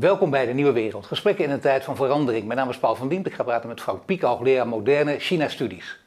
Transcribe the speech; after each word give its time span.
Welkom 0.00 0.30
bij 0.30 0.46
de 0.46 0.52
Nieuwe 0.52 0.72
Wereld. 0.72 1.06
Gesprekken 1.06 1.44
in 1.44 1.50
een 1.50 1.60
tijd 1.60 1.84
van 1.84 1.96
verandering. 1.96 2.46
Mijn 2.46 2.58
naam 2.58 2.68
is 2.68 2.78
Paul 2.78 2.94
van 2.94 3.08
Diemt. 3.08 3.26
Ik 3.26 3.34
ga 3.34 3.42
praten 3.42 3.68
met 3.68 3.80
Frank 3.80 4.04
Piek, 4.04 4.22
hoogleraar 4.22 4.68
moderne 4.68 5.18
China-studies. 5.18 5.98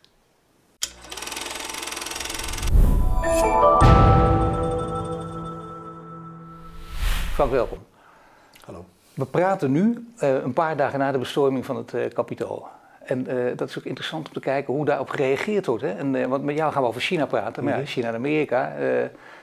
Frank, 7.33 7.52
welkom. 7.52 7.78
Hallo. 8.65 8.86
We 9.13 9.25
praten 9.25 9.71
nu 9.71 10.08
uh, 10.24 10.44
een 10.44 10.53
paar 10.53 10.78
dagen 10.78 10.99
na 10.99 11.12
de 11.12 11.17
bestorming 11.17 11.65
van 11.65 11.76
het 11.76 11.94
uh, 11.94 12.06
Capitool. 12.06 12.67
En 13.06 13.33
uh, 13.33 13.58
dat 13.58 13.69
is 13.69 13.78
ook 13.78 13.85
interessant 13.85 14.28
om 14.28 14.33
te 14.33 14.40
kijken 14.40 14.74
hoe 14.74 14.85
daarop 14.85 15.10
gereageerd 15.10 15.65
wordt. 15.65 15.83
Hè? 15.83 15.92
En, 15.92 16.30
want 16.30 16.44
met 16.44 16.58
jou 16.58 16.71
gaan 16.71 16.81
we 16.81 16.88
over 16.88 17.02
China 17.02 17.26
praten, 17.26 17.63
maar 17.63 17.80
ja, 17.80 17.85
China 17.85 18.08
en 18.08 18.16
Amerika 18.16 18.76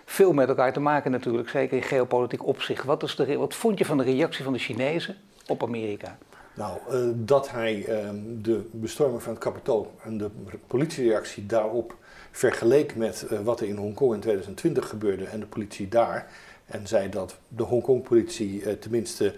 veel 0.06 0.32
met 0.32 0.48
elkaar 0.48 0.72
te 0.72 0.80
maken 0.80 1.10
natuurlijk, 1.10 1.48
zeker 1.48 1.76
in 1.76 1.82
geopolitiek 1.82 2.46
opzicht. 2.46 2.84
Wat, 2.84 3.02
is 3.02 3.16
de, 3.16 3.36
wat 3.36 3.54
vond 3.54 3.78
je 3.78 3.84
van 3.84 3.98
de 3.98 4.04
reactie 4.04 4.44
van 4.44 4.52
de 4.52 4.58
Chinezen 4.58 5.16
op 5.46 5.62
Amerika? 5.62 6.18
Nou, 6.56 6.78
uh, 6.90 7.12
dat 7.14 7.50
hij 7.50 7.76
uh, 7.88 8.08
de 8.42 8.68
bestorming 8.70 9.22
van 9.22 9.32
het 9.32 9.42
kapitool 9.42 9.94
en 10.02 10.18
de 10.18 10.30
politiereactie 10.66 11.46
daarop 11.46 11.96
vergeleek 12.30 12.96
met 12.96 13.26
uh, 13.30 13.40
wat 13.40 13.60
er 13.60 13.66
in 13.66 13.76
Hongkong 13.76 14.14
in 14.14 14.20
2020 14.20 14.88
gebeurde 14.88 15.24
en 15.24 15.40
de 15.40 15.46
politie 15.46 15.88
daar. 15.88 16.30
En 16.66 16.86
zei 16.86 17.08
dat 17.08 17.36
de 17.48 17.62
Hongkong-politie 17.62 18.60
uh, 18.60 18.72
tenminste 18.72 19.34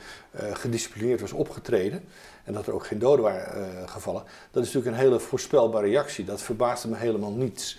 gedisciplineerd 0.52 1.20
was 1.20 1.32
opgetreden. 1.32 2.04
En 2.44 2.52
dat 2.52 2.66
er 2.66 2.74
ook 2.74 2.86
geen 2.86 2.98
doden 2.98 3.24
waren 3.24 3.88
gevallen. 3.88 4.22
Dat 4.50 4.64
is 4.64 4.72
natuurlijk 4.72 4.96
een 4.96 5.08
hele 5.08 5.20
voorspelbare 5.20 5.86
reactie. 5.86 6.24
Dat 6.24 6.42
verbaasde 6.42 6.88
me 6.88 6.96
helemaal 6.96 7.32
niets. 7.32 7.78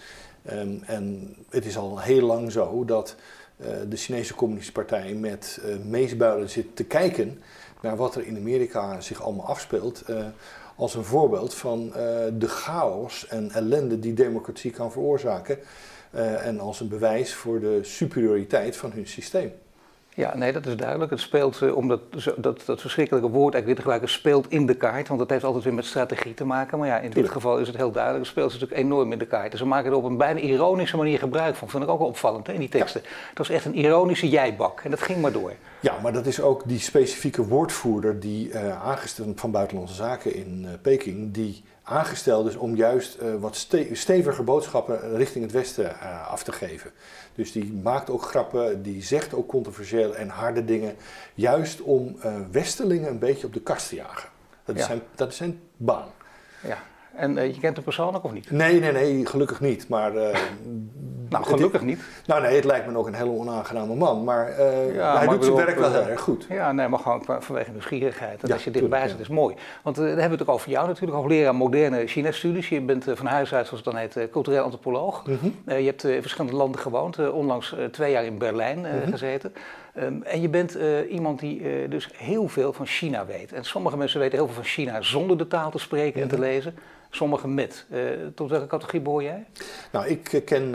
Um, 0.52 0.84
en 0.86 1.36
het 1.50 1.66
is 1.66 1.78
al 1.78 2.00
heel 2.00 2.26
lang 2.26 2.52
zo 2.52 2.86
dat 2.86 3.16
uh, 3.58 3.68
de 3.90 3.96
Chinese 3.96 4.36
Communistische 4.36 4.82
Partij 4.82 5.14
met 5.14 5.60
uh, 5.66 5.76
meesbuilen 5.86 6.50
zit 6.50 6.76
te 6.76 6.84
kijken 6.84 7.42
naar 7.82 7.96
wat 7.96 8.16
er 8.16 8.26
in 8.26 8.38
Amerika 8.38 9.02
zich 9.02 9.22
allemaal 9.22 9.46
afspeelt. 9.46 10.04
Uh, 10.10 10.26
als 10.76 10.96
een 10.96 11.04
voorbeeld 11.04 11.54
van 11.54 11.92
de 12.34 12.48
chaos 12.48 13.28
en 13.28 13.52
ellende 13.52 14.00
die 14.00 14.14
democratie 14.14 14.72
kan 14.72 14.92
veroorzaken. 14.92 15.60
en 16.44 16.60
als 16.60 16.80
een 16.80 16.88
bewijs 16.88 17.34
voor 17.34 17.60
de 17.60 17.80
superioriteit 17.82 18.78
van 18.78 18.92
hun 18.92 19.08
systeem. 19.08 19.52
Ja, 20.16 20.36
nee, 20.36 20.54
dat 20.54 20.66
is 20.66 20.76
duidelijk. 20.76 21.12
Het 21.12 21.20
speelt, 21.20 21.62
uh, 21.62 21.76
omdat 21.76 22.00
dat, 22.38 22.62
dat 22.66 22.82
verschrikkelijke 22.82 23.30
woord 23.30 23.54
eigenlijk 23.54 23.66
weer 23.66 23.76
te 23.76 23.82
gebruiken, 23.82 24.10
speelt 24.10 24.52
in 24.52 24.66
de 24.66 24.74
kaart. 24.74 25.08
Want 25.08 25.20
dat 25.20 25.30
heeft 25.30 25.44
altijd 25.44 25.64
weer 25.64 25.74
met 25.74 25.86
strategie 25.86 26.34
te 26.34 26.46
maken. 26.46 26.80
Maar 26.80 26.88
ja, 26.88 27.00
in 27.00 27.10
dit 27.10 27.30
geval 27.30 27.58
is 27.58 27.68
het 27.68 27.78
heel 27.78 27.92
duidelijk. 27.92 28.24
Het 28.24 28.32
speelt 28.32 28.52
natuurlijk 28.52 28.82
enorm 28.82 29.12
in 29.12 29.20
de 29.20 29.28
kaart. 29.28 29.52
Dus 29.52 29.60
ze 29.60 29.66
maken 29.66 29.92
er 29.92 29.98
op 29.98 30.04
een 30.04 30.18
bijna 30.18 30.40
ironische 30.40 30.98
manier 30.98 31.20
gebruik 31.20 31.56
van. 31.56 31.70
Vond 31.70 31.84
ik 31.84 31.90
ook 31.90 32.00
wel 32.00 32.08
opvallend 32.08 32.48
hè, 32.48 32.54
in 32.54 32.60
die 32.60 32.70
teksten. 32.70 33.02
Ja. 33.04 33.10
Het 33.30 33.38
was 33.38 33.50
echt 33.50 33.66
een 33.66 33.76
ironische 33.76 34.30
jijbak. 34.30 34.82
En 34.84 34.90
dat 34.90 35.02
ging 35.02 35.22
maar 35.22 35.32
door. 35.32 35.54
Ja, 35.80 35.94
maar 36.02 36.14
dat 36.14 36.26
is 36.26 36.42
ook 36.42 36.62
die 36.66 36.80
specifieke 36.80 37.48
woordvoerder 37.48 38.20
die 38.20 38.50
uh, 38.50 38.84
aangesteld 38.84 39.40
van 39.40 39.52
Buitenlandse 39.52 39.96
Zaken 39.96 40.36
in 40.36 40.62
uh, 40.66 40.70
Peking, 40.82 41.34
die 41.34 41.64
aangesteld 41.90 42.48
is 42.48 42.56
om 42.56 42.76
juist 42.76 43.22
uh, 43.22 43.36
wat 43.36 43.56
ste 43.56 43.90
steviger 43.92 44.44
boodschappen 44.44 45.16
richting 45.16 45.44
het 45.44 45.54
Westen 45.54 46.00
af 46.28 46.44
te 46.44 46.52
geven. 46.52 46.92
Dus 47.36 47.52
die 47.52 47.74
maakt 47.74 48.10
ook 48.10 48.22
grappen, 48.22 48.82
die 48.82 49.04
zegt 49.04 49.34
ook 49.34 49.48
controversieel 49.48 50.16
en 50.16 50.30
harde 50.30 50.66
dingen, 50.66 50.96
juist 51.34 51.82
om 51.82 52.18
Westelingen 52.52 53.10
een 53.10 53.20
beetje 53.20 53.48
op 53.48 53.54
de 53.54 53.62
kast 53.62 53.90
te 53.90 53.96
jagen. 53.96 54.30
Dat 54.66 54.76
is, 54.76 54.86
zijn, 54.86 55.02
dat 55.16 55.30
is 55.30 55.38
zijn 55.38 55.60
baan. 55.78 56.08
Ja. 56.64 56.78
En 57.16 57.34
je 57.34 57.60
kent 57.60 57.76
hem 57.76 57.84
persoonlijk 57.84 58.24
of 58.24 58.32
niet? 58.32 58.52
Nee, 58.52 58.80
nee, 58.80 58.92
nee, 58.92 59.26
gelukkig 59.26 59.60
niet. 59.60 59.88
Maar, 59.88 60.12
nou, 61.30 61.44
gelukkig 61.44 61.82
niet. 61.82 62.00
Nou 62.26 62.42
nee, 62.42 62.56
het 62.56 62.64
lijkt 62.64 62.88
me 62.88 62.98
ook 62.98 63.08
een 63.08 63.14
hele 63.14 63.30
onaangename 63.32 63.96
man. 63.96 64.24
Maar 64.24 64.50
uh, 64.50 64.96
ja, 64.96 65.18
hij 65.18 65.26
maar 65.26 65.36
doet 65.36 65.44
zijn 65.44 65.56
werk 65.56 65.80
wel 65.80 65.92
heel 65.92 66.08
erg 66.08 66.22
goed. 66.22 66.46
Ja, 66.50 66.72
nee, 66.72 66.88
maar 66.88 67.00
gewoon 67.00 67.24
vanwege 67.40 67.72
nieuwsgierigheid. 67.72 68.42
En 68.42 68.48
ja, 68.48 68.54
als 68.54 68.64
je 68.64 68.72
dichtbij 68.72 69.08
zit, 69.08 69.20
is 69.20 69.28
mooi. 69.28 69.56
Want 69.84 69.96
daar 69.96 70.06
hebben 70.06 70.26
we 70.26 70.32
het 70.32 70.42
ook 70.42 70.56
over 70.56 70.70
jou 70.70 70.88
natuurlijk, 70.88 71.18
over 71.18 71.30
leraar 71.30 71.56
moderne 71.56 72.08
China-studies. 72.08 72.70
Je 72.70 72.82
bent 72.82 73.06
van 73.14 73.26
huis 73.26 73.54
uit, 73.54 73.68
zoals 73.68 73.84
het 73.86 73.94
dan 73.94 74.02
heet, 74.02 74.32
cultureel 74.32 74.64
antropoloog. 74.64 75.26
Mm 75.26 75.38
-hmm. 75.42 75.78
je 75.78 75.86
hebt 75.86 76.04
in 76.04 76.22
verschillende 76.22 76.58
landen 76.58 76.82
gewoond, 76.82 77.32
onlangs 77.32 77.76
twee 77.92 78.12
jaar 78.12 78.26
in 78.26 78.38
Berlijn 78.38 78.78
mm 78.78 78.86
-hmm. 78.86 79.12
gezeten. 79.12 79.54
Um, 80.04 80.24
en 80.24 80.42
je 80.42 80.50
bent 80.50 80.78
uh, 80.78 81.12
iemand 81.12 81.40
die 81.40 81.62
uh, 81.62 81.90
dus 81.90 82.10
heel 82.14 82.48
veel 82.48 82.74
van 82.74 82.86
China 82.86 83.26
weet. 83.26 83.54
En 83.54 83.64
sommige 83.64 83.98
mensen 83.98 84.20
weten 84.20 84.38
heel 84.38 84.46
veel 84.46 84.56
van 84.56 84.64
China 84.64 85.02
zonder 85.02 85.38
de 85.38 85.48
taal 85.48 85.72
te 85.72 85.80
spreken 85.80 86.22
en 86.22 86.28
te 86.28 86.40
lezen. 86.40 86.76
Sommigen 87.10 87.54
met. 87.54 87.86
Uh, 87.92 88.10
tot 88.36 88.50
welke 88.50 88.68
categorie 88.68 89.02
behoor 89.02 89.24
jij? 89.24 89.46
Nou, 89.92 90.08
ik 90.08 90.42
ken 90.46 90.70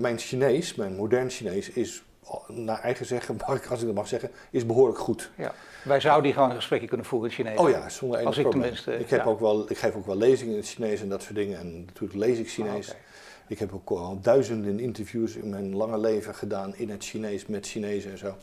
mijn 0.00 0.18
Chinees, 0.18 0.74
mijn 0.74 0.96
modern 0.96 1.30
Chinees, 1.30 1.70
is 1.70 2.02
naar 2.48 2.80
eigen 2.80 3.06
zeggen, 3.06 3.36
mag 3.46 3.56
ik, 3.56 3.66
als 3.66 3.80
ik 3.80 3.86
dat 3.86 3.94
mag 3.94 4.08
zeggen, 4.08 4.30
is 4.50 4.66
behoorlijk 4.66 4.98
goed. 4.98 5.30
Ja. 5.36 5.54
Wij 5.84 6.00
zouden 6.00 6.24
die 6.24 6.32
gewoon 6.32 6.50
een 6.50 6.56
gesprekje 6.56 6.86
kunnen 6.86 7.06
voeren 7.06 7.30
in 7.30 7.36
het 7.36 7.46
Chinees. 7.46 7.66
Oh 7.66 7.82
ja, 7.82 7.88
zonder 7.88 8.18
enig 8.18 8.38
ik 8.38 8.48
probleem. 8.48 8.72
ik, 8.72 9.10
heb 9.10 9.24
ja. 9.24 9.24
ook 9.24 9.40
wel, 9.40 9.70
ik 9.70 9.78
geef 9.78 9.94
ook 9.94 10.06
wel 10.06 10.16
lezingen 10.16 10.52
in 10.52 10.60
het 10.60 10.68
Chinees 10.68 11.00
en 11.00 11.08
dat 11.08 11.22
soort 11.22 11.34
dingen. 11.34 11.58
En 11.58 11.84
natuurlijk 11.84 12.18
lees 12.18 12.38
ik 12.38 12.50
Chinees. 12.50 12.88
Oh, 12.88 12.94
okay. 12.94 13.06
Ik 13.46 13.58
heb 13.58 13.72
ook 13.72 13.90
al 13.90 14.20
duizenden 14.20 14.80
interviews 14.80 15.34
in 15.34 15.48
mijn 15.48 15.76
lange 15.76 15.98
leven 15.98 16.34
gedaan 16.34 16.76
in 16.76 16.90
het 16.90 17.04
Chinees 17.04 17.46
met 17.46 17.66
Chinezen 17.66 18.10
en 18.10 18.18
zo. 18.18 18.36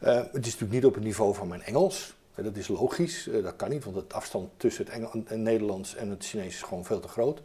Ja. 0.00 0.16
Uh, 0.16 0.16
het 0.16 0.46
is 0.46 0.52
natuurlijk 0.52 0.72
niet 0.72 0.84
op 0.84 0.94
het 0.94 1.04
niveau 1.04 1.34
van 1.34 1.48
mijn 1.48 1.62
Engels. 1.62 2.14
Dat 2.42 2.56
is 2.56 2.68
logisch, 2.68 3.26
uh, 3.26 3.42
dat 3.42 3.56
kan 3.56 3.70
niet, 3.70 3.84
want 3.84 3.96
het 3.96 4.12
afstand 4.12 4.50
tussen 4.56 4.84
het 4.84 4.92
Engels, 4.92 5.24
en 5.26 5.42
Nederlands 5.42 5.94
en 5.94 6.10
het 6.10 6.24
Chinees 6.24 6.54
is 6.54 6.62
gewoon 6.62 6.84
veel 6.84 7.00
te 7.00 7.08
groot. 7.08 7.40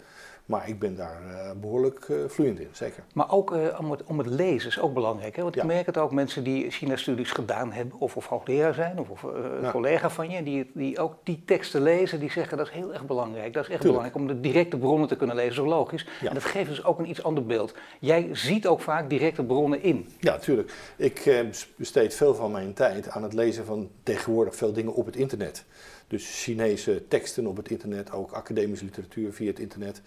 Maar 0.51 0.69
ik 0.69 0.79
ben 0.79 0.95
daar 0.95 1.21
uh, 1.27 1.51
behoorlijk 1.61 2.07
uh, 2.07 2.17
vloeiend 2.27 2.59
in, 2.59 2.67
zeker. 2.71 3.03
Maar 3.13 3.31
ook 3.31 3.51
uh, 3.51 3.79
om, 3.79 3.91
het, 3.91 4.03
om 4.03 4.17
het 4.17 4.27
lezen 4.27 4.69
is 4.69 4.79
ook 4.79 4.93
belangrijk. 4.93 5.35
Hè? 5.35 5.43
Want 5.43 5.55
ik 5.55 5.63
merk 5.63 5.85
het 5.85 5.97
ook, 5.97 6.11
mensen 6.11 6.43
die 6.43 6.71
China-studies 6.71 7.31
gedaan 7.31 7.71
hebben, 7.71 7.99
of, 7.99 8.17
of 8.17 8.27
hoogleraar 8.27 8.73
zijn, 8.73 8.99
of, 8.99 9.09
of 9.09 9.23
een 9.23 9.61
ja. 9.61 9.71
collega 9.71 10.09
van 10.09 10.29
je, 10.29 10.43
die, 10.43 10.71
die 10.73 10.99
ook 10.99 11.15
die 11.23 11.43
teksten 11.45 11.81
lezen, 11.81 12.19
die 12.19 12.31
zeggen 12.31 12.57
dat 12.57 12.67
is 12.67 12.73
heel 12.73 12.93
erg 12.93 13.05
belangrijk. 13.05 13.53
Dat 13.53 13.63
is 13.63 13.69
echt 13.69 13.81
Tuurlijk. 13.81 14.13
belangrijk 14.13 14.15
om 14.15 14.27
de 14.27 14.49
directe 14.49 14.77
bronnen 14.77 15.07
te 15.07 15.15
kunnen 15.15 15.35
lezen, 15.35 15.53
zo 15.53 15.65
logisch. 15.65 16.07
Ja. 16.21 16.27
En 16.27 16.33
dat 16.33 16.43
geeft 16.43 16.69
dus 16.69 16.83
ook 16.83 16.99
een 16.99 17.09
iets 17.09 17.23
ander 17.23 17.45
beeld. 17.45 17.73
Jij 17.99 18.29
ziet 18.31 18.67
ook 18.67 18.81
vaak 18.81 19.09
directe 19.09 19.43
bronnen 19.43 19.81
in. 19.81 20.09
Ja, 20.19 20.37
tuurlijk. 20.37 20.73
Ik 20.95 21.45
besteed 21.75 22.13
veel 22.13 22.35
van 22.35 22.51
mijn 22.51 22.73
tijd 22.73 23.09
aan 23.09 23.23
het 23.23 23.33
lezen 23.33 23.65
van 23.65 23.89
tegenwoordig 24.03 24.55
veel 24.55 24.73
dingen 24.73 24.93
op 24.93 25.05
het 25.05 25.15
internet. 25.15 25.65
Dus 26.11 26.43
Chinese 26.43 27.07
teksten 27.07 27.47
op 27.47 27.57
het 27.57 27.69
internet, 27.69 28.11
ook 28.11 28.31
academische 28.31 28.85
literatuur 28.85 29.33
via 29.33 29.47
het 29.47 29.59
internet. 29.59 30.01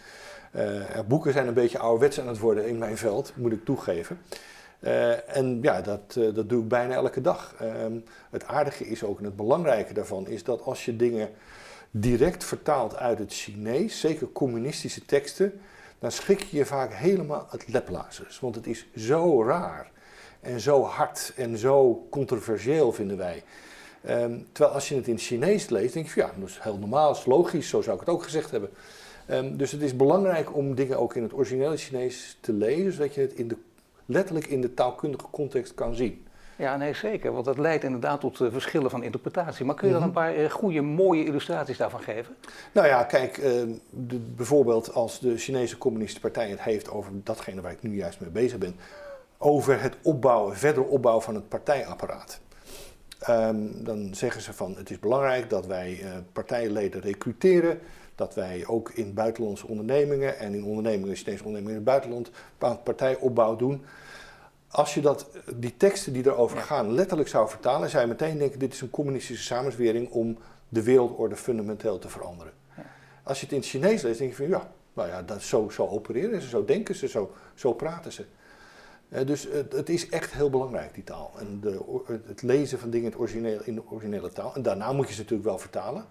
Uh, 0.56 1.00
boeken 1.06 1.32
zijn 1.32 1.46
een 1.46 1.54
beetje 1.54 1.78
ouderwets 1.78 2.20
aan 2.20 2.28
het 2.28 2.38
worden 2.38 2.68
in 2.68 2.78
mijn 2.78 2.96
veld, 2.96 3.32
moet 3.36 3.52
ik 3.52 3.64
toegeven. 3.64 4.18
Uh, 4.80 5.36
en 5.36 5.58
ja, 5.62 5.80
dat, 5.80 6.14
uh, 6.18 6.34
dat 6.34 6.48
doe 6.48 6.62
ik 6.62 6.68
bijna 6.68 6.94
elke 6.94 7.20
dag. 7.20 7.54
Um, 7.62 8.04
het 8.30 8.46
aardige 8.46 8.86
is 8.86 9.04
ook 9.04 9.18
en 9.18 9.24
het 9.24 9.36
belangrijke 9.36 9.92
daarvan 9.92 10.26
is 10.26 10.44
dat 10.44 10.62
als 10.62 10.84
je 10.84 10.96
dingen 10.96 11.30
direct 11.90 12.44
vertaalt 12.44 12.96
uit 12.96 13.18
het 13.18 13.32
Chinees, 13.32 14.00
zeker 14.00 14.32
communistische 14.32 15.04
teksten, 15.04 15.60
dan 15.98 16.12
schrik 16.12 16.40
je 16.40 16.56
je 16.56 16.66
vaak 16.66 16.92
helemaal 16.92 17.46
het 17.50 17.68
leplazers. 17.68 18.40
Want 18.40 18.54
het 18.54 18.66
is 18.66 18.86
zo 18.96 19.44
raar 19.44 19.90
en 20.40 20.60
zo 20.60 20.82
hard 20.82 21.32
en 21.36 21.58
zo 21.58 22.06
controversieel, 22.10 22.92
vinden 22.92 23.16
wij. 23.16 23.42
Um, 24.08 24.46
terwijl 24.52 24.74
als 24.74 24.88
je 24.88 24.94
het 24.94 25.06
in 25.06 25.14
het 25.14 25.22
Chinees 25.22 25.68
leest, 25.68 25.94
denk 25.94 26.06
je 26.06 26.12
van 26.12 26.22
ja, 26.22 26.32
dat 26.38 26.48
is 26.48 26.58
heel 26.60 26.78
normaal, 26.78 27.08
dat 27.08 27.18
is 27.18 27.26
logisch, 27.26 27.68
zo 27.68 27.82
zou 27.82 27.94
ik 27.94 28.00
het 28.00 28.14
ook 28.14 28.22
gezegd 28.22 28.50
hebben. 28.50 28.70
Um, 29.30 29.56
dus 29.56 29.72
het 29.72 29.82
is 29.82 29.96
belangrijk 29.96 30.56
om 30.56 30.74
dingen 30.74 30.98
ook 30.98 31.14
in 31.14 31.22
het 31.22 31.32
originele 31.32 31.76
Chinees 31.76 32.38
te 32.40 32.52
lezen, 32.52 32.92
zodat 32.92 33.14
je 33.14 33.20
het 33.20 33.32
in 33.32 33.48
de, 33.48 33.56
letterlijk 34.06 34.46
in 34.46 34.60
de 34.60 34.74
taalkundige 34.74 35.26
context 35.30 35.74
kan 35.74 35.94
zien. 35.94 36.26
Ja, 36.56 36.76
nee, 36.76 36.94
zeker. 36.94 37.32
Want 37.32 37.44
dat 37.44 37.58
leidt 37.58 37.84
inderdaad 37.84 38.20
tot 38.20 38.40
uh, 38.40 38.48
verschillen 38.52 38.90
van 38.90 39.02
interpretatie. 39.02 39.64
Maar 39.64 39.74
kun 39.74 39.88
je 39.88 39.94
dan 39.94 40.02
een 40.02 40.12
paar 40.12 40.38
uh, 40.38 40.50
goede, 40.50 40.80
mooie 40.80 41.24
illustraties 41.24 41.76
daarvan 41.76 42.00
geven? 42.00 42.34
Nou 42.72 42.86
ja, 42.86 43.04
kijk, 43.04 43.38
uh, 43.38 43.44
de, 43.90 44.18
bijvoorbeeld 44.18 44.94
als 44.94 45.20
de 45.20 45.36
Chinese 45.36 45.78
Communistische 45.78 46.22
Partij 46.22 46.50
het 46.50 46.60
heeft 46.60 46.90
over 46.90 47.12
datgene 47.14 47.60
waar 47.60 47.72
ik 47.72 47.82
nu 47.82 47.96
juist 47.96 48.20
mee 48.20 48.30
bezig 48.30 48.58
ben, 48.58 48.76
over 49.38 49.82
het 49.82 49.96
opbouwen, 50.02 50.56
verder 50.56 50.84
opbouwen 50.84 51.24
van 51.24 51.34
het 51.34 51.48
partijapparaat. 51.48 52.40
Um, 53.28 53.84
dan 53.84 54.14
zeggen 54.14 54.42
ze 54.42 54.52
van 54.52 54.74
het 54.76 54.90
is 54.90 54.98
belangrijk 54.98 55.50
dat 55.50 55.66
wij 55.66 56.00
uh, 56.02 56.10
partijleden 56.32 57.00
recruteren. 57.00 57.80
Dat 58.14 58.34
wij 58.34 58.66
ook 58.66 58.90
in 58.90 59.14
buitenlandse 59.14 59.66
ondernemingen 59.66 60.38
en 60.38 60.54
in 60.54 60.64
ondernemingen, 60.64 61.16
Chinese 61.16 61.44
ondernemingen 61.44 61.80
in 61.80 61.86
het 61.86 62.02
buitenland, 62.02 62.30
partijopbouw 62.84 63.56
doen. 63.56 63.84
Als 64.68 64.94
je 64.94 65.00
dat, 65.00 65.28
die 65.54 65.76
teksten 65.76 66.12
die 66.12 66.26
erover 66.26 66.58
gaan 66.58 66.92
letterlijk 66.92 67.28
zou 67.28 67.48
vertalen, 67.48 67.90
zou 67.90 68.02
je 68.02 68.08
meteen 68.08 68.38
denken: 68.38 68.58
dit 68.58 68.72
is 68.72 68.80
een 68.80 68.90
communistische 68.90 69.44
samenzwering 69.44 70.10
om 70.10 70.38
de 70.68 70.82
wereldorde 70.82 71.36
fundamenteel 71.36 71.98
te 71.98 72.08
veranderen. 72.08 72.52
Als 73.22 73.38
je 73.38 73.44
het 73.44 73.54
in 73.54 73.60
het 73.60 73.68
Chinees 73.68 74.02
leest, 74.02 74.18
denk 74.18 74.30
je 74.30 74.36
van 74.36 74.48
ja, 74.48 74.70
nou 74.92 75.08
ja, 75.08 75.22
dat, 75.22 75.42
zo, 75.42 75.68
zo 75.68 75.86
opereren 75.86 76.42
ze, 76.42 76.48
zo 76.48 76.64
denken 76.64 76.94
ze, 76.94 77.08
zo, 77.08 77.32
zo 77.54 77.72
praten 77.72 78.12
ze. 78.12 78.24
Dus 79.08 79.48
het, 79.50 79.72
het, 79.72 79.88
is 79.88 80.08
echt 80.08 80.32
heel 80.32 80.50
belangrijk, 80.50 80.94
die 80.94 81.04
taal. 81.04 81.32
En 81.38 81.60
de, 81.60 81.80
het 82.26 82.42
lezen 82.42 82.78
van 82.78 82.90
dingen 82.90 83.06
in, 83.06 83.12
het 83.12 83.20
originele, 83.20 83.64
in 83.64 83.74
de 83.74 83.82
originele 83.90 84.32
taal. 84.32 84.54
En 84.54 84.62
daarna 84.62 84.92
moet 84.92 85.08
je 85.08 85.14
ze 85.14 85.20
natuurlijk 85.20 85.48
wel 85.48 85.58
vertalen, 85.58 86.04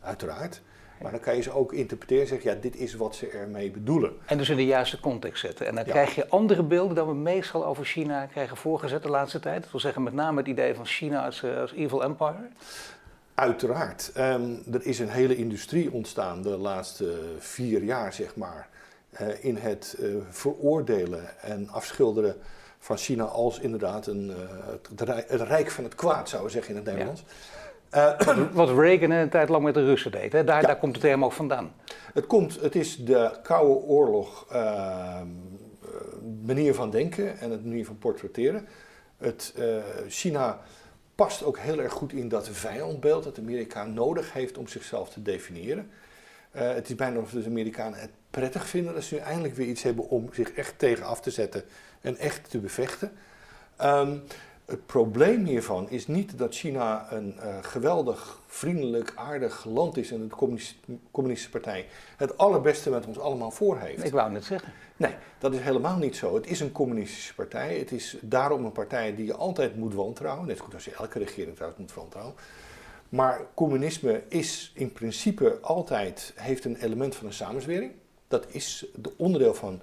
uiteraard. 0.00 0.60
Maar 1.02 1.10
dan 1.10 1.20
kan 1.20 1.36
je 1.36 1.42
ze 1.42 1.52
ook 1.52 1.72
interpreteren 1.72 2.22
en 2.22 2.28
zeggen, 2.28 2.50
ja, 2.50 2.60
dit 2.60 2.76
is 2.76 2.94
wat 2.94 3.16
ze 3.16 3.28
ermee 3.28 3.70
bedoelen. 3.70 4.12
En 4.26 4.38
dus 4.38 4.48
in 4.48 4.56
de 4.56 4.66
juiste 4.66 5.00
context 5.00 5.40
zetten. 5.40 5.66
En 5.66 5.74
dan 5.74 5.84
krijg 5.84 6.14
je 6.14 6.28
andere 6.28 6.62
beelden 6.62 6.94
dan 6.94 7.08
we 7.08 7.14
meestal 7.14 7.66
over 7.66 7.84
China 7.84 8.26
krijgen 8.26 8.56
voorgezet 8.56 9.02
de 9.02 9.08
laatste 9.08 9.40
tijd. 9.40 9.62
Dat 9.62 9.70
wil 9.70 9.80
zeggen 9.80 10.02
met 10.02 10.12
name 10.12 10.38
het 10.38 10.48
idee 10.48 10.74
van 10.74 10.86
China 10.86 11.24
als, 11.24 11.42
eh, 11.42 11.60
als 11.60 11.72
evil 11.72 12.02
empire. 12.02 12.48
Uiteraard. 13.34 14.12
Um, 14.16 14.62
er 14.72 14.86
is 14.86 14.98
een 14.98 15.08
hele 15.08 15.36
industrie 15.36 15.92
ontstaan 15.92 16.42
de 16.42 16.56
laatste 16.56 17.18
vier 17.38 17.82
jaar, 17.82 18.12
zeg 18.12 18.36
maar, 18.36 18.68
uh, 19.20 19.44
in 19.44 19.56
het 19.56 19.96
uh, 20.00 20.16
veroordelen 20.28 21.42
en 21.42 21.68
afschilderen 21.68 22.36
van 22.78 22.96
China 22.96 23.24
als 23.24 23.58
inderdaad 23.58 24.06
een, 24.06 24.30
uh, 24.30 25.10
het, 25.28 25.40
rijk 25.40 25.70
van 25.70 25.84
het 25.84 25.94
kwaad, 25.94 26.28
zou 26.28 26.44
we 26.44 26.50
zeggen 26.50 26.70
in 26.70 26.76
het 26.76 26.86
Nederlands. 26.86 27.20
Ja. 27.26 27.34
Wat 28.52 28.78
Reagan 28.78 29.10
een 29.10 29.28
tijd 29.28 29.48
lang 29.48 29.64
met 29.64 29.74
de 29.74 29.84
Russen 29.84 30.10
deed, 30.10 30.32
hè? 30.32 30.44
Daar, 30.44 30.60
ja. 30.60 30.66
daar 30.66 30.78
komt 30.78 30.94
het 30.94 31.04
helemaal 31.04 31.28
ook 31.28 31.34
vandaan. 31.34 31.72
Het, 32.14 32.26
komt, 32.26 32.60
het 32.60 32.74
is 32.74 32.96
de 32.96 33.38
Koude 33.42 33.74
Oorlog 33.86 34.46
ehm, 34.50 35.26
manier 36.46 36.74
van 36.74 36.90
denken 36.90 37.38
en 37.38 37.50
het 37.50 37.64
manier 37.64 37.86
van 37.86 37.98
portretteren. 37.98 38.68
Het, 39.16 39.54
China 40.08 40.60
past 41.14 41.44
ook 41.44 41.58
heel 41.58 41.80
erg 41.80 41.92
goed 41.92 42.12
in 42.12 42.28
dat 42.28 42.48
vijandbeeld 42.48 43.24
dat 43.24 43.38
Amerika 43.38 43.84
nodig 43.84 44.32
heeft 44.32 44.58
om 44.58 44.68
zichzelf 44.68 45.10
te 45.10 45.22
definiëren. 45.22 45.90
Uh, 46.56 46.72
het 46.72 46.88
is 46.88 46.94
bijna 46.94 47.18
of 47.18 47.30
de 47.30 47.44
Amerikanen 47.46 47.98
het 47.98 48.10
prettig 48.30 48.66
vinden 48.66 48.94
dat 48.94 49.02
ze 49.02 49.14
nu 49.14 49.20
eindelijk 49.20 49.54
weer 49.54 49.66
iets 49.66 49.82
hebben 49.82 50.08
om 50.08 50.28
zich 50.32 50.52
echt 50.52 50.78
tegen 50.78 51.04
af 51.04 51.20
te 51.20 51.30
zetten 51.30 51.62
en 52.00 52.16
echt 52.16 52.50
te 52.50 52.58
bevechten. 52.58 53.12
Um, 53.82 54.22
het 54.70 54.86
probleem 54.86 55.44
hiervan 55.44 55.90
is 55.90 56.06
niet 56.06 56.38
dat 56.38 56.54
China 56.54 57.12
een 57.12 57.34
uh, 57.36 57.56
geweldig, 57.62 58.38
vriendelijk, 58.46 59.12
aardig 59.14 59.64
land 59.64 59.96
is 59.96 60.10
en 60.10 60.28
de 60.28 60.34
communistische, 60.34 60.78
communistische 61.10 61.60
partij 61.60 61.86
het 62.16 62.38
allerbeste 62.38 62.90
met 62.90 63.06
ons 63.06 63.18
allemaal 63.18 63.50
voor 63.50 63.78
heeft. 63.78 64.04
Ik 64.04 64.12
wou 64.12 64.32
net 64.32 64.44
zeggen. 64.44 64.72
Nee, 64.96 65.14
dat 65.38 65.54
is 65.54 65.60
helemaal 65.60 65.96
niet 65.96 66.16
zo. 66.16 66.34
Het 66.34 66.46
is 66.46 66.60
een 66.60 66.72
communistische 66.72 67.34
partij. 67.34 67.78
Het 67.78 67.92
is 67.92 68.16
daarom 68.20 68.64
een 68.64 68.72
partij 68.72 69.14
die 69.14 69.26
je 69.26 69.34
altijd 69.34 69.76
moet 69.76 69.94
wantrouwen. 69.94 70.46
Net 70.46 70.60
goed 70.60 70.74
als 70.74 70.84
je 70.84 70.94
elke 70.94 71.18
regering 71.18 71.54
trouwens 71.54 71.80
moet 71.80 71.94
wantrouwen. 71.94 72.34
Maar 73.08 73.40
communisme 73.54 74.22
is 74.28 74.72
in 74.74 74.92
principe 74.92 75.58
altijd, 75.60 76.32
heeft 76.36 76.64
een 76.64 76.76
element 76.76 77.14
van 77.14 77.26
een 77.26 77.32
samenzwering. 77.32 77.92
Dat 78.28 78.46
is 78.48 78.86
de 78.94 79.12
onderdeel 79.16 79.54
van 79.54 79.80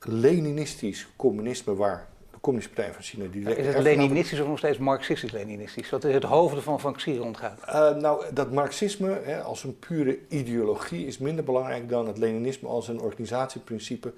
Leninistisch 0.00 1.08
communisme 1.16 1.74
waar 1.74 2.08
de 2.38 2.44
Communistische 2.44 2.82
Partij 2.82 2.94
van 2.94 3.02
China... 3.02 3.54
Die 3.54 3.56
is 3.56 3.74
het 3.74 3.82
Leninistisch 3.82 4.40
of 4.40 4.46
nog 4.46 4.58
steeds 4.58 4.78
Marxistisch-Leninistisch? 4.78 5.90
Wat 5.90 6.02
het 6.02 6.22
hoofd 6.22 6.62
van 6.62 6.80
Van 6.80 6.94
Xi 6.94 7.18
rondgaat? 7.18 7.60
Uh, 7.68 8.02
nou, 8.02 8.24
dat 8.34 8.52
Marxisme 8.52 9.20
hè, 9.22 9.42
als 9.42 9.64
een 9.64 9.78
pure 9.78 10.18
ideologie 10.28 11.06
is 11.06 11.18
minder 11.18 11.44
belangrijk 11.44 11.88
dan 11.88 12.06
het 12.06 12.18
Leninisme 12.18 12.68
als 12.68 12.88
een 12.88 13.00
organisatieprincipe 13.00 14.12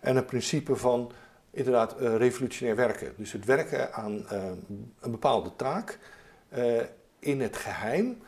en 0.00 0.16
een 0.16 0.24
principe 0.24 0.76
van 0.76 1.12
inderdaad 1.50 1.96
uh, 2.00 2.16
revolutionair 2.16 2.76
werken. 2.76 3.12
Dus 3.16 3.32
het 3.32 3.44
werken 3.44 3.92
aan 3.92 4.26
uh, 4.32 4.42
een 5.00 5.10
bepaalde 5.10 5.50
taak 5.56 5.98
in 7.18 7.40
het 7.40 7.56
geheim 7.56 8.18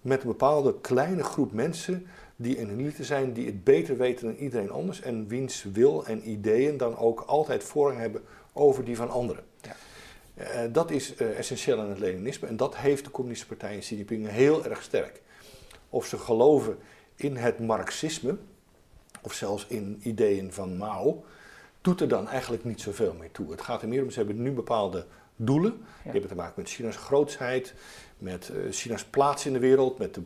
met 0.00 0.20
een 0.20 0.28
bepaalde 0.28 0.80
kleine 0.80 1.24
groep 1.24 1.52
mensen 1.52 2.06
die 2.36 2.60
een 2.60 2.70
elite 2.70 3.04
zijn, 3.04 3.32
die 3.32 3.46
het 3.46 3.64
beter 3.64 3.96
weten 3.96 4.26
dan 4.26 4.36
iedereen 4.36 4.70
anders 4.70 5.00
en 5.00 5.28
wiens 5.28 5.66
wil 5.72 6.06
en 6.06 6.30
ideeën 6.30 6.76
dan 6.76 6.96
ook 6.96 7.20
altijd 7.20 7.64
voorrang 7.64 7.98
hebben 7.98 8.22
over 8.58 8.84
die 8.84 8.96
van 8.96 9.10
anderen. 9.10 9.44
Ja. 9.60 9.76
Uh, 10.38 10.72
dat 10.72 10.90
is 10.90 11.14
uh, 11.20 11.38
essentieel 11.38 11.80
aan 11.80 11.88
het 11.88 11.98
Leninisme 11.98 12.48
en 12.48 12.56
dat 12.56 12.76
heeft 12.76 13.04
de 13.04 13.10
Communistische 13.10 13.56
Partij 13.56 13.74
in 13.74 13.80
Xi 13.80 13.96
Jinping 13.96 14.28
heel 14.28 14.64
erg 14.64 14.82
sterk. 14.82 15.20
Of 15.90 16.06
ze 16.06 16.18
geloven 16.18 16.78
in 17.14 17.36
het 17.36 17.58
Marxisme, 17.58 18.36
of 19.22 19.32
zelfs 19.32 19.66
in 19.68 20.00
ideeën 20.02 20.52
van 20.52 20.76
Mao, 20.76 21.24
doet 21.80 22.00
er 22.00 22.08
dan 22.08 22.28
eigenlijk 22.28 22.64
niet 22.64 22.80
zoveel 22.80 23.14
meer 23.18 23.30
toe. 23.30 23.50
Het 23.50 23.62
gaat 23.62 23.82
er 23.82 23.88
meer 23.88 24.02
om, 24.02 24.10
ze 24.10 24.18
hebben 24.18 24.42
nu 24.42 24.52
bepaalde 24.52 25.06
doelen. 25.36 25.72
Ja. 25.78 26.02
Die 26.02 26.12
hebben 26.12 26.30
te 26.30 26.36
maken 26.36 26.54
met 26.56 26.70
China's 26.70 26.96
grootsheid, 26.96 27.74
met 28.18 28.50
uh, 28.54 28.72
China's 28.72 29.04
plaats 29.04 29.46
in 29.46 29.52
de 29.52 29.58
wereld, 29.58 29.98
met 29.98 30.14
de, 30.14 30.22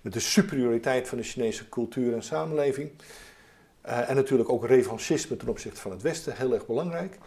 met 0.00 0.12
de 0.12 0.20
superioriteit 0.20 1.08
van 1.08 1.18
de 1.18 1.24
Chinese 1.24 1.68
cultuur 1.68 2.14
en 2.14 2.22
samenleving. 2.22 2.90
Uh, 3.86 4.10
en 4.10 4.16
natuurlijk 4.16 4.48
ook 4.48 4.66
revanchisme 4.66 5.36
ten 5.36 5.48
opzichte 5.48 5.80
van 5.80 5.90
het 5.90 6.02
Westen, 6.02 6.36
heel 6.36 6.54
erg 6.54 6.66
belangrijk. 6.66 7.18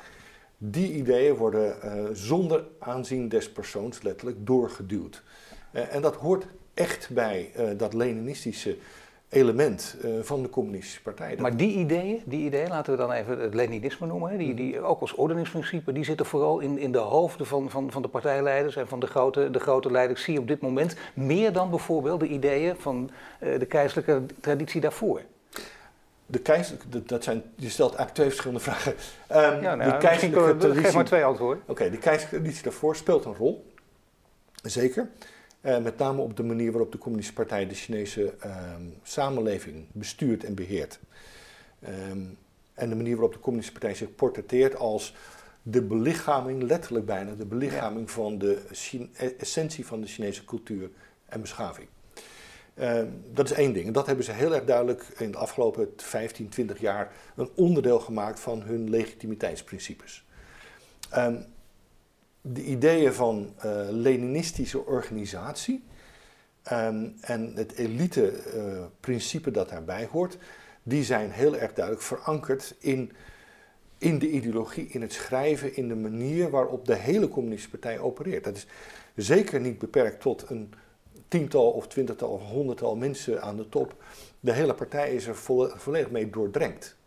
Die 0.58 0.94
ideeën 0.94 1.36
worden 1.36 1.76
uh, 1.84 2.04
zonder 2.14 2.64
aanzien 2.80 3.30
des 3.30 3.52
persoons 3.52 4.02
letterlijk 4.02 4.38
doorgeduwd. 4.46 5.24
en 5.72 6.02
dat 6.02 6.16
hoort 6.16 6.48
echt 6.74 7.10
bij 7.14 7.52
dat 7.78 7.94
Leninistische 7.94 8.78
element 9.30 9.98
van 10.22 10.42
de 10.42 10.50
communistische 10.50 11.02
partij. 11.02 11.38
Maar 11.40 11.58
die 11.58 11.78
ideeën, 11.78 12.22
die 12.26 12.46
ideeën, 12.46 12.68
laten 12.68 12.92
we 12.92 13.00
dan 13.00 13.12
even 13.12 13.40
het 13.40 13.54
Leninisme 13.54 14.08
noemen, 14.08 14.38
die, 14.38 14.54
die 14.54 14.82
ook 14.82 15.02
als 15.02 15.16
ordeningsprincipe, 15.16 15.92
die 15.92 16.04
zitten 16.04 16.26
vooral 16.26 16.60
in, 16.60 16.78
in 16.78 16.92
de 16.92 16.98
hoofden 16.98 17.46
van, 17.46 17.70
van, 17.70 17.92
van 17.92 18.02
de 18.02 18.08
partijleiders 18.08 18.76
en 18.76 18.88
van 18.88 19.00
de 19.00 19.08
grote, 19.08 19.52
de 19.52 19.60
grote 19.60 19.92
leiders. 19.92 20.24
Zie 20.24 20.34
je 20.34 20.40
op 20.40 20.48
dit 20.48 20.62
moment 20.62 20.96
meer 21.14 21.54
dan 21.54 21.70
bijvoorbeeld 21.70 22.20
de 22.20 22.28
ideeën 22.28 22.76
van 22.76 23.10
de 23.40 23.66
keizerlijke 23.66 24.26
traditie 24.40 24.82
daarvoor? 24.82 25.22
De 26.30 27.04
dat 27.06 27.24
zijn, 27.24 27.44
je 27.56 27.70
stelt 27.70 27.96
eigenlijk 27.96 28.14
twee 28.14 28.28
verschillende 28.28 28.64
vragen. 28.64 28.92
Um, 29.32 29.62
ja, 29.62 29.76
nou, 29.76 29.92
de 29.92 29.98
keizerlijke 29.98 30.58
traditie, 30.58 30.84
geef 30.84 30.94
maar 30.94 31.06
twee 31.06 31.24
antwoorden. 31.24 31.62
Oké, 31.62 31.72
okay, 31.72 31.90
de 31.90 31.98
keizerlijke 31.98 32.36
traditie 32.40 32.64
daarvoor 32.64 32.96
speelt 32.96 33.26
een 33.26 33.36
rol, 33.36 33.72
zeker. 34.62 35.10
Uh, 35.62 35.78
met 35.78 35.98
name 35.98 36.22
op 36.22 36.38
de 36.38 36.44
manier 36.44 36.72
waarop 36.72 36.92
de 36.92 36.98
Communistische 36.98 37.42
Partij 37.42 37.68
de 37.68 37.74
Chinese 37.74 38.34
um, 38.46 38.94
samenleving 39.04 39.86
bestuurt 39.92 40.44
en 40.44 40.56
beheert. 40.56 41.00
Um, 42.12 42.38
en 42.74 42.90
de 42.90 42.96
manier 42.96 43.14
waarop 43.14 43.34
de 43.34 43.40
Communistische 43.40 43.80
Partij 43.80 43.98
zich 43.98 44.16
portretteert 44.16 44.76
als 44.76 45.16
de 45.62 45.82
belichaming, 45.82 46.64
letterlijk 46.64 47.06
bijna, 47.06 47.34
de 47.34 47.46
belichaming 47.46 48.08
ja. 48.08 48.14
van 48.14 48.38
de 48.38 48.62
essentie 49.38 49.86
van 49.86 50.02
de 50.02 50.08
Chinese 50.08 50.46
cultuur 50.46 50.90
en 51.26 51.42
beschaving. 51.42 51.88
Uh, 52.80 53.02
dat 53.34 53.50
is 53.50 53.58
één 53.58 53.74
ding. 53.74 53.88
En 53.88 53.94
dat 53.94 54.06
hebben 54.06 54.26
ze 54.26 54.32
heel 54.32 54.56
erg 54.56 54.66
duidelijk 54.66 55.06
in 55.18 55.32
de 55.32 55.38
afgelopen 55.38 55.94
15, 55.96 56.50
20 56.50 56.80
jaar 56.80 57.12
een 57.36 57.50
onderdeel 57.56 58.00
gemaakt 58.00 58.40
van 58.40 58.62
hun 58.62 58.90
legitimiteitsprincipes. 58.90 60.26
Um, 61.16 61.46
de 62.42 62.64
ideeën 62.64 63.14
van 63.14 63.54
uh, 63.66 63.88
Leninistische 63.90 64.86
organisatie 64.86 65.84
um, 66.72 67.16
en 67.22 67.52
het 67.56 67.74
elite-principe 67.74 69.50
uh, 69.50 69.56
dat 69.56 69.70
daarbij 69.70 70.08
hoort, 70.12 70.38
die 70.84 71.04
zijn 71.04 71.32
heel 71.32 71.58
erg 71.58 71.74
duidelijk 71.74 72.06
verankerd 72.06 72.76
in, 72.80 73.12
in 73.98 74.20
de 74.20 74.30
ideologie, 74.30 74.88
in 74.88 75.02
het 75.02 75.14
schrijven, 75.14 75.76
in 75.76 75.88
de 75.88 75.96
manier 75.96 76.50
waarop 76.50 76.86
de 76.86 76.96
hele 76.96 77.30
Communistische 77.30 77.78
Partij 77.78 78.00
opereert. 78.00 78.44
Dat 78.44 78.56
is 78.56 78.68
zeker 79.16 79.60
niet 79.60 79.80
beperkt 79.80 80.22
tot 80.22 80.50
een 80.50 80.74
tiental 81.28 81.70
of 81.70 81.88
twintigtal 81.88 82.30
of 82.30 82.42
honderdtal 82.42 82.96
mensen 82.96 83.42
aan 83.42 83.58
de 83.58 83.70
top. 83.70 83.96
De 84.40 84.52
hele 84.52 84.74
partij 84.74 85.14
is 85.14 85.28
er 85.28 85.36
volledig 85.76 86.10
mee 86.10 86.30
doordrenkt. 86.30 86.98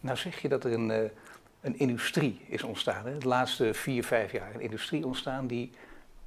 Nou 0.00 0.16
zeg 0.16 0.42
je 0.42 0.48
dat 0.48 0.64
er 0.64 0.72
een, 0.72 0.90
uh, 0.90 0.98
een 1.60 1.78
industrie 1.78 2.40
is 2.48 2.62
ontstaan. 2.62 3.06
Hè? 3.06 3.18
De 3.18 3.28
laatste 3.28 3.74
vier, 3.74 4.04
vijf 4.04 4.32
jaar 4.32 4.54
een 4.54 4.60
industrie 4.60 5.06
ontstaan 5.06 5.46
die 5.46 5.70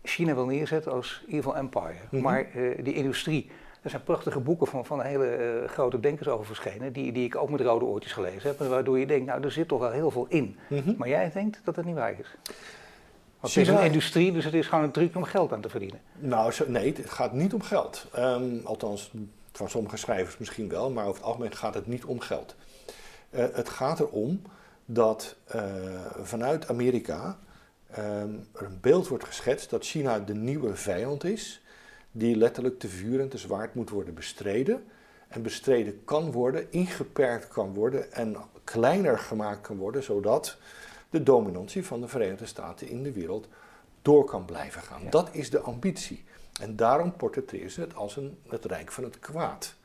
China 0.04 0.34
wil 0.34 0.46
neerzetten 0.46 0.92
als 0.92 1.24
evil 1.28 1.56
empire. 1.56 1.94
Mm 1.94 2.08
-hmm. 2.10 2.22
Maar 2.22 2.56
uh, 2.56 2.84
die 2.84 2.94
industrie, 2.94 3.50
er 3.82 3.90
zijn 3.90 4.04
prachtige 4.04 4.40
boeken 4.40 4.68
van, 4.68 4.86
van 4.86 5.02
hele 5.02 5.62
uh, 5.62 5.70
grote 5.70 6.00
denkers 6.00 6.28
over 6.28 6.46
verschenen, 6.46 6.94
die, 6.94 7.12
die 7.12 7.26
ik 7.26 7.36
ook 7.36 7.50
met 7.50 7.62
rode 7.62 7.86
oortjes 7.86 8.14
gelezen 8.14 8.50
heb. 8.50 8.60
Waardoor 8.60 9.00
je 9.00 9.06
denkt, 9.06 9.26
nou 9.26 9.44
er 9.44 9.52
zit 9.52 9.68
toch 9.68 9.80
wel 9.80 9.92
heel 9.92 10.12
veel 10.12 10.26
in. 10.30 10.58
Mm 10.70 10.80
-hmm. 10.80 10.96
Maar 10.98 11.08
jij 11.08 11.32
denkt 11.32 11.62
dat 11.64 11.76
dat 11.76 11.86
niet 11.86 11.96
waar 11.96 12.20
is. 12.20 12.36
Want 13.40 13.54
het 13.54 13.68
is 13.68 13.74
een 13.74 13.84
industrie, 13.84 14.32
dus 14.32 14.46
het 14.46 14.54
is 14.54 14.68
gewoon 14.68 14.84
een 14.84 14.92
truc 14.92 15.16
om 15.16 15.24
geld 15.24 15.54
aan 15.54 15.62
te 15.62 15.70
verdienen. 15.70 16.02
Nou, 16.20 16.54
nee, 16.68 16.94
het 16.94 17.10
gaat 17.10 17.34
niet 17.34 17.54
om 17.54 17.62
geld. 17.62 18.06
Um, 18.18 18.62
althans, 18.64 19.12
van 19.52 19.70
sommige 19.70 19.98
schrijvers 19.98 20.38
misschien 20.38 20.70
wel, 20.70 20.92
maar 20.92 21.06
over 21.06 21.16
het 21.16 21.26
algemeen 21.26 21.56
gaat 21.56 21.74
het 21.74 21.88
niet 21.88 22.06
om 22.06 22.20
geld. 22.20 22.56
Uh, 23.30 23.46
het 23.54 23.70
gaat 23.70 24.00
erom 24.00 24.42
dat 24.86 25.36
uh, 25.56 25.64
vanuit 26.22 26.68
Amerika 26.68 27.38
um, 27.98 28.48
er 28.54 28.66
een 28.66 28.78
beeld 28.82 29.08
wordt 29.08 29.26
geschetst 29.26 29.70
dat 29.70 29.86
China 29.86 30.20
de 30.20 30.36
nieuwe 30.36 30.76
vijand 30.76 31.24
is, 31.24 31.62
die 32.12 32.36
letterlijk 32.36 32.80
te 32.80 32.88
vuur 32.88 33.20
en 33.20 33.30
te 33.30 33.38
zwaard 33.38 33.76
moet 33.76 33.90
worden 33.90 34.14
bestreden. 34.14 34.84
En 35.28 35.42
bestreden 35.42 36.04
kan 36.04 36.32
worden, 36.32 36.72
ingeperkt 36.72 37.48
kan 37.48 37.74
worden 37.74 38.14
en 38.14 38.36
kleiner 38.64 39.20
gemaakt 39.20 39.62
kan 39.62 39.78
worden, 39.78 40.04
zodat 40.04 40.58
de 41.16 41.24
dominantie 41.24 41.86
van 41.86 42.02
de 42.02 42.08
Verenigde 42.08 42.46
Staten 42.46 42.88
in 42.88 43.04
de 43.04 43.12
wereld 43.12 43.48
door 44.02 44.26
kan 44.26 44.46
blijven 44.46 44.82
gaan. 44.82 45.04
Ja. 45.04 45.10
Dat 45.10 45.30
is 45.32 45.50
de 45.50 45.60
ambitie. 45.60 46.24
En 46.62 46.76
daarom 46.76 47.16
portretteren 47.16 47.72
ze 47.72 47.82
het 47.82 47.96
als 47.96 48.18
een, 48.18 48.38
het 48.48 48.66
rijk 48.66 48.92
van 48.92 49.04
het 49.04 49.20
kwaad. 49.20 49.76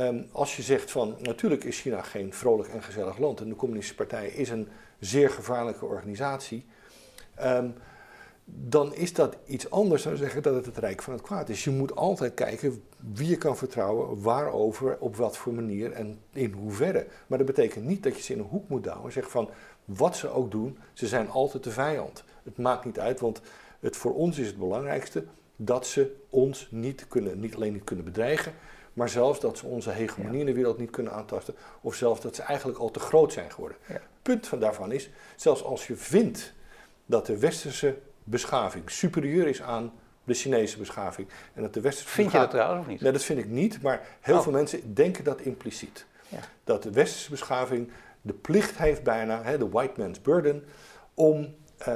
Um, 0.00 0.28
als 0.32 0.56
je 0.56 0.62
zegt 0.62 0.90
van 0.90 1.16
natuurlijk 1.20 1.64
is 1.64 1.80
China 1.80 2.02
geen 2.02 2.34
vrolijk 2.34 2.68
en 2.68 2.82
gezellig 2.82 3.18
land 3.18 3.40
en 3.40 3.48
de 3.48 3.56
Communistische 3.56 4.04
Partij 4.04 4.28
is 4.28 4.48
een 4.48 4.68
zeer 4.98 5.30
gevaarlijke 5.30 5.84
organisatie, 5.84 6.66
um, 7.42 7.74
dan 8.44 8.94
is 8.94 9.12
dat 9.12 9.36
iets 9.46 9.70
anders 9.70 10.02
dan 10.02 10.16
zeggen 10.16 10.42
dat 10.42 10.54
het 10.54 10.66
het 10.66 10.78
rijk 10.78 11.02
van 11.02 11.12
het 11.12 11.22
kwaad 11.22 11.48
is. 11.48 11.64
Je 11.64 11.70
moet 11.70 11.96
altijd 11.96 12.34
kijken 12.34 12.82
wie 12.96 13.28
je 13.28 13.36
kan 13.36 13.56
vertrouwen, 13.56 14.22
waarover, 14.22 14.96
op 14.98 15.16
wat 15.16 15.36
voor 15.36 15.52
manier 15.52 15.92
en 15.92 16.20
in 16.32 16.52
hoeverre. 16.52 17.06
Maar 17.26 17.38
dat 17.38 17.46
betekent 17.46 17.84
niet 17.84 18.02
dat 18.02 18.16
je 18.16 18.22
ze 18.22 18.32
in 18.32 18.38
een 18.38 18.44
hoek 18.44 18.68
moet 18.68 18.84
douwen 18.84 19.04
en 19.04 19.12
zeggen 19.12 19.32
van 19.32 19.50
wat 19.96 20.16
ze 20.16 20.28
ook 20.28 20.50
doen, 20.50 20.78
ze 20.92 21.06
zijn 21.06 21.30
altijd 21.30 21.64
de 21.64 21.70
vijand. 21.70 22.24
Het 22.42 22.58
maakt 22.58 22.84
niet 22.84 22.98
uit, 22.98 23.20
want 23.20 23.40
het, 23.80 23.96
voor 23.96 24.14
ons 24.14 24.38
is 24.38 24.46
het 24.46 24.58
belangrijkste 24.58 25.24
dat 25.56 25.86
ze 25.86 26.16
ons 26.30 26.68
niet, 26.70 27.08
kunnen, 27.08 27.40
niet 27.40 27.54
alleen 27.54 27.72
niet 27.72 27.84
kunnen 27.84 28.04
bedreigen, 28.04 28.52
maar 28.92 29.08
zelfs 29.08 29.40
dat 29.40 29.58
ze 29.58 29.66
onze 29.66 29.90
hegemonie 29.90 30.40
in 30.40 30.46
de 30.46 30.52
wereld 30.52 30.78
niet 30.78 30.90
kunnen 30.90 31.12
aantasten, 31.12 31.54
of 31.80 31.94
zelfs 31.94 32.20
dat 32.20 32.34
ze 32.34 32.42
eigenlijk 32.42 32.78
al 32.78 32.90
te 32.90 33.00
groot 33.00 33.32
zijn 33.32 33.52
geworden. 33.52 33.76
Het 33.82 34.02
punt 34.22 34.46
van 34.46 34.60
daarvan 34.60 34.92
is, 34.92 35.10
zelfs 35.36 35.64
als 35.64 35.86
je 35.86 35.96
vindt 35.96 36.52
dat 37.06 37.26
de 37.26 37.38
westerse 37.38 37.98
beschaving 38.24 38.90
superieur 38.90 39.46
is 39.46 39.62
aan 39.62 39.92
de 40.24 40.34
Chinese 40.34 40.78
beschaving. 40.78 41.28
En 41.54 41.62
dat 41.62 41.74
de 41.74 41.80
westerse 41.80 42.12
vind 42.12 42.32
je 42.32 42.38
dat 42.38 42.50
trouwens 42.50 42.80
of 42.80 42.86
niet? 42.86 43.00
Nee, 43.00 43.12
dat 43.12 43.22
vind 43.22 43.38
ik 43.38 43.48
niet, 43.48 43.82
maar 43.82 44.06
heel 44.20 44.36
oh. 44.36 44.42
veel 44.42 44.52
mensen 44.52 44.94
denken 44.94 45.24
dat 45.24 45.40
impliciet. 45.40 46.06
Ja. 46.28 46.38
Dat 46.64 46.82
de 46.82 46.90
westerse 46.90 47.30
beschaving 47.30 47.90
de 48.22 48.32
plicht 48.32 48.78
heeft 48.78 49.02
bijna, 49.02 49.42
hè, 49.42 49.58
de 49.58 49.68
white 49.68 50.00
man's 50.00 50.22
burden, 50.22 50.64
om 51.14 51.54
uh, 51.80 51.86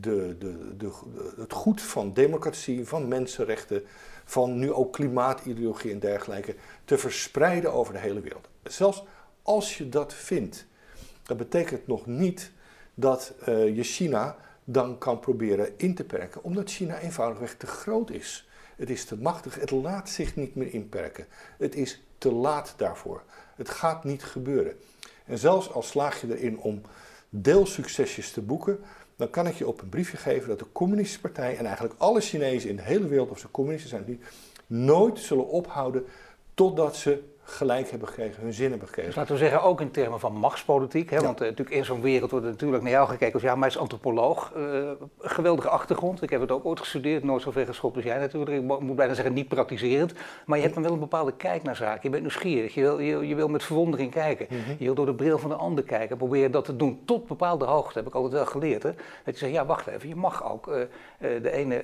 de, 0.00 0.36
de, 0.38 0.76
de, 0.76 0.90
het 1.36 1.52
goed 1.52 1.82
van 1.82 2.12
democratie, 2.12 2.86
van 2.86 3.08
mensenrechten, 3.08 3.82
van 4.24 4.58
nu 4.58 4.72
ook 4.72 4.92
klimaatideologie 4.92 5.92
en 5.92 5.98
dergelijke, 5.98 6.54
te 6.84 6.98
verspreiden 6.98 7.72
over 7.72 7.92
de 7.92 7.98
hele 7.98 8.20
wereld. 8.20 8.48
Zelfs 8.62 9.04
als 9.42 9.78
je 9.78 9.88
dat 9.88 10.14
vindt, 10.14 10.66
dat 11.22 11.36
betekent 11.36 11.86
nog 11.86 12.06
niet 12.06 12.52
dat 12.94 13.34
uh, 13.48 13.76
je 13.76 13.82
China 13.82 14.36
dan 14.64 14.98
kan 14.98 15.20
proberen 15.20 15.72
in 15.76 15.94
te 15.94 16.04
perken, 16.04 16.42
omdat 16.42 16.70
China 16.70 16.98
eenvoudigweg 16.98 17.54
te 17.54 17.66
groot 17.66 18.10
is. 18.10 18.48
Het 18.76 18.90
is 18.90 19.04
te 19.04 19.16
machtig, 19.16 19.54
het 19.54 19.70
laat 19.70 20.08
zich 20.08 20.36
niet 20.36 20.54
meer 20.54 20.72
inperken. 20.72 21.26
Het 21.58 21.74
is 21.74 22.02
te 22.18 22.32
laat 22.32 22.74
daarvoor. 22.76 23.22
Het 23.56 23.68
gaat 23.68 24.04
niet 24.04 24.24
gebeuren. 24.24 24.76
En 25.24 25.38
zelfs 25.38 25.72
als 25.72 25.88
slaag 25.88 26.20
je 26.20 26.36
erin 26.38 26.58
om 26.58 26.80
deelsuccesjes 27.28 28.30
te 28.30 28.40
boeken, 28.40 28.78
dan 29.16 29.30
kan 29.30 29.46
ik 29.46 29.54
je 29.54 29.68
op 29.68 29.80
een 29.80 29.88
briefje 29.88 30.16
geven 30.16 30.48
dat 30.48 30.58
de 30.58 30.72
Communistische 30.72 31.20
Partij 31.20 31.56
en 31.56 31.64
eigenlijk 31.64 31.94
alle 31.98 32.20
Chinezen 32.20 32.70
in 32.70 32.76
de 32.76 32.82
hele 32.82 33.06
wereld, 33.06 33.30
of 33.30 33.38
ze 33.38 33.50
communisten 33.50 33.90
zijn 33.90 34.04
niet, 34.06 34.22
nooit 34.66 35.18
zullen 35.18 35.48
ophouden 35.48 36.06
totdat 36.54 36.96
ze 36.96 37.22
gelijk 37.44 37.90
hebben 37.90 38.08
gekregen, 38.08 38.42
hun 38.42 38.52
zin 38.52 38.70
hebben 38.70 38.86
gekregen. 38.86 39.10
Dus 39.10 39.20
laten 39.20 39.32
we 39.32 39.40
zeggen, 39.40 39.62
ook 39.62 39.80
in 39.80 39.90
termen 39.90 40.20
van 40.20 40.32
machtspolitiek. 40.32 41.10
Hè? 41.10 41.20
Want 41.20 41.40
uh, 41.40 41.48
natuurlijk 41.48 41.76
in 41.76 41.84
zo'n 41.84 42.00
wereld 42.00 42.30
wordt 42.30 42.46
er 42.46 42.52
natuurlijk 42.52 42.82
naar 42.82 42.92
jou 42.92 43.08
gekeken 43.08 43.32
als 43.32 43.42
ja, 43.42 43.54
maar 43.54 43.68
is 43.68 43.78
antropoloog. 43.78 44.52
Uh, 44.56 44.90
geweldige 45.18 45.68
achtergrond. 45.68 46.22
Ik 46.22 46.30
heb 46.30 46.40
het 46.40 46.50
ook 46.50 46.64
ooit 46.64 46.80
gestudeerd, 46.80 47.24
nooit 47.24 47.42
zo 47.42 47.50
ver 47.50 47.66
geschopt 47.66 47.96
als 47.96 48.04
jij 48.04 48.18
natuurlijk. 48.18 48.56
Ik 48.56 48.80
moet 48.80 48.96
bijna 48.96 49.14
zeggen, 49.14 49.34
niet 49.34 49.48
praktiserend. 49.48 50.12
Maar 50.46 50.56
je 50.56 50.62
hebt 50.62 50.74
dan 50.74 50.84
wel 50.84 50.92
een 50.92 50.98
bepaalde 50.98 51.32
kijk 51.32 51.62
naar 51.62 51.76
zaken. 51.76 52.00
Je 52.02 52.10
bent 52.10 52.22
nieuwsgierig. 52.22 52.74
Je 52.74 52.80
wil, 52.80 52.98
je, 52.98 53.28
je 53.28 53.34
wil 53.34 53.48
met 53.48 53.62
verwondering 53.62 54.10
kijken. 54.10 54.46
Mhm. 54.50 54.70
Je 54.78 54.84
wil 54.84 54.94
door 54.94 55.06
de 55.06 55.14
bril 55.14 55.38
van 55.38 55.50
de 55.50 55.56
ander 55.56 55.84
kijken. 55.84 56.16
Probeer 56.16 56.50
dat 56.50 56.64
te 56.64 56.76
doen 56.76 57.00
tot 57.04 57.26
bepaalde 57.26 57.64
hoogte. 57.64 57.98
Heb 57.98 58.06
ik 58.06 58.14
altijd 58.14 58.32
wel 58.32 58.46
geleerd. 58.46 58.82
Hè? 58.82 58.90
Dat 59.24 59.34
je 59.34 59.40
zegt, 59.40 59.52
ja, 59.52 59.66
wacht 59.66 59.86
even. 59.86 60.08
Je 60.08 60.16
mag 60.16 60.52
ook 60.52 60.66
uh, 60.66 60.74
de 61.18 61.50
ene 61.50 61.82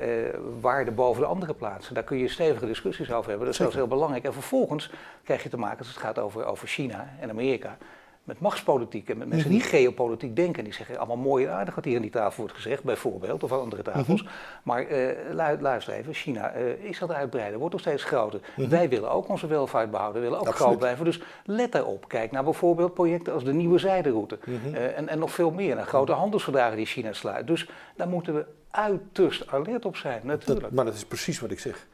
waarde 0.60 0.90
boven 0.90 1.22
de 1.22 1.28
andere 1.28 1.54
plaatsen. 1.54 1.94
Daar 1.94 2.02
kun 2.02 2.18
je 2.18 2.28
stevige 2.28 2.66
discussies 2.66 3.12
over 3.12 3.28
hebben. 3.28 3.46
Dat 3.46 3.54
is 3.54 3.60
zelfs 3.60 3.74
heel 3.74 3.86
belangrijk. 3.86 4.24
En 4.24 4.32
vervolgens 4.32 4.90
krijg 5.24 5.42
je 5.42 5.49
te 5.50 5.56
maken, 5.56 5.78
als 5.78 5.88
het 5.88 5.96
gaat 5.96 6.18
over, 6.18 6.44
over 6.44 6.68
China 6.68 7.08
en 7.20 7.30
Amerika, 7.30 7.76
met 8.24 8.40
machtspolitiek 8.40 9.08
en 9.08 9.18
met 9.18 9.28
mensen 9.28 9.50
die 9.50 9.58
mhm. 9.58 9.68
geopolitiek 9.68 10.36
denken. 10.36 10.64
Die 10.64 10.72
zeggen 10.72 10.98
allemaal 10.98 11.16
mooi 11.16 11.44
en 11.44 11.52
aardig 11.52 11.74
wat 11.74 11.84
hier 11.84 11.96
aan 11.96 12.02
die 12.02 12.10
tafel 12.10 12.40
wordt 12.40 12.54
gezegd, 12.54 12.82
bijvoorbeeld, 12.82 13.42
of 13.42 13.52
aan 13.52 13.60
andere 13.60 13.82
tafels. 13.82 14.22
Mhm. 14.22 14.32
Maar 14.62 14.90
uh, 14.90 15.60
luister 15.60 15.94
even, 15.94 16.14
China 16.14 16.56
uh, 16.56 16.84
is 16.84 16.98
dat 16.98 17.12
uitbreiden, 17.12 17.58
wordt 17.58 17.72
nog 17.72 17.82
steeds 17.82 18.04
groter. 18.04 18.40
Mhm. 18.56 18.68
Wij 18.68 18.88
willen 18.88 19.10
ook 19.10 19.28
onze 19.28 19.46
welvaart 19.46 19.90
behouden, 19.90 20.22
willen 20.22 20.40
ook 20.40 20.54
groot 20.54 20.78
blijven. 20.78 21.04
Dus 21.04 21.20
let 21.44 21.72
daarop. 21.72 22.08
Kijk 22.08 22.30
naar 22.30 22.44
bijvoorbeeld 22.44 22.94
projecten 22.94 23.32
als 23.32 23.44
de 23.44 23.52
Nieuwe 23.52 23.78
Zijderoute. 23.78 24.38
Uh, 24.46 24.98
en, 24.98 25.08
en 25.08 25.18
nog 25.18 25.30
veel 25.30 25.50
meer, 25.50 25.74
naar 25.74 25.86
grote 25.86 26.12
handelsverdragen 26.12 26.76
die 26.76 26.86
China 26.86 27.12
sluit. 27.12 27.46
Dus 27.46 27.68
daar 27.96 28.08
moeten 28.08 28.34
we 28.34 28.46
uiterst 28.70 29.46
alert 29.52 29.84
op 29.84 29.96
zijn, 29.96 30.20
natuurlijk. 30.24 30.60
Dat, 30.60 30.70
maar 30.70 30.84
dat 30.84 30.94
is 30.94 31.04
precies 31.04 31.40
wat 31.40 31.50
ik 31.50 31.58
zeg. 31.58 31.86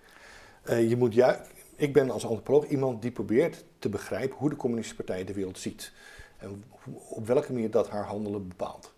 je 0.64 0.96
moet 0.96 1.14
juist 1.14 1.40
ik 1.76 1.92
ben 1.92 2.10
als 2.10 2.26
antropoloog 2.26 2.66
iemand 2.66 3.02
die 3.02 3.10
probeert 3.10 3.64
te 3.78 3.88
begrijpen 3.88 4.36
hoe 4.36 4.50
de 4.50 4.56
communistische 4.56 5.04
partij 5.04 5.24
de 5.24 5.32
wereld 5.32 5.58
ziet. 5.58 5.92
En 6.38 6.64
op 7.08 7.26
welke 7.26 7.52
manier 7.52 7.70
dat 7.70 7.88
haar 7.88 8.04
handelen 8.04 8.48
bepaalt. 8.48 8.92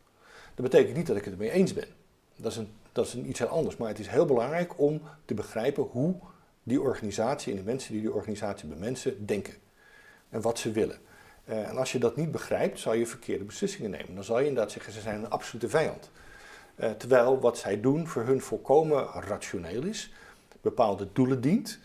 Dat 0.55 0.71
betekent 0.71 0.97
niet 0.97 1.07
dat 1.07 1.17
ik 1.17 1.25
het 1.25 1.33
ermee 1.33 1.51
eens 1.51 1.75
ben. 1.75 1.89
Dat 2.37 2.53
is, 2.53 2.59
een, 2.59 2.69
dat 2.93 3.07
is 3.07 3.15
iets 3.15 3.39
heel 3.39 3.49
anders. 3.49 3.77
Maar 3.77 3.89
het 3.89 3.99
is 3.99 4.09
heel 4.09 4.27
belangrijk 4.27 4.79
om 4.79 5.01
te 5.25 5.35
begrijpen 5.35 5.83
hoe 5.83 6.15
die 6.63 6.81
organisatie 6.81 7.53
en 7.53 7.59
de 7.59 7.65
mensen 7.65 7.93
die 7.93 8.01
die 8.01 8.13
organisatie 8.13 8.69
bemensen 8.69 9.27
denken. 9.27 9.55
En 10.29 10.41
wat 10.41 10.59
ze 10.59 10.73
willen. 10.73 10.99
Uh, 11.49 11.69
en 11.69 11.77
als 11.77 11.93
je 11.93 11.99
dat 11.99 12.17
niet 12.17 12.31
begrijpt, 12.31 12.81
zal 12.81 12.95
je 12.95 13.07
verkeerde 13.07 13.45
beslissingen 13.45 13.91
nemen. 13.91 14.15
Dan 14.15 14.25
zal 14.25 14.39
je 14.39 14.47
inderdaad 14.47 14.73
zeggen, 14.73 14.93
ze 14.93 15.01
zijn 15.01 15.25
een 15.25 15.31
absolute 15.31 15.69
vijand. 15.69 16.11
Uh, 16.77 16.91
terwijl 16.91 17.41
wat 17.41 17.59
zij 17.59 17.81
doen 17.81 18.07
voor 18.07 18.23
hun 18.23 18.41
volkomen 18.41 19.07
rationeel 19.07 19.85
is, 19.85 20.13
bepaalde 20.61 21.09
doelen 21.13 21.41
dient 21.41 21.79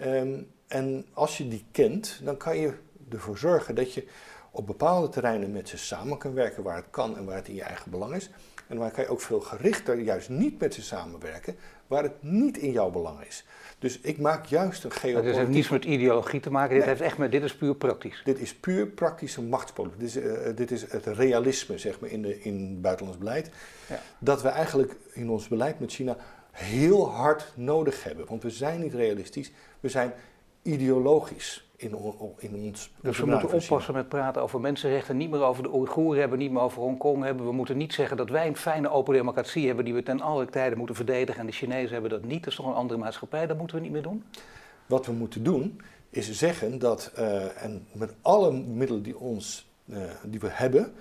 Ehm, 0.00 0.42
en 0.68 1.06
als 1.12 1.38
je 1.38 1.48
die 1.48 1.64
kent, 1.70 2.20
dan 2.22 2.36
kan 2.36 2.56
je 2.56 2.72
ervoor 3.10 3.38
zorgen 3.38 3.74
dat 3.74 3.94
je 3.94 4.06
op 4.50 4.66
bepaalde 4.66 5.08
terreinen 5.08 5.52
met 5.52 5.68
ze 5.68 5.78
samen 5.78 6.18
kan 6.18 6.34
werken 6.34 6.62
waar 6.62 6.76
het 6.76 6.90
kan 6.90 7.16
en 7.16 7.24
waar 7.24 7.36
het 7.36 7.48
in 7.48 7.54
je 7.54 7.62
eigen 7.62 7.90
belang 7.90 8.14
is. 8.14 8.30
En 8.66 8.78
waar 8.78 8.90
kan 8.90 9.04
je 9.04 9.10
ook 9.10 9.20
veel 9.20 9.40
gerichter 9.40 9.98
juist 9.98 10.28
niet 10.28 10.60
met 10.60 10.74
ze 10.74 10.82
samenwerken 10.82 11.56
waar 11.86 12.02
het 12.02 12.22
niet 12.22 12.56
in 12.56 12.72
jouw 12.72 12.90
belang 12.90 13.24
is. 13.24 13.44
Dus 13.78 14.00
ik 14.00 14.18
maak 14.18 14.46
juist 14.46 14.84
een 14.84 14.90
geopolitiek... 14.90 15.24
Dit 15.24 15.36
heeft 15.36 15.50
niets 15.50 15.68
met 15.68 15.84
ideologie 15.84 16.40
te 16.40 16.50
maken, 16.50 16.76
dit, 16.76 16.84
heeft 16.84 17.00
echt 17.00 17.18
met, 17.18 17.32
dit 17.32 17.42
is 17.42 17.56
puur 17.56 17.74
praktisch. 17.74 18.22
Dit 18.24 18.38
is 18.38 18.54
puur 18.54 18.86
praktische 18.86 19.42
machtspolitiek. 19.42 20.00
Dit 20.00 20.08
is, 20.08 20.16
uh, 20.16 20.56
dit 20.56 20.70
is 20.70 20.92
het 20.92 21.06
realisme 21.06 21.78
zeg 21.78 22.00
maar, 22.00 22.10
in, 22.10 22.22
de, 22.22 22.40
in 22.40 22.80
buitenlands 22.80 23.18
beleid. 23.18 23.50
Ja. 23.88 24.00
Dat 24.18 24.42
we 24.42 24.48
eigenlijk 24.48 24.96
in 25.12 25.30
ons 25.30 25.48
beleid 25.48 25.80
met 25.80 25.92
China 25.92 26.16
heel 26.50 27.10
hard 27.10 27.52
nodig 27.54 28.04
hebben. 28.04 28.26
Want 28.26 28.42
we 28.42 28.50
zijn 28.50 28.80
niet 28.80 28.94
realistisch, 28.94 29.52
we 29.80 29.88
zijn 29.88 30.12
ideologisch 30.62 31.70
in, 31.76 31.96
in 32.38 32.54
ons. 32.54 32.90
Dus 33.00 33.18
we 33.18 33.26
moeten 33.26 33.52
oppassen 33.52 33.94
met 33.94 34.08
praten 34.08 34.42
over 34.42 34.60
mensenrechten, 34.60 35.16
niet 35.16 35.30
meer 35.30 35.42
over 35.42 35.62
de 35.62 35.74
Oeigoeren 35.74 36.20
hebben, 36.20 36.38
niet 36.38 36.50
meer 36.50 36.62
over 36.62 36.82
Hongkong 36.82 37.24
hebben. 37.24 37.46
We 37.46 37.52
moeten 37.52 37.76
niet 37.76 37.94
zeggen 37.94 38.16
dat 38.16 38.30
wij 38.30 38.46
een 38.46 38.56
fijne 38.56 38.90
open 38.90 39.14
democratie 39.14 39.66
hebben 39.66 39.84
die 39.84 39.94
we 39.94 40.02
ten 40.02 40.20
alle 40.20 40.46
tijden 40.46 40.78
moeten 40.78 40.96
verdedigen 40.96 41.40
en 41.40 41.46
de 41.46 41.52
Chinezen 41.52 41.92
hebben 41.92 42.10
dat 42.10 42.24
niet. 42.24 42.38
Dat 42.38 42.48
is 42.48 42.54
toch 42.54 42.66
een 42.66 42.74
andere 42.74 43.00
maatschappij, 43.00 43.46
dat 43.46 43.58
moeten 43.58 43.76
we 43.76 43.82
niet 43.82 43.92
meer 43.92 44.02
doen? 44.02 44.24
Wat 44.86 45.06
we 45.06 45.12
moeten 45.12 45.42
doen 45.42 45.80
is 46.10 46.32
zeggen 46.32 46.78
dat, 46.78 47.12
uh, 47.18 47.64
en 47.64 47.86
met 47.92 48.14
alle 48.22 48.52
middelen 48.52 49.02
die, 49.02 49.18
ons, 49.18 49.70
uh, 49.84 49.98
die 50.24 50.40
we 50.40 50.48
hebben, 50.50 50.92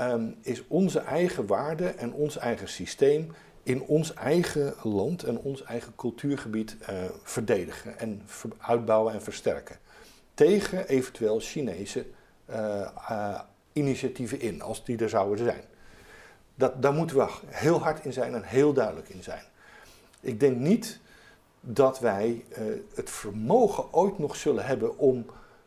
um, 0.00 0.36
is 0.42 0.62
onze 0.66 0.98
eigen 0.98 1.46
waarde 1.46 1.86
en 1.86 2.12
ons 2.12 2.38
eigen 2.38 2.68
systeem 2.68 3.32
in 3.68 3.82
ons 3.82 4.14
eigen 4.14 4.74
land 4.82 5.22
en 5.22 5.38
ons 5.38 5.62
eigen 5.62 5.92
cultuurgebied 5.96 6.76
uh, 6.80 6.86
verdedigen 7.22 7.98
en 7.98 8.22
uitbouwen 8.58 9.12
en 9.12 9.22
versterken. 9.22 9.76
Tegen 10.34 10.88
eventueel 10.88 11.40
Chinese 11.40 12.06
uh, 12.50 12.88
uh, 13.10 13.40
initiatieven 13.72 14.40
in, 14.40 14.62
als 14.62 14.84
die 14.84 14.98
er 14.98 15.08
zouden 15.08 15.44
zijn. 15.44 15.62
Dat, 16.54 16.82
daar 16.82 16.92
moeten 16.92 17.16
we 17.16 17.28
heel 17.46 17.80
hard 17.80 18.04
in 18.04 18.12
zijn 18.12 18.34
en 18.34 18.42
heel 18.42 18.72
duidelijk 18.72 19.08
in 19.08 19.22
zijn. 19.22 19.42
Ik 20.20 20.40
denk 20.40 20.56
niet 20.56 21.00
dat 21.60 22.00
wij 22.00 22.44
het 22.94 23.10
vermogen 23.10 23.92
ooit 23.92 24.18
nog 24.18 24.36
zullen 24.36 24.66
hebben 24.66 24.98
om 24.98 25.26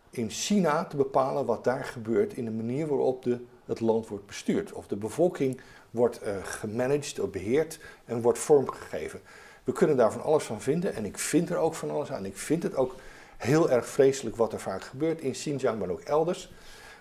in 0.09 0.29
China 0.29 0.85
te 0.85 0.95
bepalen 0.95 1.45
wat 1.45 1.63
daar 1.63 1.85
gebeurt 1.85 2.33
in 2.33 2.45
de 2.45 2.51
manier 2.51 2.87
waarop 2.87 3.23
de, 3.23 3.39
het 3.65 3.79
land 3.79 4.07
wordt 4.07 4.25
bestuurd. 4.25 4.71
Of 4.71 4.87
de 4.87 4.95
bevolking 4.95 5.61
wordt 5.91 6.23
uh, 6.23 6.35
gemanaged, 6.43 7.19
of 7.19 7.29
beheerd 7.29 7.79
en 8.05 8.21
wordt 8.21 8.39
vormgegeven. 8.39 9.21
We 9.63 9.71
kunnen 9.71 9.97
daar 9.97 10.11
van 10.11 10.23
alles 10.23 10.43
van 10.43 10.61
vinden 10.61 10.95
en 10.95 11.05
ik 11.05 11.17
vind 11.17 11.49
er 11.49 11.57
ook 11.57 11.75
van 11.75 11.91
alles 11.91 12.11
aan. 12.11 12.25
Ik 12.25 12.37
vind 12.37 12.63
het 12.63 12.75
ook 12.75 12.95
heel 13.37 13.69
erg 13.69 13.87
vreselijk 13.87 14.35
wat 14.35 14.53
er 14.53 14.59
vaak 14.59 14.83
gebeurt 14.83 15.21
in 15.21 15.31
Xinjiang, 15.31 15.79
maar 15.79 15.89
ook 15.89 15.99
elders. 15.99 16.51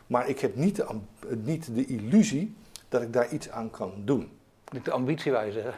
Maar 0.06 0.28
ik 0.28 0.40
heb 0.40 0.56
niet 0.56 0.76
de, 0.76 0.86
niet 1.36 1.74
de 1.74 1.86
illusie 1.86 2.56
dat 2.88 3.02
ik 3.02 3.12
daar 3.12 3.28
iets 3.28 3.50
aan 3.50 3.70
kan 3.70 3.92
doen. 3.96 4.30
Niet 4.72 4.84
de 4.84 4.90
ambitie, 4.90 5.32
wij 5.32 5.50
zeggen. 5.50 5.74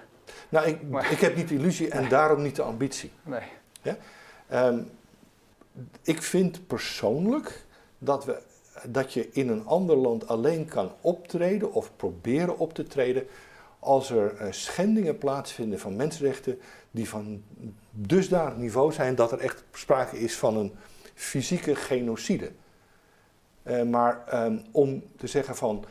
Nou, 0.49 0.67
ik, 0.67 0.81
ik 1.11 1.19
heb 1.19 1.37
niet 1.37 1.49
de 1.49 1.55
illusie 1.55 1.91
en 1.91 2.09
daarom 2.09 2.43
niet 2.43 2.57
de 2.57 2.63
ambitie. 2.63 3.11
Nee. 3.23 3.43
Ja? 3.83 3.97
Um, 4.69 4.91
ik 6.03 6.23
vind 6.23 6.67
persoonlijk 6.67 7.65
dat 7.99 8.25
we 8.25 8.43
dat 8.89 9.13
je 9.13 9.29
in 9.33 9.49
een 9.49 9.67
ander 9.67 9.97
land 9.97 10.29
alleen 10.29 10.65
kan 10.65 10.93
optreden 11.01 11.73
of 11.73 11.91
proberen 11.97 12.59
op 12.59 12.75
te 12.75 12.87
treden 12.87 13.27
als 13.79 14.11
er 14.11 14.35
uh, 14.41 14.47
schendingen 14.51 15.19
plaatsvinden 15.19 15.79
van 15.79 15.97
mensenrechten 15.97 16.59
die 16.91 17.09
van 17.09 17.43
dusdanig 17.91 18.57
niveau 18.57 18.93
zijn 18.93 19.15
dat 19.15 19.33
er 19.33 19.39
echt 19.39 19.65
sprake 19.73 20.19
is 20.19 20.37
van 20.37 20.57
een 20.57 20.73
fysieke 21.15 21.75
genocide. 21.75 22.51
Uh, 23.63 23.83
maar 23.83 24.45
um, 24.45 24.63
om 24.71 25.03
te 25.17 25.27
zeggen 25.27 25.57
van 25.57 25.85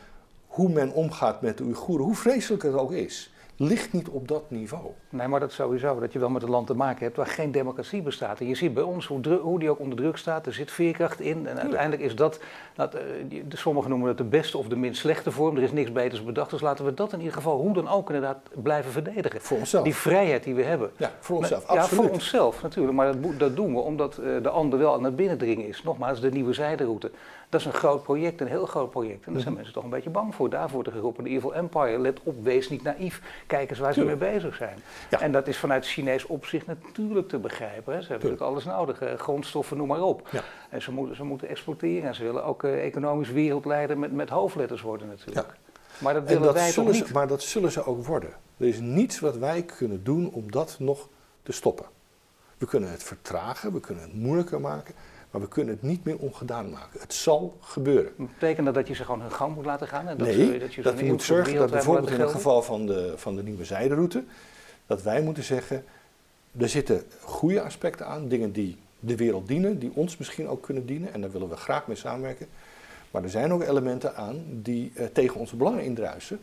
hoe 0.46 0.68
men 0.68 0.92
omgaat 0.92 1.42
met 1.42 1.58
de 1.58 1.64
Oeigoeren, 1.64 2.06
hoe 2.06 2.14
vreselijk 2.14 2.62
het 2.62 2.74
ook 2.74 2.92
is, 2.92 3.31
ligt 3.62 3.92
niet 3.92 4.08
op 4.08 4.28
dat 4.28 4.50
niveau. 4.50 4.86
Nee, 5.08 5.28
maar 5.28 5.40
dat 5.40 5.52
sowieso. 5.52 6.00
Dat 6.00 6.12
je 6.12 6.18
wel 6.18 6.30
met 6.30 6.42
een 6.42 6.50
land 6.50 6.66
te 6.66 6.74
maken 6.74 7.04
hebt 7.04 7.16
waar 7.16 7.26
geen 7.26 7.52
democratie 7.52 8.02
bestaat. 8.02 8.40
En 8.40 8.46
je 8.46 8.54
ziet 8.54 8.74
bij 8.74 8.82
ons 8.82 9.06
hoe, 9.06 9.28
hoe 9.28 9.58
die 9.58 9.70
ook 9.70 9.78
onder 9.78 9.98
druk 9.98 10.16
staat. 10.16 10.46
Er 10.46 10.54
zit 10.54 10.70
veerkracht 10.70 11.20
in. 11.20 11.46
En 11.46 11.60
uiteindelijk 11.60 12.02
is 12.02 12.14
dat, 12.14 12.40
dat 12.74 12.94
uh, 12.94 13.00
sommigen 13.48 13.90
noemen 13.90 14.08
het 14.08 14.16
de 14.16 14.24
beste 14.24 14.58
of 14.58 14.68
de 14.68 14.76
minst 14.76 15.00
slechte 15.00 15.30
vorm. 15.30 15.56
Er 15.56 15.62
is 15.62 15.72
niks 15.72 15.92
beters 15.92 16.24
bedacht. 16.24 16.50
Dus 16.50 16.60
laten 16.60 16.84
we 16.84 16.94
dat 16.94 17.12
in 17.12 17.18
ieder 17.18 17.34
geval 17.34 17.60
hoe 17.60 17.74
dan 17.74 17.88
ook 17.88 18.06
inderdaad 18.06 18.38
blijven 18.62 18.92
verdedigen. 18.92 19.40
Voor 19.40 19.58
onszelf. 19.58 19.84
Die 19.84 19.94
vrijheid 19.94 20.44
die 20.44 20.54
we 20.54 20.62
hebben. 20.62 20.90
Ja, 20.96 21.10
voor 21.20 21.36
onszelf. 21.36 21.72
Ja, 21.72 21.84
voor 21.84 22.10
onszelf 22.10 22.62
natuurlijk. 22.62 22.96
Maar 22.96 23.20
dat, 23.20 23.38
dat 23.38 23.56
doen 23.56 23.74
we 23.74 23.80
omdat 23.80 24.18
uh, 24.20 24.42
de 24.42 24.48
ander 24.48 24.78
wel 24.78 24.94
aan 24.94 25.04
het 25.04 25.16
binnendringen 25.16 25.66
is. 25.66 25.82
Nogmaals, 25.82 26.20
de 26.20 26.30
nieuwe 26.30 26.52
zijderoute. 26.52 27.10
Dat 27.52 27.60
is 27.60 27.66
een 27.66 27.72
groot 27.72 28.02
project, 28.02 28.40
een 28.40 28.46
heel 28.46 28.66
groot 28.66 28.90
project. 28.90 29.26
En 29.26 29.32
daar 29.32 29.42
zijn 29.42 29.44
mhm. 29.44 29.54
mensen 29.54 29.72
toch 29.72 29.84
een 29.84 29.90
beetje 29.90 30.10
bang 30.10 30.34
voor. 30.34 30.50
Daarvoor 30.50 30.84
te 30.84 30.90
geroepen, 30.90 31.24
de 31.24 31.30
Evil 31.30 31.54
Empire, 31.54 31.98
let 31.98 32.20
op, 32.22 32.44
wees 32.44 32.68
niet 32.68 32.82
naïef. 32.82 33.22
Kijk 33.46 33.70
eens 33.70 33.78
waar 33.78 33.92
ze 33.92 34.04
mee 34.04 34.16
bezig 34.16 34.54
zijn. 34.54 34.78
En 35.08 35.32
dat 35.32 35.48
is 35.48 35.56
vanuit 35.56 35.86
Chinees 35.86 36.26
opzicht 36.26 36.66
natuurlijk 36.66 37.28
te 37.28 37.38
begrijpen. 37.38 37.94
Hè. 37.94 38.02
Ze 38.02 38.08
hebben 38.08 38.30
natuurlijk 38.30 38.42
alles 38.42 38.64
nodig, 38.64 39.00
eh, 39.00 39.18
grondstoffen, 39.18 39.76
noem 39.76 39.88
maar 39.88 40.02
op. 40.02 40.28
Ja. 40.30 40.42
En 40.68 40.82
ze 40.82 40.92
moeten, 40.92 41.16
ze 41.16 41.24
moeten 41.24 41.48
exporteren 41.48 42.08
en 42.08 42.14
ze 42.14 42.22
willen 42.22 42.44
ook 42.44 42.62
uh, 42.62 42.84
economisch 42.84 43.30
wereldleider 43.30 43.98
met, 43.98 44.12
met 44.12 44.28
hoofdletters 44.28 44.82
worden 44.82 45.08
natuurlijk. 45.08 45.46
Ja. 45.46 45.72
Maar 45.98 46.14
dat 46.14 46.28
willen 46.28 46.52
wij 46.52 46.72
toch 46.72 46.86
niet? 46.86 47.06
Ze, 47.06 47.12
maar 47.12 47.26
dat 47.26 47.42
zullen 47.42 47.72
ze 47.72 47.86
ook 47.86 48.06
worden. 48.06 48.30
Er 48.56 48.66
is 48.66 48.80
niets 48.80 49.20
wat 49.20 49.36
wij 49.36 49.62
kunnen 49.62 50.04
doen 50.04 50.30
om 50.32 50.50
dat 50.50 50.76
nog 50.78 51.08
te 51.42 51.52
stoppen. 51.52 51.86
We 52.58 52.66
kunnen 52.66 52.90
het 52.90 53.02
vertragen, 53.02 53.72
we 53.72 53.80
kunnen 53.80 54.02
het 54.02 54.14
moeilijker 54.14 54.60
maken. 54.60 54.94
Maar 55.32 55.40
we 55.40 55.48
kunnen 55.48 55.74
het 55.74 55.82
niet 55.82 56.04
meer 56.04 56.18
ongedaan 56.18 56.70
maken. 56.70 57.00
Het 57.00 57.14
zal 57.14 57.56
gebeuren. 57.60 58.12
Betekent 58.16 58.66
dat 58.66 58.74
dat 58.74 58.88
je 58.88 58.94
ze 58.94 59.04
gewoon 59.04 59.20
hun 59.20 59.32
gang 59.32 59.54
moet 59.54 59.64
laten 59.64 59.88
gaan? 59.88 60.08
En 60.08 60.16
dat 60.16 60.26
nee, 60.26 60.58
dat 60.58 60.74
je, 60.74 60.82
dat 60.82 60.98
je 60.98 61.04
moet 61.04 61.22
zorgen 61.22 61.54
dat 61.54 61.70
bijvoorbeeld 61.70 62.10
in 62.10 62.20
het 62.20 62.30
geval 62.30 62.62
van 62.62 62.86
de, 62.86 63.12
van 63.16 63.36
de 63.36 63.42
nieuwe 63.42 63.64
zijderoute... 63.64 64.24
dat 64.86 65.02
wij 65.02 65.22
moeten 65.22 65.42
zeggen, 65.42 65.84
er 66.58 66.68
zitten 66.68 67.02
goede 67.20 67.62
aspecten 67.62 68.06
aan. 68.06 68.28
Dingen 68.28 68.52
die 68.52 68.76
de 69.00 69.16
wereld 69.16 69.48
dienen, 69.48 69.78
die 69.78 69.90
ons 69.94 70.16
misschien 70.16 70.48
ook 70.48 70.62
kunnen 70.62 70.86
dienen. 70.86 71.12
En 71.12 71.20
daar 71.20 71.30
willen 71.30 71.48
we 71.48 71.56
graag 71.56 71.86
mee 71.86 71.96
samenwerken. 71.96 72.46
Maar 73.10 73.22
er 73.22 73.30
zijn 73.30 73.52
ook 73.52 73.62
elementen 73.62 74.16
aan 74.16 74.44
die 74.48 74.92
uh, 74.94 75.06
tegen 75.06 75.40
onze 75.40 75.56
belangen 75.56 75.84
indruisen 75.84 76.40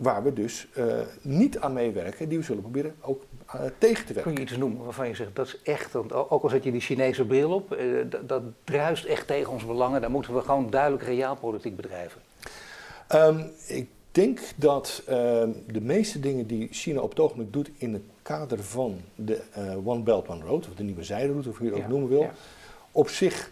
waar 0.00 0.22
we 0.22 0.32
dus 0.32 0.66
uh, 0.76 0.94
niet 1.22 1.58
aan 1.58 1.72
meewerken, 1.72 2.28
die 2.28 2.38
we 2.38 2.44
zullen 2.44 2.62
proberen 2.62 2.94
ook 3.00 3.24
uh, 3.54 3.60
tegen 3.78 4.06
te 4.06 4.12
werken. 4.12 4.32
Kun 4.32 4.42
je 4.42 4.48
iets 4.48 4.58
noemen 4.58 4.84
waarvan 4.84 5.08
je 5.08 5.14
zegt 5.14 5.36
dat 5.36 5.46
is 5.46 5.62
echt, 5.62 5.92
want 5.92 6.12
ook 6.12 6.42
al 6.42 6.48
zet 6.48 6.64
je 6.64 6.72
die 6.72 6.80
Chinese 6.80 7.24
bril 7.24 7.52
op, 7.52 7.76
uh, 7.76 8.04
dat 8.26 8.42
druist 8.64 9.04
echt 9.04 9.26
tegen 9.26 9.52
onze 9.52 9.66
belangen, 9.66 10.00
daar 10.00 10.10
moeten 10.10 10.34
we 10.34 10.40
gewoon 10.40 10.70
duidelijk 10.70 11.02
realpolitiek 11.02 11.76
bedrijven? 11.76 12.20
Um, 13.14 13.50
ik 13.66 13.88
denk 14.10 14.40
dat 14.56 15.02
ehm, 15.06 15.50
de 15.66 15.80
meeste 15.80 16.20
dingen 16.20 16.46
die 16.46 16.68
China 16.70 17.00
op 17.00 17.10
het 17.10 17.20
ogenblik 17.20 17.52
doet 17.52 17.70
in 17.78 17.92
het 17.92 18.02
kader 18.22 18.62
van 18.62 19.00
de 19.14 19.40
One 19.84 20.02
Belt 20.02 20.28
One 20.28 20.44
Road, 20.44 20.68
of 20.68 20.74
de 20.74 20.82
nieuwe 20.82 21.04
zijderoute, 21.04 21.48
of 21.48 21.58
hoe 21.58 21.66
je 21.66 21.72
het 21.72 21.82
ook 21.82 21.88
noemen 21.88 22.08
wil, 22.08 22.20
ja. 22.20 22.34
op 22.92 23.08
zich 23.08 23.50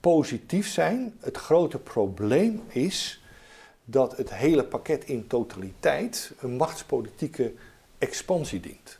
positief 0.00 0.68
zijn. 0.68 1.14
Het 1.20 1.36
grote 1.36 1.78
probleem 1.78 2.62
is 2.68 3.23
dat 3.84 4.16
het 4.16 4.34
hele 4.34 4.64
pakket 4.64 5.04
in 5.04 5.26
totaliteit 5.26 6.32
een 6.38 6.56
machtspolitieke 6.56 7.52
expansie 7.98 8.60
dient. 8.60 8.98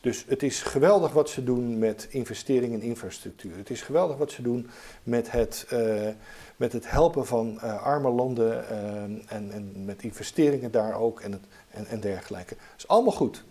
Dus 0.00 0.24
het 0.28 0.42
is 0.42 0.62
geweldig 0.62 1.12
wat 1.12 1.30
ze 1.30 1.44
doen 1.44 1.78
met 1.78 2.06
investeringen 2.10 2.80
in 2.80 2.88
infrastructuur. 2.88 3.56
Het 3.56 3.70
is 3.70 3.82
geweldig 3.82 4.16
wat 4.16 4.30
ze 4.30 4.42
doen 4.42 4.70
met 5.02 5.30
het, 5.30 5.66
uh, 5.72 6.08
met 6.56 6.72
het 6.72 6.90
helpen 6.90 7.26
van 7.26 7.58
uh, 7.64 7.82
arme 7.82 8.10
landen 8.10 8.64
uh, 8.70 9.02
en, 9.02 9.50
en, 9.52 9.84
met 9.84 10.02
investeringen 10.02 10.70
daar 10.70 10.94
ook 10.94 11.20
en, 11.20 11.32
het, 11.32 11.44
en, 11.70 11.86
en 11.86 12.00
dergelijke. 12.00 12.54
Dat 12.54 12.78
is 12.78 12.88
allemaal 12.88 13.12
goed. 13.12 13.44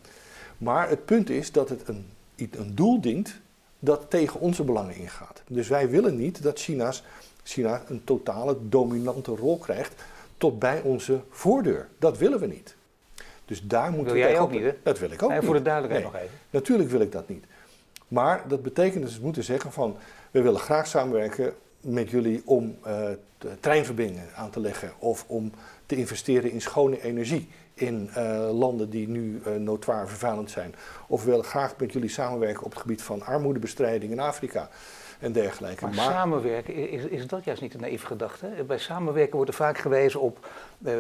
Maar 0.58 0.90
het 0.90 1.06
punt 1.06 1.30
is 1.30 1.52
dat 1.52 1.70
het 1.70 1.88
een, 1.88 2.06
een 2.36 2.76
doel 2.76 3.02
dient 3.02 3.40
dat 3.80 4.10
tegen 4.10 4.40
onze 4.40 4.64
belangen 4.64 4.96
ingaat. 4.96 5.42
Dus 5.48 5.68
wij 5.68 5.90
willen 5.90 6.16
niet 6.16 6.44
dat 6.44 6.60
China's, 6.60 7.04
China 7.44 7.84
een 7.88 8.04
totale 8.04 8.58
dominante 8.70 9.36
rol 9.36 9.58
krijgt 9.58 10.04
tot 10.42 10.60
bij 10.60 10.82
onze 10.82 11.22
voordeur. 11.30 11.88
Dat 12.00 12.18
willen 12.18 12.40
we 12.40 12.48
niet. 12.48 12.76
Dus 13.46 13.62
daar 13.64 13.92
moeten 13.92 14.14
wil 14.14 14.24
we. 14.24 14.30
jij 14.30 14.40
ook 14.40 14.52
niet, 14.52 14.64
hè? 14.64 14.74
Dat 14.84 15.00
wil 15.00 15.12
ik 15.12 15.24
ook 15.24 15.30
nee, 15.30 15.42
Voor 15.42 15.54
de 15.54 15.62
duidelijkheid 15.62 16.06
nog 16.06 16.16
even. 16.16 16.36
Natuurlijk 16.50 16.90
wil 16.90 17.00
ik 17.00 17.12
dat 17.12 17.28
niet. 17.28 17.46
Maar 18.08 18.44
dat 18.48 18.62
betekent 18.62 19.04
dus 19.04 19.18
we 19.18 19.24
moeten 19.24 19.44
zeggen 19.44 19.72
van 19.72 19.98
we 20.32 20.42
willen 20.42 20.60
graag 20.60 20.88
samenwerken 20.88 21.54
met 21.82 22.10
jullie 22.10 22.42
om 22.46 22.78
uh, 22.88 23.10
treinverbindingen 23.60 24.30
aan 24.36 24.50
te 24.50 24.60
leggen 24.60 24.92
of 25.00 25.26
om 25.28 25.52
te 25.86 25.96
investeren 25.96 26.52
in 26.52 26.62
schone 26.62 27.02
energie 27.02 27.50
in 27.74 28.10
uh, 28.18 28.50
landen 28.52 28.90
die 28.90 29.08
nu 29.08 29.42
uh, 29.48 29.56
notoir 29.56 30.08
vervuilend 30.08 30.52
zijn. 30.52 30.76
Of 31.08 31.24
we 31.24 31.30
willen 31.30 31.46
graag 31.46 31.74
met 31.78 31.94
jullie 31.94 32.10
samenwerken 32.10 32.64
op 32.64 32.72
het 32.72 32.80
gebied 32.82 33.02
van 33.02 33.22
armoedebestrijding 33.22 34.12
in 34.12 34.20
Afrika 34.20 34.70
en 35.22 35.32
dergelijke. 35.32 35.86
Maar, 35.86 35.94
samenwerken, 35.94 36.90
is, 36.92 37.04
is 37.04 37.28
dat 37.28 37.44
juist 37.44 37.62
niet 37.62 37.74
een 37.74 37.80
naïeve 37.80 38.06
gedachte? 38.06 38.48
Bij 38.68 38.78
samenwerken 38.78 39.36
wordt 39.36 39.50
er 39.50 39.56
vaak 39.56 39.78
gewezen 39.78 40.22
op, 40.22 40.48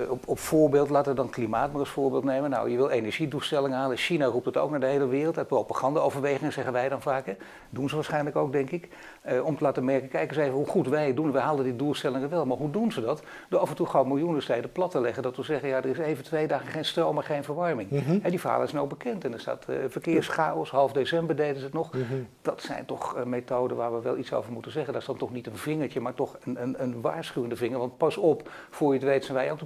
op, 0.09 0.27
op 0.27 0.39
voorbeeld, 0.39 0.89
laten 0.89 1.11
we 1.11 1.17
dan 1.17 1.29
klimaat 1.29 1.71
maar 1.71 1.79
als 1.79 1.89
voorbeeld 1.89 2.23
nemen. 2.23 2.49
Nou, 2.49 2.69
je 2.69 2.75
wil 2.75 2.89
energiedoelstellingen 2.89 3.77
halen. 3.77 3.97
China 3.97 4.25
roept 4.25 4.45
het 4.45 4.57
ook 4.57 4.69
naar 4.69 4.79
de 4.79 4.85
hele 4.85 5.07
wereld. 5.07 5.37
Uit 5.37 5.47
propagandaoverwegingen 5.47 6.53
zeggen 6.53 6.73
wij 6.73 6.89
dan 6.89 7.01
vaak. 7.01 7.25
Hè. 7.25 7.33
Doen 7.69 7.89
ze 7.89 7.95
waarschijnlijk 7.95 8.35
ook, 8.35 8.51
denk 8.51 8.69
ik. 8.69 8.89
Uh, 9.31 9.45
om 9.45 9.57
te 9.57 9.63
laten 9.63 9.85
merken, 9.85 10.09
kijk 10.09 10.29
eens 10.29 10.39
even 10.39 10.53
hoe 10.53 10.65
goed 10.65 10.87
wij 10.87 11.07
het 11.07 11.15
doen. 11.15 11.31
We 11.31 11.39
halen 11.39 11.63
die 11.63 11.75
doelstellingen 11.75 12.29
wel. 12.29 12.45
Maar 12.45 12.57
hoe 12.57 12.71
doen 12.71 12.91
ze 12.91 13.01
dat? 13.01 13.23
Door 13.49 13.59
af 13.59 13.69
en 13.69 13.75
toe 13.75 13.87
gewoon 13.87 14.07
miljoenen 14.07 14.41
steden 14.41 14.71
plat 14.71 14.91
te 14.91 15.01
leggen. 15.01 15.23
Dat 15.23 15.35
we 15.35 15.43
zeggen, 15.43 15.69
ja, 15.69 15.77
er 15.77 15.85
is 15.85 15.97
even 15.97 16.23
twee 16.23 16.47
dagen 16.47 16.67
geen 16.67 16.85
stroom, 16.85 17.15
maar 17.15 17.23
geen 17.23 17.43
verwarming. 17.43 17.89
Mm 17.89 18.19
die 18.31 18.39
verhalen 18.39 18.65
is 18.65 18.73
nou 18.73 18.87
bekend. 18.87 19.25
En 19.25 19.33
er 19.33 19.39
staat 19.39 19.65
uh, 19.69 19.75
verkeerschaos. 19.87 20.69
Half 20.69 20.91
december 20.91 21.35
deden 21.35 21.57
ze 21.57 21.63
het 21.63 21.73
nog. 21.73 21.93
Mhm. 21.93 22.03
Dat 22.41 22.61
zijn 22.61 22.85
toch 22.85 23.25
methoden 23.25 23.77
waar 23.77 23.93
we 23.93 24.01
wel 24.01 24.17
iets 24.17 24.33
over 24.33 24.51
moeten 24.51 24.71
zeggen. 24.71 24.93
Dat 24.93 25.01
is 25.01 25.07
dan 25.07 25.17
toch 25.17 25.31
niet 25.31 25.47
een 25.47 25.57
vingertje, 25.57 25.99
maar 25.99 26.13
toch 26.13 26.37
een, 26.43 26.61
een, 26.61 26.83
een 26.83 27.01
waarschuwende 27.01 27.55
vinger. 27.55 27.79
Want 27.79 27.97
pas 27.97 28.17
op, 28.17 28.49
voor 28.69 28.93
je 28.93 28.99
het 28.99 29.07
weet 29.07 29.25
zijn 29.25 29.37
wij 29.37 29.51
ook 29.51 29.59
de 29.59 29.65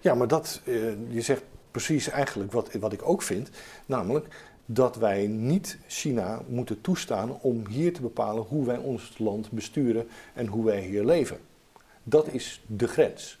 Ja, 0.00 0.14
maar 0.14 0.28
dat, 0.28 0.60
uh, 0.64 0.92
je 1.08 1.20
zegt 1.20 1.42
precies 1.70 2.08
eigenlijk 2.08 2.52
wat, 2.52 2.72
wat 2.72 2.92
ik 2.92 3.08
ook 3.08 3.22
vind. 3.22 3.50
Namelijk 3.86 4.26
dat 4.66 4.96
wij 4.96 5.26
niet 5.26 5.78
China 5.86 6.42
moeten 6.48 6.80
toestaan 6.80 7.40
om 7.40 7.66
hier 7.66 7.92
te 7.92 8.00
bepalen 8.00 8.42
hoe 8.42 8.66
wij 8.66 8.76
ons 8.76 9.18
land 9.18 9.50
besturen 9.50 10.08
en 10.34 10.46
hoe 10.46 10.64
wij 10.64 10.80
hier 10.80 11.04
leven. 11.04 11.38
Dat 12.02 12.28
is 12.28 12.62
de 12.66 12.88
grens. 12.88 13.38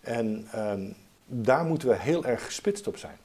En 0.00 0.48
um, 0.56 0.94
daar 1.26 1.64
moeten 1.64 1.88
we 1.88 1.96
heel 1.96 2.24
erg 2.24 2.44
gespitst 2.44 2.86
op 2.86 2.96
zijn. 2.96 3.16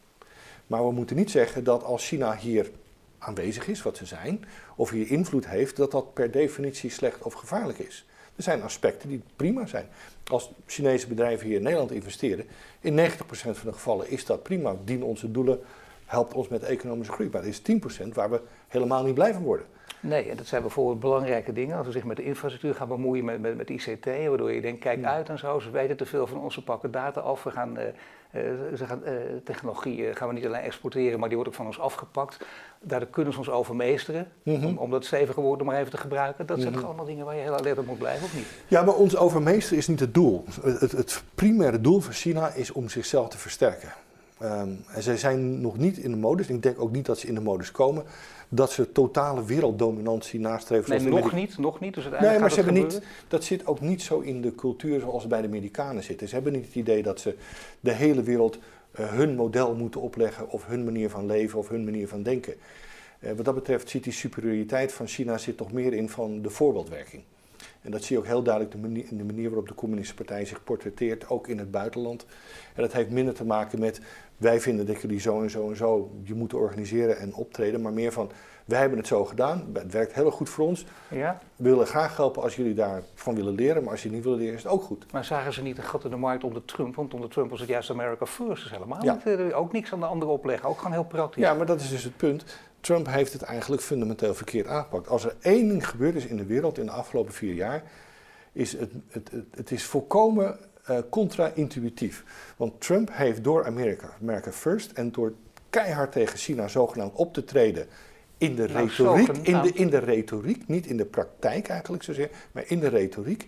Maar 0.67 0.85
we 0.85 0.91
moeten 0.91 1.15
niet 1.15 1.31
zeggen 1.31 1.63
dat 1.63 1.83
als 1.83 2.07
China 2.07 2.35
hier 2.35 2.71
aanwezig 3.17 3.67
is, 3.67 3.81
wat 3.81 3.97
ze 3.97 4.05
zijn, 4.05 4.45
of 4.75 4.89
hier 4.89 5.11
invloed 5.11 5.47
heeft, 5.47 5.75
dat 5.75 5.91
dat 5.91 6.13
per 6.13 6.31
definitie 6.31 6.89
slecht 6.89 7.21
of 7.21 7.33
gevaarlijk 7.33 7.79
is. 7.79 8.05
Er 8.35 8.43
zijn 8.43 8.61
aspecten 8.61 9.09
die 9.09 9.21
prima 9.35 9.65
zijn. 9.65 9.85
Als 10.31 10.51
Chinese 10.65 11.07
bedrijven 11.07 11.47
hier 11.47 11.57
in 11.57 11.63
Nederland 11.63 11.91
investeren, 11.91 12.45
in 12.79 12.99
90% 12.99 13.03
van 13.27 13.53
de 13.63 13.73
gevallen 13.73 14.09
is 14.09 14.25
dat 14.25 14.43
prima, 14.43 14.75
dienen 14.83 15.07
onze 15.07 15.31
doelen, 15.31 15.59
helpt 16.05 16.33
ons 16.33 16.47
met 16.47 16.63
economische 16.63 17.13
groei. 17.13 17.29
Maar 17.31 17.41
er 17.41 17.47
is 17.47 17.61
10% 18.05 18.07
waar 18.13 18.29
we 18.29 18.41
helemaal 18.67 19.03
niet 19.03 19.13
blij 19.13 19.33
van 19.33 19.43
worden. 19.43 19.65
Nee, 19.99 20.29
en 20.29 20.37
dat 20.37 20.45
zijn 20.45 20.61
bijvoorbeeld 20.61 20.99
belangrijke 20.99 21.53
dingen. 21.53 21.77
Als 21.77 21.85
we 21.85 21.91
zich 21.91 22.03
met 22.03 22.17
de 22.17 22.23
infrastructuur 22.23 22.75
gaan 22.75 22.87
bemoeien, 22.87 23.25
met, 23.25 23.41
met, 23.41 23.57
met 23.57 23.69
ICT, 23.69 24.05
waardoor 24.05 24.51
je 24.51 24.61
denkt, 24.61 24.79
kijk 24.79 25.03
uit 25.03 25.29
en 25.29 25.39
zo. 25.39 25.59
Ze 25.59 25.71
weten 25.71 25.97
te 25.97 26.05
veel 26.05 26.27
van 26.27 26.39
onze 26.39 26.63
pakken 26.63 26.91
data 26.91 27.21
af. 27.21 27.43
We 27.43 27.51
gaan, 27.51 27.79
uh, 27.79 27.83
ze 28.75 28.85
gaan 28.85 29.01
uh, 29.05 29.11
technologie 29.43 30.13
gaan 30.13 30.27
we 30.27 30.33
niet 30.33 30.45
alleen 30.45 30.61
exporteren, 30.61 31.19
maar 31.19 31.27
die 31.27 31.37
wordt 31.37 31.51
ook 31.51 31.57
van 31.57 31.65
ons 31.65 31.79
afgepakt. 31.79 32.45
Daardoor 32.81 33.09
kunnen 33.09 33.33
ze 33.33 33.39
ons 33.39 33.49
overmeesteren, 33.49 34.27
mm 34.43 34.65
om, 34.65 34.77
om, 34.77 34.91
dat 34.91 35.05
stevige 35.05 35.41
woord 35.41 35.63
maar 35.63 35.79
even 35.79 35.91
te 35.91 35.97
gebruiken. 35.97 36.45
Dat 36.45 36.59
zijn 36.59 36.69
mhm. 36.69 36.79
toch 36.79 36.89
allemaal 36.89 37.05
dingen 37.05 37.25
waar 37.25 37.35
je 37.35 37.41
heel 37.41 37.57
alert 37.57 37.77
op 37.77 37.85
moet 37.85 37.97
blijven, 37.97 38.25
of 38.25 38.35
niet? 38.35 38.45
Ja, 38.67 38.83
maar 38.83 38.95
ons 38.95 39.15
overmeesteren 39.15 39.77
is 39.77 39.87
niet 39.87 39.99
het 39.99 40.13
doel. 40.13 40.43
Het, 40.61 40.91
het 40.91 41.23
primaire 41.35 41.81
doel 41.81 41.99
van 41.99 42.13
China 42.13 42.53
is 42.53 42.71
om 42.71 42.89
zichzelf 42.89 43.29
te 43.29 43.37
versterken. 43.37 43.93
Um, 44.43 44.83
en 44.87 45.03
zij 45.03 45.17
zijn 45.17 45.61
nog 45.61 45.77
niet 45.77 45.97
in 45.97 46.11
de 46.11 46.17
modus, 46.17 46.47
ik 46.47 46.63
denk 46.63 46.81
ook 46.81 46.91
niet 46.91 47.05
dat 47.05 47.19
ze 47.19 47.27
in 47.27 47.33
de 47.33 47.41
modus 47.41 47.71
komen, 47.71 48.03
dat 48.55 48.71
ze 48.71 48.91
totale 48.91 49.45
werelddominantie 49.45 50.39
nastreven. 50.39 50.89
Nee, 50.89 51.13
nog 51.13 51.33
niet, 51.33 51.57
nog 51.57 51.79
niet. 51.79 51.93
Dus 51.93 52.09
nee, 52.19 52.39
maar 52.39 52.49
ze 52.49 52.55
hebben 52.55 52.73
niet, 52.73 53.01
dat 53.27 53.43
zit 53.43 53.67
ook 53.67 53.81
niet 53.81 54.01
zo 54.01 54.19
in 54.19 54.41
de 54.41 54.55
cultuur 54.55 54.99
zoals 54.99 55.21
het 55.21 55.31
bij 55.31 55.41
de 55.41 55.47
Amerikanen 55.47 56.03
zit. 56.03 56.19
Ze 56.19 56.35
hebben 56.35 56.53
niet 56.53 56.65
het 56.65 56.75
idee 56.75 57.03
dat 57.03 57.19
ze 57.19 57.35
de 57.79 57.91
hele 57.91 58.23
wereld 58.23 58.57
uh, 58.99 59.11
hun 59.11 59.35
model 59.35 59.75
moeten 59.75 60.01
opleggen 60.01 60.49
of 60.49 60.65
hun 60.65 60.83
manier 60.83 61.09
van 61.09 61.25
leven 61.25 61.59
of 61.59 61.69
hun 61.69 61.83
manier 61.83 62.07
van 62.07 62.23
denken. 62.23 62.53
Uh, 63.19 63.31
wat 63.31 63.45
dat 63.45 63.55
betreft 63.55 63.89
zit 63.89 64.03
die 64.03 64.13
superioriteit 64.13 64.93
van 64.93 65.07
China 65.07 65.37
zit 65.37 65.57
toch 65.57 65.71
meer 65.71 65.93
in 65.93 66.09
van 66.09 66.41
de 66.41 66.49
voorbeeldwerking. 66.49 67.23
En 67.81 67.91
dat 67.91 68.03
zie 68.03 68.15
je 68.15 68.21
ook 68.21 68.27
heel 68.27 68.43
duidelijk 68.43 68.73
de 68.75 68.81
manier, 68.81 69.05
in 69.09 69.17
de 69.17 69.23
manier 69.23 69.49
waarop 69.49 69.67
de 69.67 69.73
communistische 69.73 70.23
partij 70.23 70.45
zich 70.45 70.63
portretteert, 70.63 71.29
ook 71.29 71.47
in 71.47 71.57
het 71.57 71.71
buitenland. 71.71 72.25
En 72.75 72.81
dat 72.81 72.93
heeft 72.93 73.09
minder 73.09 73.33
te 73.33 73.45
maken 73.45 73.79
met 73.79 74.01
wij 74.43 74.61
vinden 74.61 74.85
dat 74.85 75.01
jullie 75.01 75.19
zo 75.19 75.41
en 75.41 75.49
zo 75.49 75.69
en 75.69 75.75
zo 75.75 76.11
je 76.23 76.33
moeten 76.33 76.57
organiseren 76.57 77.17
en 77.17 77.33
optreden, 77.33 77.81
maar 77.81 77.93
meer 77.93 78.11
van 78.11 78.31
wij 78.65 78.79
hebben 78.79 78.97
het 78.97 79.07
zo 79.07 79.25
gedaan, 79.25 79.69
het 79.73 79.91
werkt 79.91 80.13
heel 80.13 80.31
goed 80.31 80.49
voor 80.49 80.65
ons. 80.65 80.85
Ja. 81.09 81.39
We 81.55 81.69
willen 81.69 81.87
graag 81.87 82.17
helpen 82.17 82.41
als 82.41 82.55
jullie 82.55 82.73
daarvan 82.73 83.35
willen 83.35 83.55
leren, 83.55 83.83
maar 83.83 83.91
als 83.91 84.03
je 84.03 84.11
niet 84.11 84.23
willen 84.23 84.39
leren 84.39 84.55
is 84.55 84.63
het 84.63 84.71
ook 84.71 84.83
goed. 84.83 85.11
Maar 85.11 85.25
zagen 85.25 85.53
ze 85.53 85.61
niet 85.61 85.77
een 85.77 85.83
gat 85.83 86.03
in 86.03 86.09
de 86.09 86.15
markt 86.15 86.43
onder 86.43 86.65
Trump? 86.65 86.95
Want 86.95 87.13
onder 87.13 87.29
Trump 87.29 87.49
was 87.49 87.59
het 87.59 87.69
juist 87.69 87.89
America 87.89 88.25
First, 88.25 88.63
dus 88.63 88.71
helemaal 88.71 89.01
niet, 89.01 89.25
eh, 89.25 89.59
ook 89.59 89.71
niks 89.71 89.93
aan 89.93 89.99
de 89.99 90.05
andere 90.05 90.31
opleggen, 90.31 90.69
ook 90.69 90.77
gewoon 90.77 90.91
heel 90.91 91.05
praktisch. 91.05 91.43
Ja, 91.43 91.53
maar 91.53 91.65
dat 91.65 91.79
is 91.79 91.89
dus 91.89 92.03
het 92.03 92.17
punt. 92.17 92.45
Trump 92.79 93.07
heeft 93.07 93.33
het 93.33 93.41
eigenlijk 93.41 93.81
fundamenteel 93.81 94.35
verkeerd 94.35 94.67
aangepakt. 94.67 95.07
Als 95.07 95.25
er 95.25 95.35
één 95.41 95.67
ding 95.67 95.87
gebeurd 95.87 96.15
is 96.15 96.25
in 96.25 96.37
de 96.37 96.45
wereld 96.45 96.77
in 96.77 96.85
de 96.85 96.91
afgelopen 96.91 97.33
vier 97.33 97.53
jaar, 97.53 97.83
is 98.51 98.71
het, 98.71 98.91
het, 99.09 99.31
het, 99.31 99.45
het 99.55 99.71
is 99.71 99.83
volkomen 99.83 100.57
uh, 100.89 100.97
contra-intuïtief. 101.09 102.23
Want 102.57 102.81
Trump 102.81 103.09
heeft 103.11 103.43
door 103.43 103.65
Amerika, 103.65 104.09
America 104.21 104.51
First, 104.51 104.91
en 104.91 105.11
door 105.11 105.33
keihard 105.69 106.11
tegen 106.11 106.37
China 106.37 106.67
zogenaamd 106.67 107.13
op 107.13 107.33
te 107.33 107.43
treden 107.43 107.87
in 108.37 108.55
de, 108.55 108.67
nou, 108.67 108.87
retoriek, 108.87 109.37
in, 109.37 109.61
de, 109.61 109.71
in 109.73 109.89
de 109.89 109.97
retoriek, 109.97 110.67
niet 110.67 110.85
in 110.85 110.97
de 110.97 111.05
praktijk 111.05 111.67
eigenlijk 111.67 112.03
zozeer, 112.03 112.29
maar 112.51 112.63
in 112.67 112.79
de 112.79 112.87
retoriek, 112.87 113.47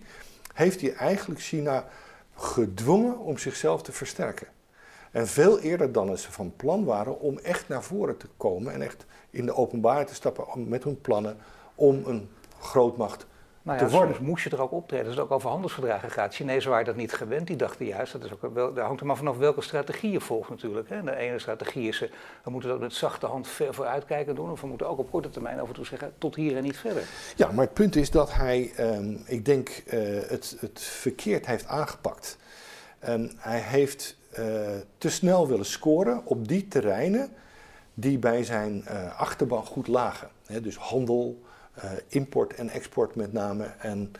heeft 0.54 0.80
hij 0.80 0.94
eigenlijk 0.94 1.40
China 1.40 1.88
gedwongen 2.34 3.18
om 3.18 3.38
zichzelf 3.38 3.82
te 3.82 3.92
versterken. 3.92 4.46
En 5.10 5.26
veel 5.26 5.60
eerder 5.60 5.92
dan 5.92 6.18
ze 6.18 6.32
van 6.32 6.52
plan 6.56 6.84
waren 6.84 7.20
om 7.20 7.38
echt 7.38 7.68
naar 7.68 7.82
voren 7.82 8.16
te 8.16 8.26
komen 8.36 8.72
en 8.72 8.82
echt 8.82 9.06
in 9.30 9.46
de 9.46 9.54
openbaarheid 9.54 10.08
te 10.08 10.14
stappen 10.14 10.68
met 10.68 10.84
hun 10.84 11.00
plannen 11.00 11.36
om 11.74 12.02
een 12.06 12.28
grootmacht 12.60 13.26
nou 13.66 13.78
ja, 13.78 13.88
soms 13.88 14.18
moest 14.18 14.44
je 14.44 14.50
er 14.50 14.62
ook 14.62 14.72
optreden. 14.72 15.06
Als 15.06 15.14
het 15.14 15.24
ook 15.24 15.30
over 15.30 15.50
handelsverdragen 15.50 16.10
gaat. 16.10 16.34
Chinezen 16.34 16.70
waren 16.70 16.86
dat 16.86 16.96
niet 16.96 17.12
gewend. 17.12 17.46
Die 17.46 17.56
dachten 17.56 17.86
juist, 17.86 18.12
dat 18.12 18.24
is 18.24 18.32
ook 18.32 18.54
wel, 18.54 18.74
daar 18.74 18.84
hangt 18.84 19.00
er 19.00 19.06
maar 19.06 19.16
vanaf 19.16 19.36
welke 19.36 19.62
strategie 19.62 20.10
je 20.10 20.20
volgt 20.20 20.50
natuurlijk. 20.50 20.88
Hè. 20.88 21.02
De 21.02 21.16
ene 21.16 21.38
strategie 21.38 21.88
is, 21.88 22.02
eh, 22.02 22.08
we 22.44 22.50
moeten 22.50 22.70
dat 22.70 22.80
met 22.80 22.92
zachte 22.92 23.26
hand 23.26 23.48
ver 23.48 23.74
vooruitkijken 23.74 24.34
doen. 24.34 24.50
Of 24.50 24.60
we 24.60 24.66
moeten 24.66 24.88
ook 24.88 24.98
op 24.98 25.10
korte 25.10 25.30
termijn 25.30 25.60
af 25.60 25.68
en 25.68 25.74
toe 25.74 25.86
zeggen, 25.86 26.12
tot 26.18 26.34
hier 26.34 26.56
en 26.56 26.62
niet 26.62 26.76
verder. 26.76 27.02
Ja, 27.36 27.52
maar 27.52 27.64
het 27.64 27.74
punt 27.74 27.96
is 27.96 28.10
dat 28.10 28.32
hij, 28.32 28.72
ehm, 28.76 29.16
ik 29.24 29.44
denk, 29.44 29.82
uh, 29.86 29.92
het, 30.28 30.56
het 30.60 30.80
verkeerd 30.80 31.46
heeft 31.46 31.66
aangepakt. 31.66 32.36
Um, 33.08 33.32
hij 33.36 33.60
heeft 33.60 34.16
uh, 34.38 34.44
te 34.98 35.10
snel 35.10 35.48
willen 35.48 35.66
scoren 35.66 36.22
op 36.24 36.48
die 36.48 36.68
terreinen 36.68 37.30
die 37.94 38.18
bij 38.18 38.44
zijn 38.44 38.84
uh, 38.88 39.20
achterban 39.20 39.64
goed 39.64 39.86
lagen. 39.86 40.28
dus 40.62 40.76
handel, 40.76 41.42
import 42.08 42.54
en 42.54 42.68
export 42.68 43.14
met 43.14 43.32
name. 43.32 43.64
En 43.78 44.12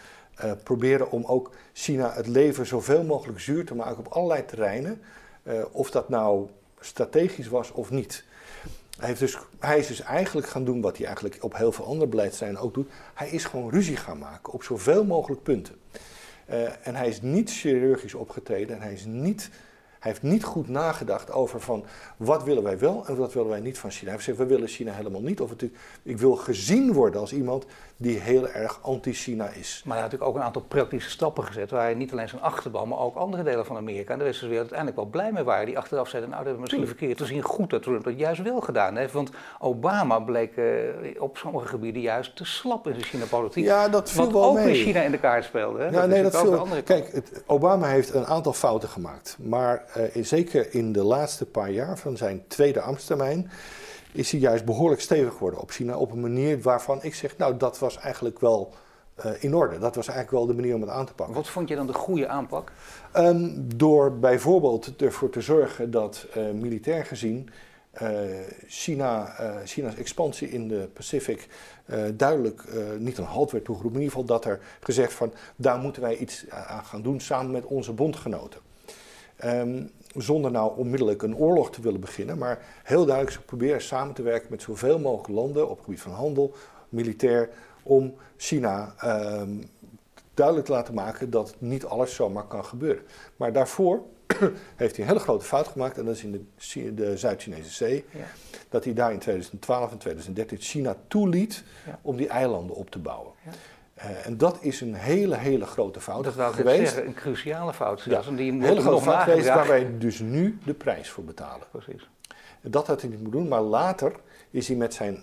uh, 0.44 0.52
proberen 0.62 1.10
om 1.10 1.24
ook 1.24 1.50
China 1.72 2.12
het 2.12 2.26
leven 2.26 2.66
zoveel 2.66 3.04
mogelijk 3.04 3.40
zuur 3.40 3.66
te 3.66 3.74
maken 3.74 3.98
op 3.98 4.12
allerlei 4.12 4.44
terreinen. 4.44 5.00
Uh, 5.42 5.64
of 5.70 5.90
dat 5.90 6.08
nou 6.08 6.48
strategisch 6.80 7.48
was 7.48 7.72
of 7.72 7.90
niet. 7.90 8.24
Hij, 8.98 9.08
heeft 9.08 9.20
dus, 9.20 9.38
hij 9.58 9.78
is 9.78 9.86
dus 9.86 10.00
eigenlijk 10.00 10.46
gaan 10.46 10.64
doen 10.64 10.80
wat 10.80 10.96
hij 10.96 11.06
eigenlijk 11.06 11.38
op 11.40 11.56
heel 11.56 11.72
veel 11.72 11.84
andere 11.84 12.10
beleidsterreinen 12.10 12.62
ook 12.62 12.74
doet. 12.74 12.90
Hij 13.14 13.28
is 13.28 13.44
gewoon 13.44 13.70
ruzie 13.70 13.96
gaan 13.96 14.18
maken 14.18 14.52
op 14.52 14.62
zoveel 14.62 15.04
mogelijk 15.04 15.42
punten. 15.42 15.74
en 16.82 16.94
hij 16.94 17.08
is 17.08 17.20
niet 17.20 17.50
chirurgisch 17.50 18.14
opgetreden 18.14 18.76
en 18.76 18.82
hij 18.82 18.92
is 18.92 19.04
niet 19.04 19.50
hij 19.98 20.10
heeft 20.10 20.22
niet 20.22 20.44
goed 20.44 20.68
nagedacht 20.68 21.32
over 21.32 21.60
van 21.60 21.84
wat 22.16 22.44
willen 22.44 22.62
wij 22.62 22.78
wel 22.78 23.06
en 23.06 23.16
wat 23.16 23.32
willen 23.32 23.50
wij 23.50 23.60
niet 23.60 23.78
van 23.78 23.90
China. 23.90 24.04
Hij 24.04 24.12
heeft 24.12 24.24
gezegd, 24.24 24.48
we 24.48 24.54
willen 24.54 24.68
China 24.68 24.92
helemaal 24.92 25.20
niet. 25.20 25.40
Of 25.40 25.50
ik 26.02 26.18
wil 26.18 26.36
gezien 26.36 26.92
worden 26.92 27.20
als 27.20 27.32
iemand 27.32 27.66
die 27.96 28.20
heel 28.20 28.48
erg 28.48 28.78
anti-China 28.82 29.48
is. 29.48 29.82
Maar 29.84 29.94
hij 29.94 30.02
had 30.02 30.12
natuurlijk 30.12 30.30
ook 30.30 30.36
een 30.36 30.46
aantal 30.46 30.62
praktische 30.62 31.10
stappen 31.10 31.44
gezet, 31.44 31.70
waar 31.70 31.82
hij 31.82 31.94
niet 31.94 32.12
alleen 32.12 32.28
zijn 32.28 32.42
achterban, 32.42 32.88
maar 32.88 32.98
ook 32.98 33.16
andere 33.16 33.42
delen 33.42 33.66
van 33.66 33.76
Amerika 33.76 34.12
en 34.12 34.18
de 34.18 34.24
westerse 34.24 34.48
wereld 34.48 34.72
uiteindelijk 34.72 35.12
wel 35.12 35.20
blij 35.20 35.32
mee 35.32 35.44
waren. 35.44 35.66
Die 35.66 35.78
achteraf 35.78 36.08
zeiden, 36.08 36.30
nou 36.30 36.44
dat 36.44 36.52
hebben 36.52 36.70
we 36.70 36.76
misschien 36.76 36.98
verkeerd 36.98 37.18
te 37.18 37.34
zien 37.34 37.42
goed 37.42 37.70
dat 37.70 37.82
Trump 37.82 38.04
dat 38.04 38.18
juist 38.18 38.42
wel 38.42 38.60
gedaan 38.60 38.96
heeft. 38.96 39.12
Want 39.12 39.30
Obama 39.58 40.18
bleek 40.18 40.56
uh, 40.56 41.22
op 41.22 41.36
sommige 41.36 41.66
gebieden 41.66 42.02
juist 42.02 42.36
te 42.36 42.44
slap 42.44 42.86
in 42.86 42.92
zijn 42.92 43.04
China-politiek. 43.04 43.64
Ja, 43.64 43.88
dat 43.88 44.10
viel 44.10 44.24
wat 44.24 44.32
wel 44.32 44.44
ook 44.44 44.58
in 44.58 44.74
China 44.74 45.00
in 45.00 45.10
de 45.10 45.18
kaart 45.18 45.44
speelde. 45.44 45.78
Hè? 45.78 45.84
Ja, 45.84 45.90
dat 45.90 46.08
nee, 46.08 46.22
dat 46.22 46.38
viel... 46.38 46.66
Kijk, 46.84 47.12
het, 47.12 47.42
Obama 47.46 47.86
heeft 47.86 48.14
een 48.14 48.26
aantal 48.26 48.52
fouten 48.52 48.88
gemaakt. 48.88 49.36
Maar 49.40 49.84
uh, 50.14 50.24
zeker 50.24 50.74
in 50.74 50.92
de 50.92 51.02
laatste 51.02 51.46
paar 51.46 51.70
jaar 51.70 51.98
van 51.98 52.16
zijn 52.16 52.44
tweede 52.48 52.80
ambtstermijn 52.80 53.50
is 54.16 54.30
hij 54.30 54.40
juist 54.40 54.64
behoorlijk 54.64 55.00
stevig 55.00 55.32
geworden 55.32 55.60
op 55.60 55.70
China. 55.70 55.96
Op 55.96 56.12
een 56.12 56.20
manier 56.20 56.60
waarvan 56.60 57.02
ik 57.02 57.14
zeg, 57.14 57.36
nou 57.36 57.56
dat 57.56 57.78
was 57.78 57.98
eigenlijk 57.98 58.40
wel 58.40 58.74
uh, 59.24 59.32
in 59.38 59.54
orde. 59.54 59.78
Dat 59.78 59.94
was 59.94 60.08
eigenlijk 60.08 60.36
wel 60.36 60.46
de 60.46 60.60
manier 60.60 60.74
om 60.74 60.80
het 60.80 60.90
aan 60.90 61.06
te 61.06 61.14
pakken. 61.14 61.34
Wat 61.34 61.48
vond 61.48 61.68
je 61.68 61.74
dan 61.74 61.86
de 61.86 61.92
goede 61.92 62.28
aanpak? 62.28 62.72
Um, 63.16 63.68
door 63.76 64.18
bijvoorbeeld 64.18 65.02
ervoor 65.02 65.30
te 65.30 65.40
zorgen 65.40 65.90
dat 65.90 66.26
uh, 66.36 66.50
militair 66.50 67.04
gezien 67.04 67.50
uh, 68.02 68.10
China, 68.66 69.34
China's 69.64 69.94
expansie 69.94 70.50
in 70.50 70.68
de 70.68 70.88
Pacific 70.92 71.48
duidelijk 72.14 72.62
niet 72.98 73.18
een 73.18 73.24
halt 73.24 73.50
werd 73.50 73.64
toegeroepen. 73.64 74.00
In 74.00 74.06
ieder 74.06 74.18
geval 74.18 74.36
dat 74.36 74.44
er 74.44 74.60
gezegd 74.80 75.12
van 75.12 75.32
daar 75.56 75.78
moeten 75.78 76.02
wij 76.02 76.16
iets 76.16 76.44
aan 76.50 76.84
gaan 76.84 77.02
doen 77.02 77.20
samen 77.20 77.50
met 77.50 77.64
onze 77.64 77.92
bondgenoten. 77.92 78.60
Um, 79.44 79.90
zonder 80.18 80.50
nou 80.50 80.76
onmiddellijk 80.76 81.22
een 81.22 81.36
oorlog 81.36 81.70
te 81.70 81.80
willen 81.80 82.00
beginnen, 82.00 82.38
maar 82.38 82.64
heel 82.82 83.06
duidelijk 83.06 83.46
proberen 83.46 83.82
samen 83.82 84.14
te 84.14 84.22
werken 84.22 84.50
met 84.50 84.62
zoveel 84.62 84.98
mogelijk 84.98 85.28
landen 85.28 85.68
op 85.68 85.76
het 85.76 85.84
gebied 85.84 86.00
van 86.00 86.12
handel, 86.12 86.52
militair, 86.88 87.50
om 87.82 88.14
China 88.36 88.94
ehm, 88.98 89.50
duidelijk 90.34 90.66
te 90.66 90.72
laten 90.72 90.94
maken 90.94 91.30
dat 91.30 91.54
niet 91.58 91.84
alles 91.84 92.14
zomaar 92.14 92.46
kan 92.46 92.64
gebeuren. 92.64 93.02
Maar 93.36 93.52
daarvoor 93.52 94.02
heeft 94.76 94.96
hij 94.96 95.04
een 95.04 95.10
hele 95.10 95.20
grote 95.20 95.44
fout 95.44 95.66
gemaakt, 95.66 95.98
en 95.98 96.04
dat 96.04 96.14
is 96.14 96.24
in 96.24 96.48
de, 96.72 96.94
de 96.94 97.16
Zuid-Chinese 97.16 97.70
Zee, 97.70 98.04
ja. 98.10 98.24
dat 98.68 98.84
hij 98.84 98.94
daar 98.94 99.12
in 99.12 99.18
2012 99.18 99.92
en 99.92 99.98
2013 99.98 100.58
China 100.58 100.96
toeliet 101.08 101.64
om 102.02 102.16
die 102.16 102.28
eilanden 102.28 102.76
op 102.76 102.90
te 102.90 102.98
bouwen. 102.98 103.32
Ja. 103.44 103.50
Uh, 103.98 104.26
en 104.26 104.36
dat 104.36 104.58
is 104.60 104.80
een 104.80 104.94
hele, 104.94 105.36
hele 105.36 105.66
grote 105.66 106.00
fout 106.00 106.24
dat 106.24 106.34
wou 106.34 106.54
geweest. 106.54 106.92
Zeggen, 106.92 107.06
een 107.06 107.14
cruciale 107.14 107.72
fout. 107.72 108.02
Ja, 108.02 108.22
die 108.36 108.52
een 108.52 108.62
hele 108.62 108.80
grote 108.80 109.02
fout 109.02 109.22
geweest 109.22 109.48
waar 109.48 109.66
wij 109.66 109.98
dus 109.98 110.18
nu 110.18 110.58
de 110.64 110.74
prijs 110.74 111.10
voor 111.10 111.24
betalen. 111.24 111.66
Precies. 111.70 112.08
Dat 112.62 112.86
had 112.86 113.00
hij 113.00 113.10
niet 113.10 113.20
moeten 113.20 113.40
doen, 113.40 113.48
maar 113.48 113.62
later 113.62 114.12
is 114.50 114.68
hij 114.68 114.76
met 114.76 114.94
zijn, 114.94 115.22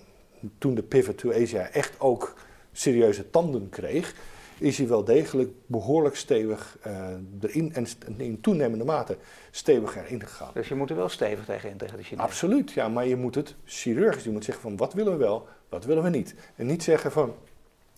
toen 0.58 0.76
de 0.76 0.84
pivot 0.84 1.18
to 1.18 1.34
Asia 1.34 1.70
echt 1.70 2.00
ook 2.00 2.34
serieuze 2.72 3.30
tanden 3.30 3.70
kreeg, 3.70 4.16
is 4.58 4.78
hij 4.78 4.88
wel 4.88 5.04
degelijk 5.04 5.52
behoorlijk 5.66 6.16
stevig 6.16 6.78
uh, 6.88 7.08
erin 7.42 7.74
en 7.74 7.88
in 8.18 8.42
toenemende 8.42 8.86
mate 8.86 9.18
stevig 9.52 9.98
erin 9.98 10.22
gegaan. 10.22 10.52
Dus 10.54 10.68
je 10.68 10.76
moet 10.76 10.90
er 10.90 10.96
wel 10.96 11.10
stevig 11.10 11.46
tegen 11.46 11.70
in, 11.70 11.78
tegen 11.78 11.98
de 11.98 12.04
Chinezen? 12.04 12.30
Absoluut, 12.30 12.72
ja, 12.72 12.90
maar 12.90 13.08
je 13.08 13.16
moet 13.16 13.36
het 13.36 13.56
chirurgisch, 13.66 14.24
je 14.24 14.30
moet 14.30 14.44
zeggen 14.44 14.64
van 14.64 14.78
wat 14.78 14.94
willen 14.94 15.12
we 15.12 15.18
wel, 15.18 15.48
wat 15.70 15.86
willen 15.86 16.04
we 16.04 16.10
niet. 16.10 16.36
En 16.56 16.66
niet 16.66 16.84
zeggen 16.84 17.12
van 17.12 17.36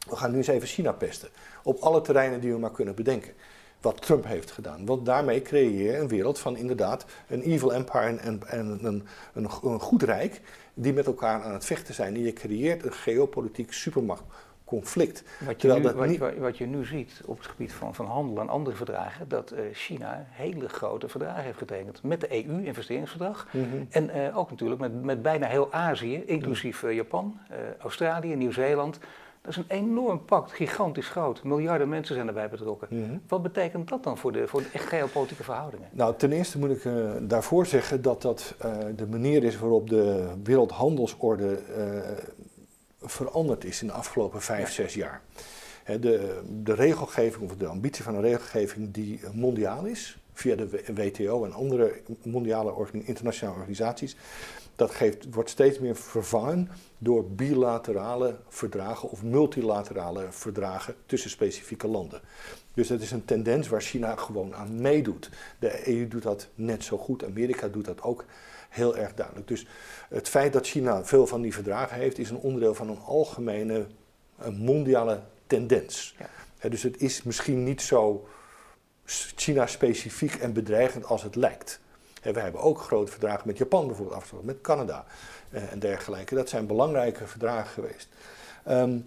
we 0.09 0.15
gaan 0.15 0.31
nu 0.31 0.37
eens 0.37 0.47
even 0.47 0.67
China 0.67 0.91
pesten. 0.91 1.29
Op 1.63 1.79
alle 1.79 2.01
terreinen 2.01 2.39
die 2.39 2.51
we 2.51 2.59
maar 2.59 2.71
kunnen 2.71 2.95
bedenken. 2.95 3.33
Wat 3.81 4.01
Trump 4.01 4.25
heeft 4.25 4.51
gedaan. 4.51 4.85
Want 4.85 5.05
daarmee 5.05 5.41
creëer 5.41 5.91
je 5.91 5.97
een 5.97 6.07
wereld 6.07 6.39
van 6.39 6.57
inderdaad 6.57 7.05
een 7.27 7.41
evil 7.41 7.73
empire 7.73 8.05
en, 8.05 8.19
en, 8.19 8.41
en 8.47 8.79
een, 8.83 9.07
een, 9.33 9.49
een, 9.63 9.79
goed 9.79 10.03
rijk. 10.03 10.41
die 10.73 10.93
met 10.93 11.05
elkaar 11.05 11.41
aan 11.41 11.53
het 11.53 11.65
vechten 11.65 11.93
zijn. 11.93 12.15
En 12.15 12.21
je 12.21 12.33
creëert 12.33 12.85
een 12.85 12.93
geopolitiek 12.93 13.73
supermachtconflict. 13.73 15.23
Wat 15.45 15.61
je, 15.61 15.73
nu, 15.73 15.81
wat, 15.81 16.07
niet... 16.07 16.19
wat 16.37 16.57
je 16.57 16.65
nu 16.65 16.85
ziet 16.85 17.21
op 17.25 17.37
het 17.37 17.47
gebied 17.47 17.73
van, 17.73 17.95
van 17.95 18.05
handel 18.05 18.41
en 18.41 18.49
andere 18.49 18.75
verdragen, 18.75 19.27
dat 19.27 19.53
uh, 19.53 19.59
China 19.73 20.25
hele 20.29 20.69
grote 20.69 21.09
verdragen 21.09 21.43
heeft 21.43 21.57
getekend. 21.57 22.03
Met 22.03 22.21
de 22.21 22.45
EU, 22.45 22.65
investeringsverdrag. 22.65 23.47
Mhm. 23.51 23.65
En 23.89 24.17
uh, 24.17 24.37
ook 24.37 24.49
natuurlijk 24.49 24.81
met, 24.81 25.03
met 25.03 25.21
bijna 25.21 25.47
heel 25.47 25.73
Azië, 25.73 26.23
inclusief 26.25 26.83
uh, 26.83 26.93
Japan, 26.93 27.39
Australië, 27.79 28.35
Nieuw-Zeeland. 28.35 28.99
Dat 29.45 29.57
is 29.57 29.63
een 29.67 29.77
enorm 29.77 30.25
pact, 30.25 30.51
gigantisch 30.51 31.07
groot. 31.07 31.43
Miljarden 31.43 31.89
mensen 31.89 32.15
zijn 32.15 32.27
erbij 32.27 32.49
betrokken. 32.49 32.87
Mhm. 32.91 33.17
Wat 33.27 33.41
betekent 33.41 33.89
dat 33.89 34.03
dan 34.03 34.17
voor 34.17 34.31
de, 34.31 34.47
voor 34.47 34.61
de 34.61 34.67
echt 34.73 34.87
geopolitieke 34.87 35.43
verhoudingen? 35.43 35.87
Nou, 35.91 36.15
ten 36.17 36.31
eerste 36.31 36.59
moet 36.59 36.69
ik 36.69 36.83
uh, 36.83 37.11
daarvoor 37.21 37.65
zeggen 37.65 38.01
dat 38.01 38.21
dat 38.21 38.55
uh, 38.65 38.75
de 38.95 39.07
manier 39.07 39.43
is 39.43 39.57
waarop 39.57 39.89
de 39.89 40.27
wereldhandelsorde 40.43 41.59
uh, 41.77 41.99
veranderd 43.01 43.63
is 43.63 43.81
in 43.81 43.87
de 43.87 43.93
afgelopen 43.93 44.41
vijf, 44.41 44.71
zes 44.71 44.93
jaar. 44.93 45.21
de, 45.85 46.41
de 46.63 46.73
regelgeving, 46.73 47.49
of 47.49 47.57
de 47.57 47.67
ambitie 47.67 48.03
van 48.03 48.15
een 48.15 48.21
regelgeving 48.21 48.93
die 48.93 49.19
mondiaal 49.33 49.85
is, 49.85 50.17
via 50.33 50.55
de 50.55 50.83
WTO 50.93 51.45
en 51.45 51.53
andere 51.53 52.01
mondiale 52.23 52.73
internationale 52.91 53.57
organisaties, 53.57 54.15
dat 54.75 54.91
geeft, 54.91 55.33
wordt 55.33 55.49
steeds 55.49 55.79
meer 55.79 55.95
vervangen 55.95 56.69
door 56.97 57.29
bilaterale 57.29 58.37
verdragen 58.47 59.09
of 59.09 59.23
multilaterale 59.23 60.25
verdragen 60.29 60.95
tussen 61.05 61.29
specifieke 61.29 61.87
landen. 61.87 62.21
Dus 62.73 62.87
dat 62.87 63.01
is 63.01 63.11
een 63.11 63.25
tendens 63.25 63.67
waar 63.67 63.81
China 63.81 64.15
gewoon 64.15 64.55
aan 64.55 64.81
meedoet. 64.81 65.29
De 65.59 65.87
EU 65.87 66.07
doet 66.07 66.23
dat 66.23 66.47
net 66.55 66.83
zo 66.83 66.97
goed, 66.97 67.23
Amerika 67.23 67.67
doet 67.67 67.85
dat 67.85 68.01
ook 68.01 68.25
heel 68.69 68.97
erg 68.97 69.13
duidelijk. 69.13 69.47
Dus 69.47 69.67
het 70.09 70.29
feit 70.29 70.53
dat 70.53 70.67
China 70.67 71.05
veel 71.05 71.27
van 71.27 71.41
die 71.41 71.53
verdragen 71.53 71.97
heeft, 71.97 72.17
is 72.17 72.29
een 72.29 72.37
onderdeel 72.37 72.75
van 72.75 72.89
een 72.89 73.01
algemene 73.05 73.87
een 74.37 74.57
mondiale 74.57 75.21
tendens. 75.47 76.15
Ja. 76.59 76.69
dus 76.69 76.83
het 76.83 77.01
is 77.01 77.23
misschien 77.23 77.63
niet 77.63 77.81
zo 77.81 78.27
China-specifiek 79.35 80.33
en 80.33 80.53
bedreigend 80.53 81.05
als 81.05 81.23
het 81.23 81.35
lijkt. 81.35 81.79
En 82.25 82.33
we 82.33 82.39
hebben 82.39 82.61
ook 82.61 82.81
grote 82.81 83.11
verdragen 83.11 83.47
met 83.47 83.57
Japan 83.57 83.87
bijvoorbeeld 83.87 84.17
afgesloten, 84.17 84.47
met 84.47 84.61
Canada 84.61 85.05
en 85.49 85.79
dergelijke. 85.79 86.35
Dat 86.35 86.49
zijn 86.49 86.65
belangrijke 86.65 87.27
verdragen 87.27 87.71
geweest. 87.71 88.07
Ehm, 88.63 88.97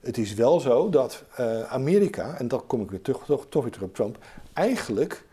het 0.00 0.18
is 0.18 0.34
wel 0.34 0.60
zo 0.60 0.88
dat 0.90 1.24
Amerika, 1.68 2.36
en 2.38 2.48
dan 2.48 2.66
kom 2.66 2.80
ik 2.80 2.90
weer 2.90 3.02
terug, 3.02 3.24
toch, 3.24 3.46
toch 3.48 3.62
weer 3.62 3.72
terug 3.72 3.88
op 3.88 3.94
Trump, 3.94 4.18
eigenlijk 4.52 5.24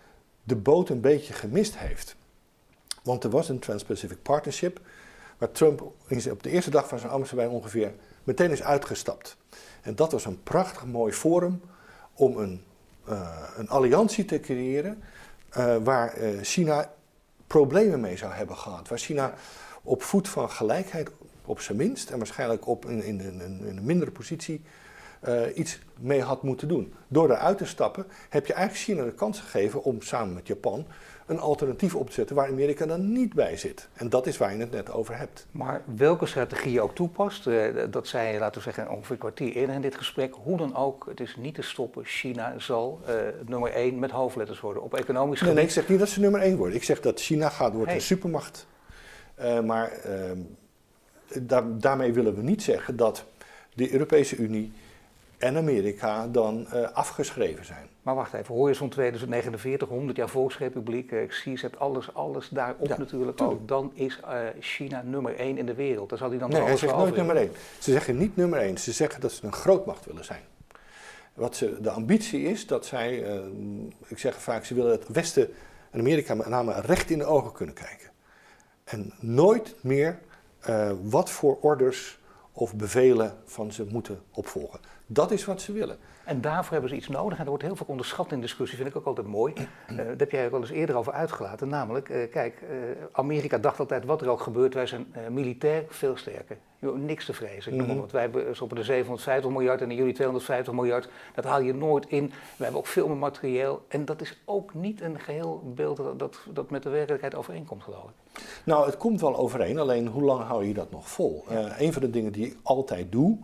de 0.43 0.55
boot 0.55 0.89
een 0.89 1.01
beetje 1.01 1.33
gemist 1.33 1.77
heeft. 1.77 2.15
Want 3.03 3.23
er 3.23 3.29
was 3.29 3.49
een 3.49 3.59
Trans-Pacific 3.59 4.21
Partnership, 4.21 4.79
waar 5.37 5.51
Trump 5.51 5.81
op 6.31 6.43
de 6.43 6.49
eerste 6.49 6.69
dag 6.69 6.87
van 6.87 6.99
zijn 6.99 7.11
ambtstermijn 7.11 7.49
ongeveer 7.49 7.93
meteen 8.23 8.51
is 8.51 8.63
uitgestapt. 8.63 9.37
En 9.81 9.95
dat 9.95 10.11
was 10.11 10.25
een 10.25 10.43
prachtig 10.43 10.85
mooi 10.85 11.13
forum 11.13 11.61
om 12.13 12.37
een, 12.37 12.63
uh, 13.09 13.49
een 13.57 13.69
alliantie 13.69 14.25
te 14.25 14.39
creëren 14.39 15.03
waar 15.83 16.13
China 16.41 16.93
problemen 17.47 17.99
mee 17.99 18.17
zou 18.17 18.33
hebben 18.33 18.57
gehad. 18.57 18.87
Waar 18.87 18.97
China 18.97 19.33
op 19.83 20.03
voet 20.03 20.29
van 20.29 20.49
gelijkheid, 20.49 21.09
op 21.45 21.59
zijn 21.59 21.77
minst, 21.77 22.09
en 22.09 22.17
waarschijnlijk 22.17 22.67
op 22.67 22.85
in, 22.85 23.03
in, 23.03 23.19
in, 23.21 23.41
in 23.41 23.77
een 23.77 23.85
mindere 23.85 24.11
positie, 24.11 24.61
iets 25.55 25.79
mee 25.99 26.21
had 26.21 26.43
moeten 26.43 26.67
doen. 26.67 26.93
Door 27.07 27.29
eruit 27.29 27.57
te 27.57 27.65
stappen 27.65 28.05
heb 28.29 28.45
je 28.45 28.53
eigenlijk 28.53 28.85
China 28.85 29.03
de 29.03 29.15
kans 29.15 29.39
gegeven 29.39 29.83
om 29.83 30.01
samen 30.01 30.33
met 30.33 30.47
Japan 30.47 30.87
een 31.25 31.39
alternatief 31.39 31.95
op 31.95 32.07
te 32.07 32.13
zetten 32.13 32.35
waar 32.35 32.47
Amerika 32.47 32.85
dan 32.85 33.11
niet 33.11 33.33
bij 33.33 33.57
zit. 33.57 33.87
En 33.93 34.09
dat 34.09 34.27
is 34.27 34.37
waar 34.37 34.53
je 34.53 34.59
het 34.59 34.71
net 34.71 34.91
over 34.91 35.17
hebt. 35.17 35.45
Maar 35.51 35.81
welke 35.95 36.25
strategie 36.25 36.71
je 36.71 36.81
ook 36.81 36.95
toepast, 36.95 37.47
eh, 37.47 37.63
dat 37.89 38.07
zei 38.07 38.33
je, 38.33 38.39
laten 38.39 38.57
we 38.57 38.63
zeggen, 38.63 38.89
ongeveer 38.89 39.11
een 39.11 39.17
kwartier 39.17 39.55
eerder 39.55 39.75
in 39.75 39.81
dit 39.81 39.95
gesprek. 39.95 40.33
Hoe 40.43 40.57
dan 40.57 40.75
ook, 40.75 41.05
het 41.09 41.19
is 41.19 41.35
niet 41.35 41.55
te 41.55 41.61
stoppen. 41.61 42.05
China 42.05 42.53
zal 42.57 42.99
uh, 43.09 43.15
nummer 43.45 43.71
één 43.71 43.99
met 43.99 44.11
hoofdletters 44.11 44.59
worden 44.59 44.83
op 44.83 44.93
economisch 44.93 45.39
gebied. 45.39 45.53
Nee, 45.53 45.63
nee, 45.63 45.63
ik 45.63 45.79
zeg 45.79 45.89
niet 45.89 45.99
dat 45.99 46.09
ze 46.09 46.19
nummer 46.19 46.41
één 46.41 46.57
worden. 46.57 46.75
Ik 46.75 46.83
zeg 46.83 46.99
dat 46.99 47.21
China 47.21 47.49
gaat 47.49 47.73
worden 47.73 47.95
een 47.95 48.01
supermacht. 48.01 48.67
Uh, 49.39 49.59
maar 49.59 49.91
ehm, 49.91 50.39
da 51.41 51.65
daarmee 51.67 52.13
willen 52.13 52.35
we 52.35 52.41
niet 52.41 52.63
zeggen 52.63 52.95
dat 52.95 53.25
de 53.73 53.91
Europese 53.91 54.35
Unie 54.35 54.71
en 55.37 55.57
Amerika 55.57 56.27
dan 56.27 56.67
afgeschreven 56.93 57.65
zijn. 57.65 57.87
Maar 58.05 58.15
wacht 58.15 58.33
even, 58.33 58.55
Horizon 58.55 58.89
2049, 58.89 59.87
100 59.87 60.17
jaar 60.17 60.29
Volksrepubliek, 60.29 61.11
ik 61.11 61.31
zie, 61.31 61.57
ze 61.57 61.65
hebt 61.65 61.79
alles, 61.79 62.13
alles 62.13 62.49
daarop 62.49 62.87
ja, 62.87 62.97
natuurlijk 62.97 63.41
ook. 63.41 63.67
Dan 63.67 63.91
is 63.93 64.19
uh, 64.23 64.39
China 64.59 65.01
nummer 65.01 65.35
1 65.35 65.57
in 65.57 65.65
de 65.65 65.73
wereld. 65.73 66.09
Dan 66.09 66.17
zal 66.17 66.29
hij 66.29 66.37
dan 66.37 66.49
nee, 66.49 66.61
hij 66.61 66.77
zegt 66.77 66.95
nooit 66.95 67.15
nummer 67.15 67.35
1. 67.35 67.51
Ze 67.79 67.91
zeggen 67.91 68.17
niet 68.17 68.35
nummer 68.35 68.59
1, 68.59 68.77
ze 68.77 68.91
zeggen 68.91 69.21
dat 69.21 69.31
ze 69.31 69.45
een 69.45 69.53
grootmacht 69.53 70.05
willen 70.05 70.25
zijn. 70.25 70.41
Wat 71.33 71.55
ze, 71.55 71.81
de 71.81 71.89
ambitie 71.89 72.43
is 72.43 72.67
dat 72.67 72.85
zij, 72.85 73.35
uh, 73.35 73.45
ik 74.07 74.17
zeg 74.17 74.41
vaak, 74.41 74.65
ze 74.65 74.73
willen 74.73 74.91
het 74.91 75.07
Westen 75.07 75.53
en 75.91 75.99
Amerika 75.99 76.35
met 76.35 76.47
name 76.47 76.81
recht 76.81 77.09
in 77.09 77.17
de 77.17 77.25
ogen 77.25 77.51
kunnen 77.51 77.75
kijken. 77.75 78.09
En 78.83 79.13
nooit 79.19 79.75
meer 79.81 80.19
uh, 80.69 80.91
wat 81.01 81.29
voor 81.29 81.57
orders 81.61 82.19
of 82.51 82.75
bevelen 82.75 83.37
van 83.45 83.71
ze 83.71 83.85
moeten 83.89 84.21
opvolgen. 84.31 84.79
Dat 85.07 85.31
is 85.31 85.45
wat 85.45 85.61
ze 85.61 85.71
willen. 85.71 85.97
En 86.23 86.41
daarvoor 86.41 86.71
hebben 86.71 86.89
ze 86.89 86.95
iets 86.95 87.07
nodig. 87.07 87.37
En 87.37 87.43
er 87.43 87.49
wordt 87.49 87.63
heel 87.63 87.75
veel 87.75 87.85
onderschat 87.89 88.31
in 88.31 88.41
discussie, 88.41 88.77
vind 88.77 88.89
ik 88.89 88.95
ook 88.95 89.05
altijd 89.05 89.27
mooi. 89.27 89.53
Uh, 89.89 89.97
daar 89.97 90.15
heb 90.17 90.31
jij 90.31 90.45
ook 90.45 90.51
wel 90.51 90.59
eens 90.59 90.69
eerder 90.69 90.95
over 90.95 91.13
uitgelaten. 91.13 91.67
Namelijk, 91.67 92.09
uh, 92.09 92.31
kijk, 92.31 92.61
uh, 92.61 92.67
Amerika 93.11 93.57
dacht 93.57 93.79
altijd, 93.79 94.05
wat 94.05 94.21
er 94.21 94.29
ook 94.29 94.41
gebeurt, 94.41 94.73
wij 94.73 94.85
zijn 94.87 95.07
militair 95.29 95.83
veel 95.87 96.17
sterker. 96.17 96.57
Niks 96.79 97.25
te 97.25 97.33
vrezen. 97.33 97.73
Mm 97.73 97.79
-hmm. 97.79 98.05
Wij 98.11 98.21
hebben 98.21 98.61
op 98.61 98.75
de 98.75 98.83
750 98.83 99.51
miljard 99.51 99.81
en 99.81 99.95
jullie 99.95 100.13
250 100.13 100.73
miljard. 100.73 101.09
Dat 101.35 101.45
haal 101.45 101.61
je 101.61 101.73
nooit 101.73 102.05
in. 102.07 102.27
We 102.57 102.63
hebben 102.63 102.79
ook 102.79 102.87
veel 102.87 103.07
meer 103.07 103.17
materieel. 103.17 103.85
En 103.87 104.05
dat 104.05 104.21
is 104.21 104.41
ook 104.45 104.73
niet 104.73 105.01
een 105.01 105.19
geheel 105.19 105.73
beeld 105.75 105.97
dat, 105.97 106.19
dat, 106.19 106.39
dat 106.53 106.69
met 106.69 106.83
de 106.83 106.89
werkelijkheid 106.89 107.35
overeenkomt, 107.35 107.83
geloof 107.83 108.03
ik. 108.03 108.41
Nou, 108.63 108.85
het 108.85 108.97
komt 108.97 109.21
wel 109.21 109.37
overeen. 109.37 109.79
Alleen, 109.79 110.07
hoe 110.07 110.23
lang 110.23 110.43
hou 110.43 110.65
je 110.65 110.73
dat 110.73 110.91
nog 110.91 111.09
vol? 111.09 111.43
Ja. 111.49 111.79
een 111.79 111.93
van 111.93 112.01
de 112.01 112.09
dingen 112.09 112.31
die 112.31 112.45
ik 112.45 112.57
altijd 112.63 113.11
doe, 113.11 113.37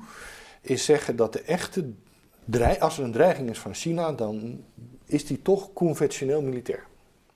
is 0.62 0.86
zeggen 0.86 1.16
dat 1.16 1.34
de 1.34 1.42
echte 1.42 1.92
als 2.80 2.98
er 2.98 3.04
een 3.04 3.12
dreiging 3.12 3.50
is 3.50 3.60
van 3.60 3.74
China, 3.74 4.12
dan 4.12 4.64
is 5.06 5.26
die 5.26 5.42
toch 5.42 5.74
conventioneel 5.74 6.42
militair. 6.42 6.86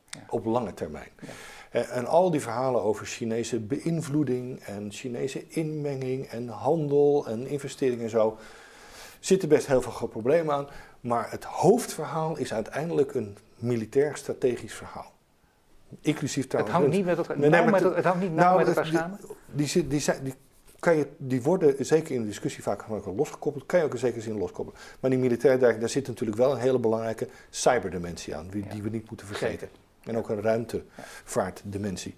Ja. 0.10 0.20
Op 0.30 0.46
lange 0.46 0.74
termijn. 0.74 1.10
Ja. 1.22 1.28
Eh, 1.76 1.98
en 1.98 2.06
al 2.06 2.32
die 2.32 2.42
verhalen 2.42 2.82
over 2.82 3.06
Chinese 3.06 3.60
beïnvloeding 3.60 4.60
en 4.60 4.92
Chinese 4.92 5.48
inmenging 5.48 6.28
en 6.28 6.48
handel 6.48 7.28
en 7.28 7.48
investeringen 7.48 8.04
en 8.04 8.10
zo, 8.10 8.38
zitten 9.20 9.50
best 9.50 9.68
heel 9.68 9.82
veel 9.82 10.08
problemen 10.08 10.56
aan. 10.56 10.68
Maar 11.00 11.32
het 11.32 11.44
hoofdverhaal 11.44 12.38
is 12.38 12.54
uiteindelijk 12.54 13.14
een 13.14 13.38
militair 13.56 14.18
strategisch 14.18 14.74
verhaal. 14.74 15.14
Inclusief 16.02 16.48
trouwens. 16.48 16.76
Het 16.76 16.84
hangt 16.84 16.98
niet 16.98 17.06
met 17.06 17.18
elkaar, 17.18 17.40
nee, 17.40 17.50
nou, 17.50 17.72
met, 17.72 17.84
het, 17.84 17.96
het 17.96 18.06
hangt 18.06 18.22
niet 18.22 18.34
nou, 18.34 18.58
met 18.58 18.68
elkaar 18.68 18.86
samen? 18.86 19.20
Die, 19.52 19.68
die, 19.74 19.88
die, 19.88 20.22
die, 20.24 20.34
kan 20.86 20.98
je, 20.98 21.08
die 21.18 21.42
worden 21.42 21.86
zeker 21.86 22.16
in 22.16 22.22
de 22.22 22.28
discussie 22.28 22.64
vaak 22.64 22.86
losgekoppeld, 23.16 23.66
kan 23.66 23.80
je 23.80 23.86
ook 23.86 23.94
in 23.94 24.00
zekere 24.00 24.22
zin 24.22 24.38
loskoppelen. 24.38 24.80
Maar 25.00 25.10
die 25.10 25.20
militaire 25.20 25.60
daar, 25.60 25.80
daar 25.80 25.90
zit 25.90 26.08
natuurlijk 26.08 26.38
wel 26.38 26.52
een 26.52 26.58
hele 26.58 26.80
belangrijke 26.80 27.28
cyberdimensie 27.50 28.36
aan, 28.36 28.48
die, 28.50 28.66
die 28.68 28.82
we 28.82 28.90
niet 28.90 29.10
moeten 29.10 29.28
vergeten. 29.28 29.70
En 30.04 30.18
ook 30.18 30.30
een 30.30 30.42
ruimtevaartdimensie. 30.42 32.16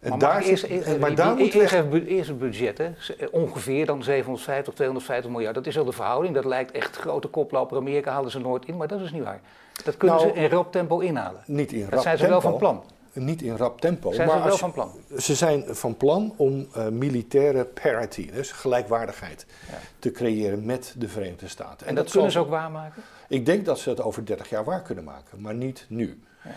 En 0.00 0.10
maar 0.10 0.18
daar 0.18 0.42
eerst, 0.42 0.64
eerst, 0.64 0.98
maar 0.98 1.14
daar 1.14 1.36
moet 1.36 1.54
eerst, 1.54 1.74
even, 1.74 2.06
eerst 2.06 2.28
het 2.28 2.38
budget, 2.38 2.78
hè? 2.78 2.90
ongeveer 3.30 3.86
dan 3.86 4.02
750, 4.02 4.74
250 4.74 5.30
miljard. 5.30 5.54
Dat 5.54 5.66
is 5.66 5.74
wel 5.74 5.84
de 5.84 5.92
verhouding. 5.92 6.34
Dat 6.34 6.44
lijkt 6.44 6.70
echt 6.70 6.96
grote 6.96 7.28
koploper. 7.28 7.76
Amerika 7.76 8.12
halen 8.12 8.30
ze 8.30 8.38
nooit 8.38 8.66
in, 8.66 8.76
maar 8.76 8.88
dat 8.88 9.00
is 9.00 9.12
niet 9.12 9.24
waar. 9.24 9.40
Dat 9.84 9.96
kunnen 9.96 10.16
nou, 10.16 10.28
ze 10.28 10.34
in 10.34 10.48
rap 10.48 10.72
tempo 10.72 10.98
inhalen. 10.98 11.42
Niet 11.46 11.72
in 11.72 11.80
rap 11.80 11.90
Dat 11.90 12.02
zijn 12.02 12.18
ze 12.18 12.28
wel 12.28 12.40
van 12.40 12.56
plan 12.56 12.84
niet 13.12 13.42
in 13.42 13.56
rap 13.56 13.80
tempo. 13.80 14.12
Zijn 14.12 14.28
maar 14.28 14.38
ze 14.38 14.48
wel 14.48 14.56
van 14.56 14.72
plan? 14.72 14.90
Ze 15.18 15.34
zijn 15.34 15.64
van 15.74 15.96
plan 15.96 16.34
om 16.36 16.68
uh, 16.76 16.88
militaire 16.88 17.64
parity, 17.64 18.30
dus 18.30 18.52
gelijkwaardigheid, 18.52 19.46
ja. 19.70 19.78
te 19.98 20.10
creëren 20.10 20.64
met 20.64 20.94
de 20.98 21.08
Verenigde 21.08 21.48
Staten. 21.48 21.80
En, 21.80 21.88
en 21.88 21.94
dat, 21.94 22.04
dat, 22.04 22.12
kunnen 22.12 22.32
ze 22.32 22.38
ook 22.38 22.48
waarmaken? 22.48 23.02
Ik 23.28 23.46
denk 23.46 23.64
dat 23.64 23.78
ze 23.78 23.88
het 23.88 24.00
over 24.00 24.26
30 24.26 24.48
jaar 24.48 24.64
waar 24.64 24.82
kunnen 24.82 25.04
maken, 25.04 25.40
maar 25.40 25.54
niet 25.54 25.86
nu. 25.88 26.22
Ja. 26.44 26.50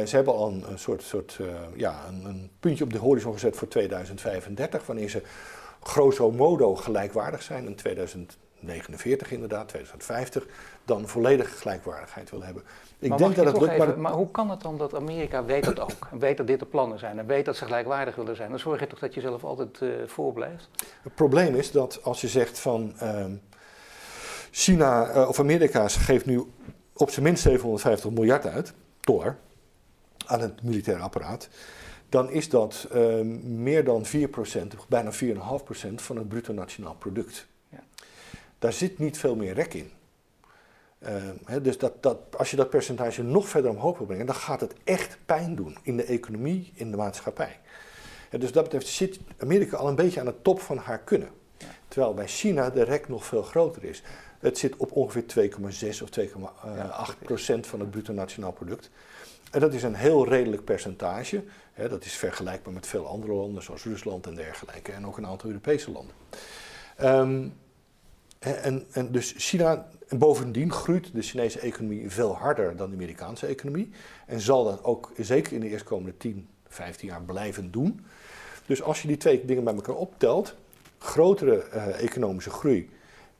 Uh, 0.00 0.06
ze 0.06 0.16
hebben 0.16 0.34
al 0.34 0.48
een, 0.48 0.64
een 0.70 0.78
soort, 0.78 1.02
soort 1.02 1.38
uh, 1.40 1.46
ja, 1.76 2.00
een, 2.08 2.24
een, 2.24 2.50
puntje 2.60 2.84
op 2.84 2.92
de 2.92 2.98
horizon 2.98 3.32
gezet 3.32 3.56
voor 3.56 3.68
2035, 3.68 4.86
wanneer 4.86 5.08
ze 5.08 5.22
grosso 5.82 6.30
modo 6.30 6.74
gelijkwaardig 6.74 7.42
zijn. 7.42 7.66
In 7.66 7.76
2049 8.62 9.32
inderdaad, 9.32 9.68
2050, 9.68 10.46
dan 10.84 11.08
volledige 11.08 11.56
gelijkwaardigheid 11.56 12.30
willen 12.30 12.46
hebben. 12.46 12.64
Ik 12.98 13.08
maar 13.08 13.18
denk 13.18 13.36
dat 13.36 13.46
het 13.46 13.60
lukt. 13.60 13.78
maar, 13.78 13.98
maar, 13.98 14.12
hoe 14.12 14.30
kan 14.30 14.50
het 14.50 14.60
dan 14.60 14.78
dat 14.78 14.94
Amerika 14.94 15.44
weet 15.44 15.64
dat 15.64 15.80
ook? 15.80 16.08
En 16.10 16.18
weet 16.18 16.36
dat 16.36 16.46
dit 16.46 16.58
de 16.58 16.66
plannen 16.66 16.98
zijn 16.98 17.18
en 17.18 17.26
weet 17.26 17.44
dat 17.44 17.56
ze 17.56 17.64
gelijkwaardig 17.64 18.14
willen 18.14 18.36
zijn? 18.36 18.50
Dan 18.50 18.58
zorg 18.58 18.80
je 18.80 18.86
toch 18.86 18.98
dat 18.98 19.14
je 19.14 19.20
zelf 19.20 19.44
altijd 19.44 19.80
uh, 19.80 19.92
voorblijft? 20.06 20.68
Het 21.02 21.14
probleem 21.14 21.54
is 21.54 21.70
dat 21.70 22.00
als 22.02 22.20
je 22.20 22.28
zegt 22.28 22.58
van 22.58 22.94
uh, 23.02 23.24
China 24.50 25.14
uh, 25.14 25.28
of 25.28 25.38
Amerika 25.38 25.88
geeft 25.88 26.26
nu 26.26 26.44
op 26.92 27.10
zijn 27.10 27.24
minst 27.24 27.42
750 27.42 28.10
miljard 28.10 28.46
uit, 28.46 28.72
dollar, 29.00 29.36
aan 30.26 30.40
het 30.40 30.62
militaire 30.62 31.02
apparaat. 31.02 31.48
Dan 32.08 32.30
is 32.30 32.48
dat 32.48 32.86
ehm, 32.92 33.62
meer 33.62 33.84
dan 33.84 34.04
4%, 34.06 34.08
bijna 34.88 35.12
4,5% 35.12 35.94
van 35.94 36.16
het 36.16 36.28
bruto 36.28 36.52
nationaal 36.52 36.94
product. 36.94 37.46
Daar 38.62 38.72
zit 38.72 38.98
niet 38.98 39.18
veel 39.18 39.36
meer 39.36 39.54
rek 39.54 39.74
in. 39.74 39.90
Uh, 40.98 41.56
dus 41.62 41.78
dat, 41.78 42.02
dat, 42.02 42.18
als 42.36 42.50
je 42.50 42.56
dat 42.56 42.70
percentage 42.70 43.22
nog 43.22 43.48
verder 43.48 43.70
omhoog 43.70 43.98
wil 43.98 44.06
brengen, 44.06 44.26
dan 44.26 44.34
gaat 44.34 44.60
het 44.60 44.74
echt 44.84 45.18
pijn 45.26 45.54
doen 45.54 45.76
in 45.82 45.96
de 45.96 46.04
economie, 46.04 46.72
in 46.74 46.90
de 46.90 46.96
maatschappij. 46.96 47.60
Dus 48.30 48.52
dat 48.52 48.62
betreft 48.62 48.86
zit 48.86 49.18
Amerika 49.38 49.76
al 49.76 49.88
een 49.88 49.94
beetje 49.94 50.20
aan 50.20 50.26
de 50.26 50.42
top 50.42 50.60
van 50.60 50.76
haar 50.76 50.98
kunnen. 50.98 51.28
Terwijl 51.88 52.14
bij 52.14 52.26
China 52.26 52.70
de 52.70 52.82
rek 52.82 53.08
nog 53.08 53.24
veel 53.24 53.42
groter 53.42 53.84
is. 53.84 54.02
Het 54.38 54.58
zit 54.58 54.76
op 54.76 54.92
ongeveer 54.92 55.50
2,6 55.50 56.02
of 56.02 56.08
2,8 56.20 56.30
ja, 56.64 57.06
procent 57.22 57.66
van 57.66 57.80
het 57.80 57.90
bruto 57.90 58.12
nationaal 58.12 58.52
product. 58.52 58.90
En 59.50 59.60
dat 59.60 59.74
is 59.74 59.82
een 59.82 59.94
heel 59.94 60.28
redelijk 60.28 60.64
percentage. 60.64 61.44
Dat 61.88 62.04
is 62.04 62.14
vergelijkbaar 62.14 62.72
met 62.72 62.86
veel 62.86 63.06
andere 63.06 63.32
landen, 63.32 63.62
zoals 63.62 63.84
Rusland 63.84 64.26
en 64.26 64.34
dergelijke. 64.34 64.92
En 64.92 65.06
ook 65.06 65.16
een 65.16 65.26
aantal 65.26 65.48
Europese 65.48 65.90
landen. 65.90 66.14
Um, 67.02 67.60
en, 68.42 68.86
en 68.92 69.12
dus 69.12 69.34
China 69.36 69.88
en 70.08 70.18
bovendien 70.18 70.72
groeit 70.72 71.14
de 71.14 71.22
Chinese 71.22 71.60
economie 71.60 72.10
veel 72.10 72.36
harder 72.36 72.76
dan 72.76 72.90
de 72.90 72.96
Amerikaanse 72.96 73.46
economie. 73.46 73.90
En 74.26 74.40
zal 74.40 74.64
dat 74.64 74.84
ook 74.84 75.12
zeker 75.16 75.52
in 75.52 75.60
de 75.60 75.68
eerstkomende 75.68 76.16
10, 76.16 76.48
15 76.68 77.08
jaar 77.08 77.22
blijven 77.22 77.70
doen. 77.70 78.04
Dus 78.66 78.82
als 78.82 79.02
je 79.02 79.08
die 79.08 79.16
twee 79.16 79.44
dingen 79.44 79.64
bij 79.64 79.74
elkaar 79.74 79.94
optelt, 79.94 80.54
grotere 80.98 81.66
uh, 81.74 82.02
economische 82.02 82.50
groei 82.50 82.90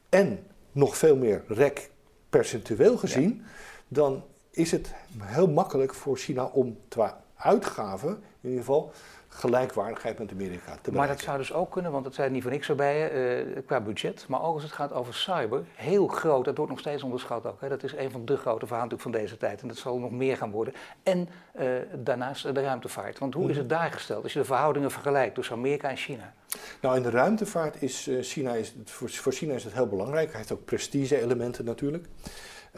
en 0.09 0.39
nog 0.71 0.97
veel 0.97 1.15
meer 1.15 1.43
rek 1.47 1.89
percentueel 2.29 2.97
gezien, 2.97 3.41
ja. 3.43 3.49
dan 3.87 4.23
is 4.51 4.71
het 4.71 4.93
heel 5.19 5.47
makkelijk 5.47 5.93
voor 5.93 6.17
China 6.17 6.45
om 6.45 6.77
qua 6.87 7.23
uitgaven 7.35 8.09
in 8.41 8.49
ieder 8.49 8.59
geval 8.59 8.91
gelijkwaardigheid 9.33 10.19
met 10.19 10.31
Amerika 10.31 10.57
te 10.59 10.65
bereiken. 10.65 10.93
Maar 10.93 11.07
dat 11.07 11.19
zou 11.19 11.37
dus 11.37 11.53
ook 11.53 11.71
kunnen, 11.71 11.91
want 11.91 12.03
dat 12.03 12.13
zei 12.13 12.29
niet 12.29 12.41
voor 12.41 12.51
niks 12.51 12.69
erbij 12.69 13.11
uh, 13.45 13.57
qua 13.65 13.81
budget. 13.81 14.25
Maar 14.27 14.41
ook 14.43 14.53
als 14.53 14.63
het 14.63 14.71
gaat 14.71 14.93
over 14.93 15.13
cyber, 15.13 15.63
heel 15.75 16.07
groot, 16.07 16.45
dat 16.45 16.57
wordt 16.57 16.71
nog 16.71 16.79
steeds 16.79 17.03
onderschat 17.03 17.45
ook. 17.45 17.61
Hè. 17.61 17.69
Dat 17.69 17.83
is 17.83 17.93
een 17.95 18.11
van 18.11 18.25
de 18.25 18.37
grote 18.37 18.67
verhalen 18.67 18.99
van 18.99 19.11
deze 19.11 19.37
tijd 19.37 19.61
en 19.61 19.67
dat 19.67 19.77
zal 19.77 19.97
nog 19.97 20.11
meer 20.11 20.37
gaan 20.37 20.51
worden. 20.51 20.73
En 21.03 21.29
uh, 21.59 21.65
daarnaast 21.93 22.55
de 22.55 22.61
ruimtevaart. 22.61 23.19
Want 23.19 23.33
hoe 23.33 23.49
is 23.49 23.57
het 23.57 23.69
daar 23.69 23.91
gesteld 23.91 24.23
als 24.23 24.33
je 24.33 24.39
de 24.39 24.45
verhoudingen 24.45 24.91
vergelijkt 24.91 25.35
tussen 25.35 25.55
Amerika 25.55 25.89
en 25.89 25.97
China? 25.97 26.33
Nou, 26.81 26.95
in 26.95 27.03
de 27.03 27.09
ruimtevaart 27.09 27.81
is 27.81 28.07
uh, 28.07 28.23
China, 28.23 28.53
is, 28.53 28.75
voor, 28.85 29.09
voor 29.09 29.31
China 29.31 29.53
is 29.53 29.63
het 29.63 29.73
heel 29.73 29.87
belangrijk. 29.87 30.27
Hij 30.27 30.37
heeft 30.37 30.51
ook 30.51 30.65
prestige-elementen 30.65 31.65
natuurlijk. 31.65 32.05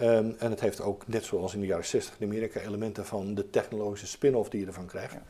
Um, 0.02 0.36
en 0.40 0.50
het 0.50 0.60
heeft 0.60 0.82
ook, 0.82 1.08
net 1.08 1.24
zoals 1.24 1.54
in 1.54 1.60
de 1.60 1.66
jaren 1.66 1.86
60 1.86 2.16
in 2.20 2.28
Amerika, 2.28 2.60
elementen 2.60 3.06
van 3.06 3.36
de 3.36 3.50
technologische 3.50 4.08
spin-off 4.08 4.50
die 4.50 4.60
je 4.60 4.66
ervan 4.66 4.86
krijgt. 4.86 5.14
Ja. 5.14 5.22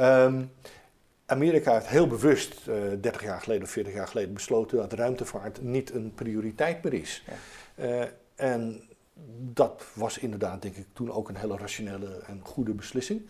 Um, 0.00 0.50
Amerika 1.26 1.72
heeft 1.72 1.86
heel 1.86 2.06
bewust, 2.06 2.66
uh, 2.68 2.74
30 3.00 3.22
jaar 3.22 3.40
geleden 3.40 3.62
of 3.62 3.70
40 3.70 3.94
jaar 3.94 4.08
geleden, 4.08 4.34
besloten 4.34 4.76
dat 4.76 4.92
ruimtevaart 4.92 5.62
niet 5.62 5.94
een 5.94 6.12
prioriteit 6.14 6.82
meer 6.82 6.94
is. 6.94 7.24
Ja. 7.26 7.84
Uh, 7.84 8.06
en 8.34 8.82
dat 9.38 9.84
was 9.92 10.18
inderdaad, 10.18 10.62
denk 10.62 10.76
ik, 10.76 10.86
toen 10.92 11.12
ook 11.12 11.28
een 11.28 11.36
hele 11.36 11.56
rationele 11.56 12.22
en 12.26 12.40
goede 12.42 12.72
beslissing. 12.72 13.26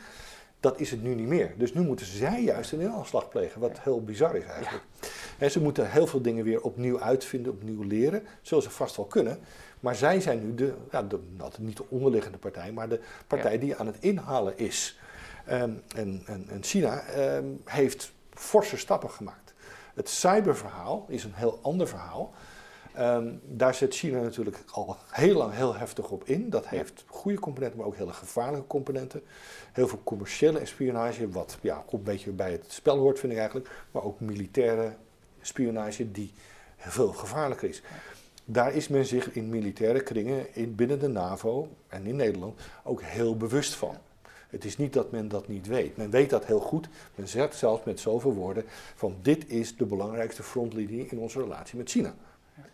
Dat 0.61 0.81
is 0.81 0.91
het 0.91 1.03
nu 1.03 1.15
niet 1.15 1.27
meer. 1.27 1.55
Dus 1.57 1.75
nu 1.75 1.81
moeten 1.81 2.07
zij 2.07 2.43
juist 2.43 2.73
een 2.73 2.81
inhaalslag 2.81 3.29
plegen, 3.29 3.61
wat 3.61 3.81
heel 3.81 4.05
bizar 4.05 4.37
is 4.37 4.45
eigenlijk. 4.45 4.85
Ja. 5.01 5.09
En 5.39 5.51
ze 5.51 5.61
moeten 5.61 5.91
heel 5.91 6.07
veel 6.07 6.23
dingen 6.23 6.45
weer 6.45 6.61
opnieuw 6.61 7.01
uitvinden, 7.01 7.53
opnieuw 7.53 7.83
leren. 7.83 8.23
Zullen 8.43 8.63
ze 8.63 8.71
vast 8.71 8.97
wel 8.97 9.07
kunnen. 9.07 9.39
Maar 9.81 9.95
zij 9.95 10.21
zijn 10.21 10.47
nu 10.47 10.55
de, 10.55 10.75
ja, 10.91 11.03
de 11.03 11.19
nou, 11.37 11.51
niet 11.59 11.77
de 11.77 11.85
onderliggende 11.89 12.39
partij, 12.39 12.73
maar 12.73 12.89
de 12.89 13.01
partij 13.27 13.59
die 13.59 13.77
aan 13.77 13.87
het 13.87 13.97
inhalen 14.01 14.59
is. 14.59 14.99
En, 15.47 15.83
en, 15.97 16.23
en, 16.27 16.63
China 16.63 17.03
um, 17.37 17.61
heeft 17.65 18.13
forse 18.31 18.77
stappen 18.77 19.11
gemaakt. 19.11 19.55
Het 19.95 20.09
cyberverhaal 20.09 21.05
is 21.09 21.25
een 21.25 21.35
heel 21.35 21.59
ander 21.63 21.89
verhaal. 21.89 22.35
Um, 22.99 23.41
daar 23.45 23.75
zet 23.75 23.95
China 23.95 24.21
natuurlijk 24.21 24.59
al 24.71 24.97
heel 25.11 25.37
lang 25.37 25.53
heel 25.53 25.75
heftig 25.75 26.11
op 26.11 26.25
in. 26.25 26.51
Dat 26.51 26.69
heeft 26.69 27.05
goede 27.07 27.39
componenten, 27.39 27.79
maar 27.79 27.87
ook 27.87 27.97
hele 27.97 28.13
gevaarlijke 28.13 28.67
componenten. 28.67 29.23
Heel 29.73 29.89
veel 29.89 30.01
commerciële 30.05 30.59
espionage, 30.59 31.29
wat 31.29 31.59
ja, 31.61 31.77
ook 31.77 31.93
een 31.93 32.03
beetje 32.03 32.31
bij 32.31 32.53
het 32.53 32.65
spel 32.73 32.99
hoort, 32.99 33.19
vind 33.19 33.33
ik 33.33 33.39
eigenlijk. 33.39 33.71
Maar 33.91 34.03
ook 34.03 34.21
militaire 34.21 34.93
spionage, 35.41 36.11
die 36.11 36.33
veel 36.77 37.13
gevaarlijker 37.13 37.69
is. 37.69 37.83
Daar 38.45 38.75
is 38.75 38.89
men 38.89 39.07
zich 39.07 39.33
in 39.33 39.49
militaire 39.49 40.03
kringen 40.03 40.55
in, 40.55 40.75
binnen 40.75 40.99
de 40.99 41.09
NAVO 41.09 41.69
en 41.89 42.07
in 42.07 42.17
Nederland 42.17 42.61
ook 42.85 43.03
heel 43.03 43.37
bewust 43.37 43.75
van. 43.75 43.97
Het 44.57 44.65
is 44.65 44.77
niet 44.77 44.93
dat 44.93 45.11
men 45.11 45.29
dat 45.29 45.49
niet 45.49 45.67
weet. 45.67 45.97
Men 45.97 46.11
weet 46.11 46.31
dat 46.31 46.45
heel 46.45 46.61
goed. 46.61 46.89
Men 47.15 47.29
zegt 47.29 47.57
zelfs 47.57 47.85
met 47.85 48.01
zoveel 48.01 48.35
woorden 48.35 48.65
van 48.95 49.17
dit 49.23 49.49
is 49.49 49.77
de 49.77 49.85
belangrijkste 49.85 50.43
frontlinie 50.43 51.07
in 51.11 51.19
onze 51.19 51.41
relatie 51.41 51.79
met 51.79 51.91
China. 51.91 52.15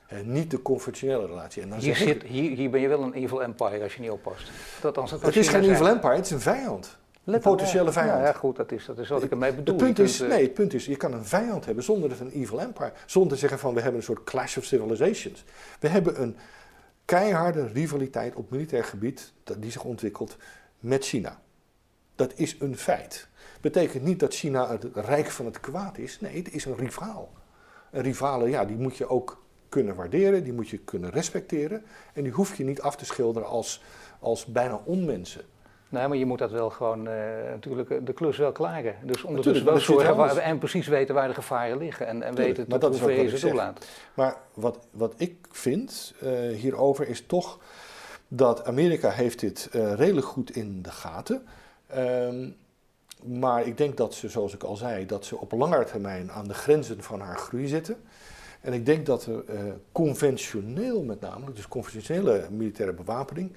En 0.06 0.32
niet 0.32 0.50
de 0.50 0.62
conventionele 0.62 1.26
relatie. 1.26 1.62
En 1.62 1.68
dan 1.68 1.78
hier, 1.78 1.96
zit, 1.96 2.22
hier, 2.22 2.56
hier 2.56 2.70
ben 2.70 2.80
je 2.80 2.88
wel 2.88 3.02
een 3.02 3.12
evil 3.12 3.42
empire 3.42 3.82
als 3.82 3.94
je 3.94 4.00
niet 4.00 4.10
oppast. 4.10 4.50
Dat, 4.80 5.10
het 5.10 5.36
is 5.36 5.48
China 5.48 5.60
geen 5.60 5.70
evil 5.70 5.88
empire, 5.88 6.14
het 6.14 6.24
is 6.24 6.30
een 6.30 6.40
vijand. 6.40 6.98
Een 7.24 7.40
potentiële 7.40 7.92
vijand. 7.92 8.18
Ja, 8.18 8.26
ja, 8.26 8.32
goed, 8.32 8.56
dat 8.56 8.72
is, 8.72 8.86
dat 8.86 8.98
is 8.98 9.08
wat 9.08 9.22
ik 9.22 9.30
ermee 9.30 9.52
bedoel. 9.52 9.74
Het 9.74 9.84
punt 9.84 9.98
is, 9.98 10.16
kunt, 10.16 10.28
nee, 10.28 10.42
het 10.42 10.54
punt 10.54 10.74
is, 10.74 10.86
je 10.86 10.96
kan 10.96 11.12
een 11.12 11.24
vijand 11.24 11.64
hebben 11.64 11.84
zonder 11.84 12.10
het 12.10 12.20
een 12.20 12.30
evil 12.30 12.60
empire. 12.60 12.92
Zonder 13.06 13.32
te 13.32 13.38
zeggen 13.38 13.58
van 13.58 13.74
we 13.74 13.80
hebben 13.80 13.98
een 13.98 14.06
soort 14.06 14.24
clash 14.24 14.56
of 14.56 14.64
civilizations. 14.64 15.44
We 15.80 15.88
hebben 15.88 16.22
een 16.22 16.36
keiharde 17.04 17.66
rivaliteit 17.66 18.34
op 18.34 18.50
militair 18.50 18.84
gebied 18.84 19.32
die 19.58 19.70
zich 19.70 19.84
ontwikkelt 19.84 20.36
met 20.80 21.04
China. 21.04 21.40
Dat 22.22 22.32
is 22.34 22.56
een 22.58 22.76
feit. 22.76 23.28
Betekent 23.60 24.02
niet 24.02 24.20
dat 24.20 24.34
China 24.34 24.70
het 24.70 24.86
rijk 24.94 25.30
van 25.30 25.44
het 25.44 25.60
kwaad 25.60 25.98
is. 25.98 26.20
Nee, 26.20 26.36
het 26.36 26.52
is 26.52 26.64
een 26.64 26.76
rivaal. 26.76 27.32
Een 27.90 28.02
rivale, 28.02 28.48
ja, 28.48 28.64
die 28.64 28.76
moet 28.76 28.96
je 28.96 29.08
ook 29.08 29.42
kunnen 29.68 29.94
waarderen, 29.94 30.44
die 30.44 30.52
moet 30.52 30.68
je 30.68 30.78
kunnen 30.78 31.10
respecteren. 31.10 31.84
En 32.12 32.22
die 32.22 32.32
hoef 32.32 32.56
je 32.56 32.64
niet 32.64 32.80
af 32.80 32.96
te 32.96 33.04
schilderen 33.04 33.48
als, 33.48 33.82
als 34.20 34.44
bijna 34.46 34.80
onmensen. 34.84 35.42
Nee, 35.88 36.08
maar 36.08 36.16
je 36.16 36.26
moet 36.26 36.38
dat 36.38 36.50
wel 36.50 36.70
gewoon 36.70 37.08
uh, 37.08 37.14
natuurlijk 37.50 38.06
de 38.06 38.12
klus 38.12 38.36
wel 38.36 38.52
klaren. 38.52 38.94
Dus 39.02 39.22
ondertussen 39.22 39.66
wel 39.66 39.78
zorgen 39.78 40.16
waar, 40.16 40.36
en 40.36 40.58
precies 40.58 40.86
weten 40.86 41.14
waar 41.14 41.28
de 41.28 41.34
gevaren 41.34 41.78
liggen 41.78 42.06
en, 42.06 42.22
en 42.22 42.34
weten 42.34 42.68
tot 42.68 42.82
hoever 42.82 43.22
je 43.22 43.38
ze 43.38 43.48
toelaat. 43.48 43.86
Maar 44.14 44.36
wat, 44.54 44.86
wat 44.90 45.14
ik 45.16 45.36
vind 45.50 46.14
uh, 46.22 46.30
hierover 46.56 47.08
is 47.08 47.26
toch 47.26 47.58
dat 48.28 48.64
Amerika 48.64 49.10
heeft 49.10 49.40
dit 49.40 49.68
uh, 49.72 49.94
redelijk 49.94 50.26
goed 50.26 50.56
in 50.56 50.82
de 50.82 50.90
gaten. 50.90 51.46
Um, 51.96 52.56
maar 53.24 53.66
ik 53.66 53.76
denk 53.76 53.96
dat 53.96 54.14
ze, 54.14 54.28
zoals 54.28 54.54
ik 54.54 54.62
al 54.62 54.76
zei, 54.76 55.06
dat 55.06 55.24
ze 55.24 55.36
op 55.36 55.52
langere 55.52 55.84
termijn 55.84 56.32
aan 56.32 56.48
de 56.48 56.54
grenzen 56.54 57.02
van 57.02 57.20
haar 57.20 57.38
groei 57.38 57.66
zitten. 57.66 57.96
En 58.60 58.72
ik 58.72 58.86
denk 58.86 59.06
dat 59.06 59.26
er 59.26 59.44
conventioneel 59.92 61.02
met 61.02 61.20
name, 61.20 61.52
dus 61.52 61.68
conventionele 61.68 62.46
militaire 62.50 62.94
bewapening, 62.94 63.52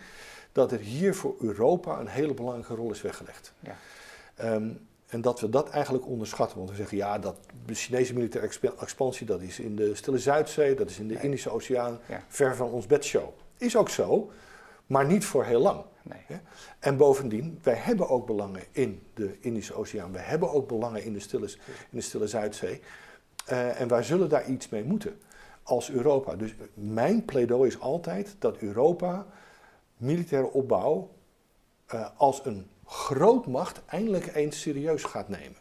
dat 0.51 0.71
er 0.71 0.79
hier 0.79 1.15
voor 1.15 1.35
Europa 1.39 1.99
een 1.99 2.07
hele 2.07 2.33
belangrijke 2.33 2.75
rol 2.75 2.91
is 2.91 3.01
weggelegd. 3.01 3.53
Ja. 3.59 3.75
Um, 4.53 4.87
en 5.05 5.21
dat 5.21 5.39
we 5.39 5.49
dat 5.49 5.69
eigenlijk 5.69 6.07
onderschatten. 6.07 6.57
Want 6.57 6.69
we 6.69 6.75
zeggen 6.75 6.97
ja, 6.97 7.19
dat 7.19 7.35
de 7.65 7.73
Chinese 7.73 8.13
militaire 8.13 8.73
expansie, 8.79 9.25
dat 9.25 9.41
is 9.41 9.59
in 9.59 9.75
de 9.75 9.95
Stille 9.95 10.19
Zuidzee, 10.19 10.75
dat 10.75 10.89
is 10.89 10.99
in 10.99 11.07
de 11.07 11.13
nee. 11.13 11.23
Indische 11.23 11.49
Oceaan, 11.49 11.99
ja. 12.07 12.23
ver 12.27 12.55
van 12.55 12.69
ons 12.69 12.85
bedshow. 12.85 13.29
Is 13.57 13.77
ook 13.77 13.89
zo, 13.89 14.31
maar 14.85 15.05
niet 15.05 15.25
voor 15.25 15.43
heel 15.43 15.61
lang. 15.61 15.83
Nee. 16.09 16.39
En 16.79 16.97
bovendien, 16.97 17.59
wij 17.63 17.75
hebben 17.75 18.09
ook 18.09 18.25
belangen 18.25 18.61
in 18.71 19.01
de 19.13 19.37
Indische 19.39 19.73
Oceaan. 19.73 20.11
We 20.11 20.19
hebben 20.19 20.51
ook 20.51 20.67
belangen 20.67 21.03
in 21.03 21.13
de 21.13 21.19
Stille, 21.19 21.45
in 21.89 21.97
de 21.97 22.01
Stille 22.01 22.27
Zuidzee. 22.27 22.81
Uh, 23.51 23.81
en 23.81 23.87
wij 23.87 24.03
zullen 24.03 24.29
daar 24.29 24.49
iets 24.49 24.69
mee 24.69 24.83
moeten 24.83 25.19
als 25.63 25.91
Europa. 25.91 26.35
Dus 26.35 26.55
mijn 26.73 27.25
pleidooi 27.25 27.69
is 27.69 27.79
altijd 27.79 28.35
dat 28.39 28.57
Europa 28.57 29.25
militaire 29.97 30.51
opbouw 30.51 31.09
uh, 31.93 32.07
als 32.17 32.45
een 32.45 32.67
grootmacht 32.85 33.81
eindelijk 33.85 34.35
eens 34.35 34.61
serieus 34.61 35.03
gaat 35.03 35.29
nemen. 35.29 35.57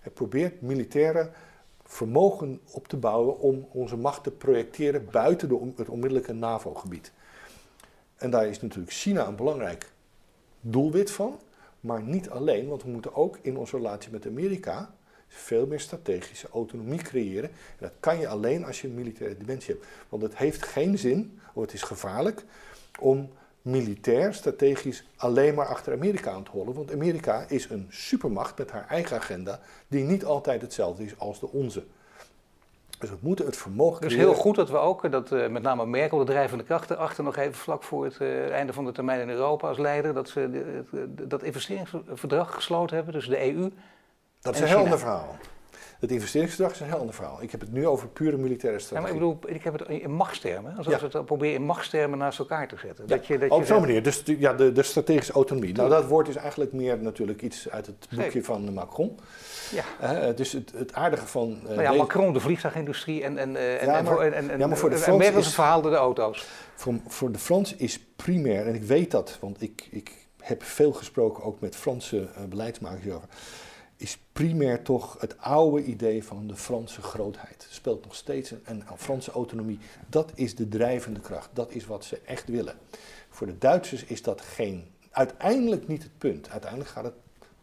Het 0.00 0.14
probeert 0.14 0.60
militaire 0.60 1.30
vermogen 1.84 2.60
op 2.72 2.88
te 2.88 2.96
bouwen 2.96 3.38
om 3.38 3.68
onze 3.72 3.96
macht 3.96 4.22
te 4.22 4.30
projecteren 4.30 5.08
buiten 5.10 5.48
de, 5.48 5.72
het 5.76 5.88
onmiddellijke 5.88 6.32
NAVO-gebied. 6.32 7.12
En 8.16 8.30
daar 8.30 8.46
is 8.46 8.60
natuurlijk 8.60 8.92
China 8.92 9.26
een 9.26 9.36
belangrijk 9.36 9.92
doelwit 10.60 11.10
van, 11.10 11.40
maar 11.80 12.02
niet 12.02 12.30
alleen, 12.30 12.68
want 12.68 12.82
we 12.82 12.90
moeten 12.90 13.14
ook 13.14 13.38
in 13.42 13.56
onze 13.56 13.76
relatie 13.76 14.10
met 14.10 14.26
Amerika 14.26 14.94
veel 15.28 15.66
meer 15.66 15.80
strategische 15.80 16.48
autonomie 16.48 17.02
creëren. 17.02 17.50
En 17.50 17.76
dat 17.78 17.92
kan 18.00 18.18
je 18.18 18.28
alleen 18.28 18.64
als 18.64 18.80
je 18.80 18.88
een 18.88 18.94
militaire 18.94 19.36
dimensie 19.36 19.74
hebt. 19.74 19.86
Want 20.08 20.22
het 20.22 20.36
heeft 20.36 20.62
geen 20.62 20.98
zin, 20.98 21.40
of 21.52 21.62
het 21.62 21.72
is 21.72 21.82
gevaarlijk, 21.82 22.44
om 23.00 23.30
militair, 23.62 24.34
strategisch 24.34 25.04
alleen 25.16 25.54
maar 25.54 25.66
achter 25.66 25.92
Amerika 25.92 26.30
aan 26.30 26.44
te 26.44 26.50
hollen. 26.50 26.74
Want 26.74 26.92
Amerika 26.92 27.44
is 27.48 27.70
een 27.70 27.86
supermacht 27.90 28.58
met 28.58 28.70
haar 28.70 28.86
eigen 28.88 29.16
agenda, 29.16 29.60
die 29.88 30.04
niet 30.04 30.24
altijd 30.24 30.62
hetzelfde 30.62 31.04
is 31.04 31.18
als 31.18 31.40
de 31.40 31.48
onze. 31.48 31.84
Dus 33.04 33.12
we 33.12 33.26
moeten 33.26 33.46
het 33.46 33.56
vermogen. 33.56 34.00
Dus 34.00 34.14
heel 34.14 34.34
goed 34.34 34.54
dat 34.54 34.70
we 34.70 34.76
ook, 34.76 35.10
dat 35.10 35.32
uh, 35.32 35.48
met 35.48 35.62
name 35.62 35.86
Merkel, 35.86 36.18
de 36.18 36.24
drijvende 36.24 36.64
krachten 36.64 36.98
achter, 36.98 37.24
nog 37.24 37.36
even 37.36 37.54
vlak 37.54 37.82
voor 37.82 38.04
het 38.04 38.18
uh, 38.20 38.50
einde 38.50 38.72
van 38.72 38.84
de 38.84 38.92
termijn 38.92 39.20
in 39.20 39.28
Europa 39.28 39.68
als 39.68 39.78
leider, 39.78 40.14
dat 40.14 40.28
ze 40.28 40.50
de, 40.50 41.26
dat 41.28 41.42
investeringsverdrag 41.42 42.54
gesloten 42.54 42.96
hebben 42.96 43.14
tussen 43.14 43.32
de 43.32 43.54
EU. 43.54 43.70
Dat 44.40 44.54
is 44.54 44.60
een 44.60 44.66
heel 44.66 44.76
ander 44.76 44.98
verhaal. 44.98 45.36
Het 46.04 46.12
investeringsverdrag 46.12 46.72
is 46.72 46.80
een 46.80 46.86
heel 46.86 46.98
ander 46.98 47.14
verhaal. 47.14 47.42
Ik 47.42 47.50
heb 47.50 47.60
het 47.60 47.72
nu 47.72 47.86
over 47.86 48.08
pure 48.08 48.36
militaire 48.36 48.78
strategie. 48.78 49.12
Ja, 49.12 49.14
maar 49.20 49.30
ik 49.30 49.38
bedoel, 49.40 49.56
ik 49.56 49.64
heb 49.64 49.78
het 49.78 49.88
in 49.88 50.10
machtstermen. 50.10 50.76
Als 50.76 50.86
ja. 50.86 50.98
we 50.98 51.08
het 51.10 51.26
proberen 51.26 51.54
in 51.54 51.62
machtstermen 51.62 52.18
naast 52.18 52.38
elkaar 52.38 52.68
te 52.68 52.76
zetten. 52.76 53.04
Ja. 53.06 53.16
Dat 53.16 53.26
je, 53.26 53.38
dat 53.38 53.50
op 53.50 53.64
zo'n 53.64 53.80
manier. 53.80 54.02
Dus 54.02 54.22
ja, 54.24 54.52
de, 54.52 54.72
de 54.72 54.82
strategische 54.82 55.32
autonomie. 55.32 55.72
Nou, 55.72 55.88
dat 55.88 56.06
woord 56.06 56.28
is 56.28 56.36
eigenlijk 56.36 56.72
meer 56.72 56.98
natuurlijk 56.98 57.42
iets 57.42 57.70
uit 57.70 57.86
het 57.86 58.06
boekje 58.10 58.24
Zeker. 58.24 58.44
van 58.44 58.72
Macron. 58.72 59.18
Ja. 59.70 60.28
Uh, 60.28 60.36
dus 60.36 60.52
het, 60.52 60.72
het 60.76 60.92
aardige 60.92 61.26
van... 61.26 61.58
Uh, 61.70 61.82
ja, 61.82 61.92
Macron, 61.92 62.32
de 62.32 62.40
vliegtuigindustrie 62.40 63.24
en, 63.24 63.38
en, 63.38 63.54
uh, 63.54 63.82
ja, 63.82 64.02
maar, 64.02 64.18
en, 64.18 64.32
en, 64.32 64.50
en, 64.50 64.58
ja, 64.58 64.66
maar 64.66 64.76
voor 64.76 64.90
de 64.90 64.96
Frans 64.96 65.24
is 65.24 65.34
het 65.34 65.54
verhaal 65.54 65.82
door 65.82 65.90
de 65.90 65.96
auto's. 65.96 66.46
Voor, 66.74 66.94
voor 67.06 67.32
de 67.32 67.38
Frans 67.38 67.74
is 67.74 68.00
primair, 68.16 68.66
en 68.66 68.74
ik 68.74 68.82
weet 68.82 69.10
dat, 69.10 69.38
want 69.40 69.62
ik, 69.62 69.88
ik 69.90 70.12
heb 70.40 70.62
veel 70.62 70.92
gesproken 70.92 71.44
ook 71.44 71.60
met 71.60 71.76
Franse 71.76 72.28
beleidsmakers 72.48 73.02
hierover 73.02 73.28
is 73.96 74.18
primair 74.32 74.82
toch 74.82 75.16
het 75.20 75.38
oude 75.38 75.84
idee 75.84 76.24
van 76.24 76.46
de 76.46 76.56
Franse 76.56 77.02
grootheid. 77.02 77.66
Speelt 77.70 78.04
nog 78.04 78.14
steeds 78.14 78.50
een, 78.50 78.62
een, 78.64 78.82
Franse 78.96 79.30
autonomie. 79.30 79.78
Dat 80.08 80.32
is 80.34 80.54
de 80.54 80.68
drijvende 80.68 81.20
kracht. 81.20 81.50
Dat 81.52 81.70
is 81.72 81.86
wat 81.86 82.04
ze 82.04 82.20
echt 82.24 82.48
willen. 82.48 82.76
Voor 83.28 83.46
de 83.46 83.58
Duitsers 83.58 84.04
is 84.04 84.22
dat 84.22 84.40
geen, 84.40 84.84
uiteindelijk 85.10 85.88
niet 85.88 86.02
het 86.02 86.18
punt. 86.18 86.48
Uiteindelijk 86.50 86.90
gaat 86.90 87.04
het 87.04 87.14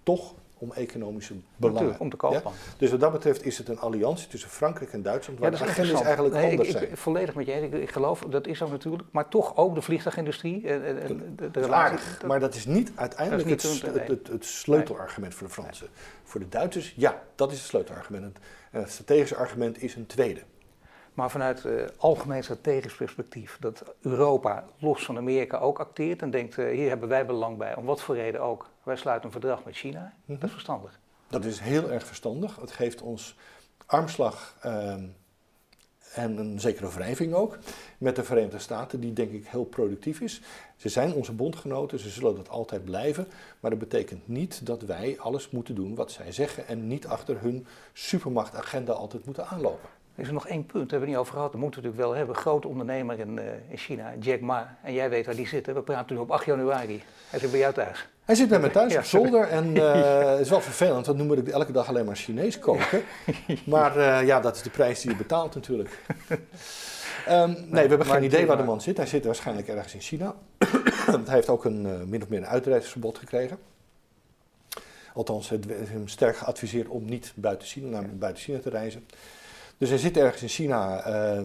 toch 0.03 0.33
om 0.62 0.71
economische 0.74 1.34
belangen. 1.56 1.95
om 2.00 2.10
te 2.10 2.15
kopen. 2.15 2.52
Dus 2.78 2.91
wat 2.91 3.00
dat 3.00 3.12
betreft 3.12 3.45
is 3.45 3.58
het 3.58 3.67
een 3.67 3.80
alliantie 3.80 4.28
tussen 4.28 4.50
Frankrijk 4.50 4.93
en 4.93 5.02
Duitsland, 5.02 5.39
waar 5.39 5.52
ja, 5.52 5.58
de 5.58 5.63
agendas 5.63 6.02
eigenlijk 6.02 6.36
nee, 6.36 6.50
anders 6.50 6.69
ik, 6.69 6.78
zijn. 6.78 6.91
Ik, 6.91 6.97
volledig 6.97 7.36
met 7.36 7.45
je 7.45 7.54
ik, 7.54 7.74
ik, 7.74 7.91
geloof, 7.91 8.26
dat 8.30 8.47
is 8.47 8.62
ook 8.62 8.69
natuurlijk, 8.69 9.04
maar 9.12 9.28
toch 9.28 9.58
ook 9.58 9.76
de 9.76 9.82
vliegtuigindustrie. 9.82 10.67
En, 10.67 11.02
en, 11.02 11.34
de, 11.36 11.52
de 11.52 11.74
aardig, 11.74 12.24
maar 12.26 12.39
dat 12.39 12.56
is 12.56 12.65
niet 12.65 12.91
uiteindelijk 12.95 13.50
het, 13.50 13.82
het, 14.07 14.28
het, 14.28 14.45
sleutelargument 14.45 15.34
voor 15.34 15.47
de 15.47 15.53
Fransen. 15.53 15.88
Voor 16.24 16.39
de 16.39 16.49
Duitsers, 16.49 16.93
ja, 16.97 17.22
dat 17.36 17.51
is 17.51 17.57
het 17.57 17.68
sleutelargument. 17.68 18.38
En 18.72 18.82
het 18.82 18.91
strategische 18.91 19.36
argument 19.36 19.82
is 19.82 19.95
een 19.95 20.05
tweede. 20.05 20.41
Maar 21.14 21.32
vanuit 21.32 21.64
uh, 21.66 21.84
algemeen 21.97 22.43
strategisch 22.43 22.95
perspectief, 22.95 23.57
dat 23.59 23.84
Europa 24.01 24.66
los 24.80 25.05
van 25.05 25.18
Amerika 25.18 25.57
ook 25.57 25.80
acteert 25.80 26.22
en 26.22 26.32
denkt, 26.32 26.57
uh, 26.57 26.70
hier 26.70 26.89
hebben 26.89 27.09
wij 27.09 27.26
belang 27.26 27.57
bij, 27.57 27.76
om 27.76 27.86
wat 27.86 28.01
voor 28.01 28.16
reden 28.16 28.41
ook. 28.41 28.70
Wij 28.84 28.95
sluiten 28.95 29.25
een 29.25 29.32
verdrag 29.32 29.63
met 29.63 29.75
China, 29.75 30.13
dat 30.25 30.38
is 30.38 30.43
mhm. 30.43 30.51
verstandig. 30.51 30.99
Dat 31.27 31.45
is 31.45 31.59
heel 31.59 31.91
erg 31.91 32.05
verstandig. 32.05 32.55
Het 32.55 32.71
geeft 32.71 33.01
ons 33.01 33.36
armslag 33.86 34.55
uh, 34.65 34.93
en 36.13 36.38
een 36.38 36.59
zekere 36.59 36.91
wrijving 36.91 37.34
ook 37.34 37.57
met 37.97 38.15
de 38.15 38.23
Verenigde 38.23 38.59
Staten, 38.59 38.99
die 38.99 39.13
denk 39.13 39.32
ik 39.32 39.47
heel 39.47 39.63
productief 39.63 40.21
is. 40.21 40.41
Ze 40.75 40.89
zijn 40.89 41.13
onze 41.13 41.32
bondgenoten, 41.32 41.99
ze 41.99 42.09
zullen 42.09 42.36
dat 42.36 42.49
altijd 42.49 42.86
blijven, 42.86 43.27
maar 43.59 43.71
dat 43.71 43.79
betekent 43.79 44.27
niet 44.27 44.65
dat 44.65 44.82
wij 44.82 45.19
alles 45.19 45.49
moeten 45.49 45.75
doen 45.75 45.95
wat 45.95 46.11
zij 46.11 46.32
zeggen 46.32 46.67
en 46.67 46.88
niet 46.88 47.07
achter 47.07 47.41
hun 47.41 47.67
supermachtagenda 47.93 48.93
altijd 48.93 49.25
moeten 49.25 49.47
aanlopen. 49.47 49.89
Er 50.16 50.24
is 50.24 50.32
nog 50.32 50.47
één 50.47 50.66
punt, 50.66 50.89
daar 50.89 50.99
hebben 50.99 50.99
we 50.99 51.05
niet 51.05 51.18
over 51.18 51.34
gehad. 51.34 51.51
Dat 51.51 51.62
moeten 51.62 51.82
we 51.82 51.88
natuurlijk 51.88 52.09
wel 52.12 52.26
hebben. 52.26 52.43
Grote 52.43 52.68
ondernemer 52.68 53.20
in, 53.20 53.38
uh, 53.38 53.43
in 53.70 53.78
China, 53.78 54.14
Jack 54.20 54.39
Ma. 54.39 54.78
En 54.84 54.93
jij 54.93 55.09
weet 55.09 55.26
waar 55.26 55.36
die 55.36 55.47
zit. 55.47 55.66
We 55.66 55.82
praten 55.82 56.16
nu 56.16 56.22
op 56.22 56.32
8 56.32 56.45
januari. 56.45 57.03
Hij 57.30 57.39
zit 57.39 57.51
bij 57.51 57.59
jou 57.59 57.74
thuis. 57.74 58.07
Hij 58.26 58.36
zit 58.36 58.49
bij 58.49 58.59
mij 58.59 58.70
thuis 58.70 58.95
op 58.95 59.03
zolder. 59.03 59.47
En 59.47 59.76
uh, 59.76 59.93
het 60.32 60.39
is 60.39 60.49
wel 60.49 60.62
vervelend, 60.62 61.05
want 61.05 61.18
nu 61.18 61.24
moet 61.24 61.38
ik 61.38 61.47
elke 61.47 61.72
dag 61.72 61.88
alleen 61.88 62.05
maar 62.05 62.16
Chinees 62.16 62.59
koken. 62.59 63.03
maar 63.66 63.97
uh, 63.97 64.28
ja, 64.28 64.39
dat 64.39 64.55
is 64.55 64.62
de 64.62 64.70
prijs 64.70 65.01
die 65.01 65.12
je 65.12 65.18
betaalt 65.18 65.55
natuurlijk. 65.55 65.99
Um, 67.30 67.49
nee, 67.70 67.84
we 67.84 67.89
hebben 67.89 68.05
geen 68.05 68.24
idee 68.24 68.45
waar 68.45 68.57
de 68.57 68.64
man 68.64 68.82
zit. 68.82 68.97
Hij 68.97 69.05
zit 69.05 69.26
waarschijnlijk 69.26 69.68
ergens 69.68 69.93
in 69.93 70.01
China. 70.01 70.36
hij 71.26 71.36
heeft 71.36 71.49
ook 71.49 71.66
een 71.66 72.09
min 72.09 72.22
of 72.22 72.30
meer 72.30 72.39
een 72.39 72.47
uitreisverbod 72.47 73.18
gekregen. 73.18 73.57
Althans, 75.14 75.49
het 75.49 75.66
hem 75.68 76.07
sterk 76.07 76.38
geadviseerd 76.38 76.88
om 76.88 77.05
niet 77.05 77.34
buiten 77.36 77.68
China, 77.68 77.89
naar 77.89 78.09
buiten 78.09 78.43
China 78.43 78.59
te 78.59 78.70
reizen. 78.70 79.05
Dus 79.82 79.89
hij 79.89 79.97
zit 79.99 80.17
ergens 80.17 80.41
in 80.41 80.47
China. 80.47 81.07
Uh, 81.07 81.41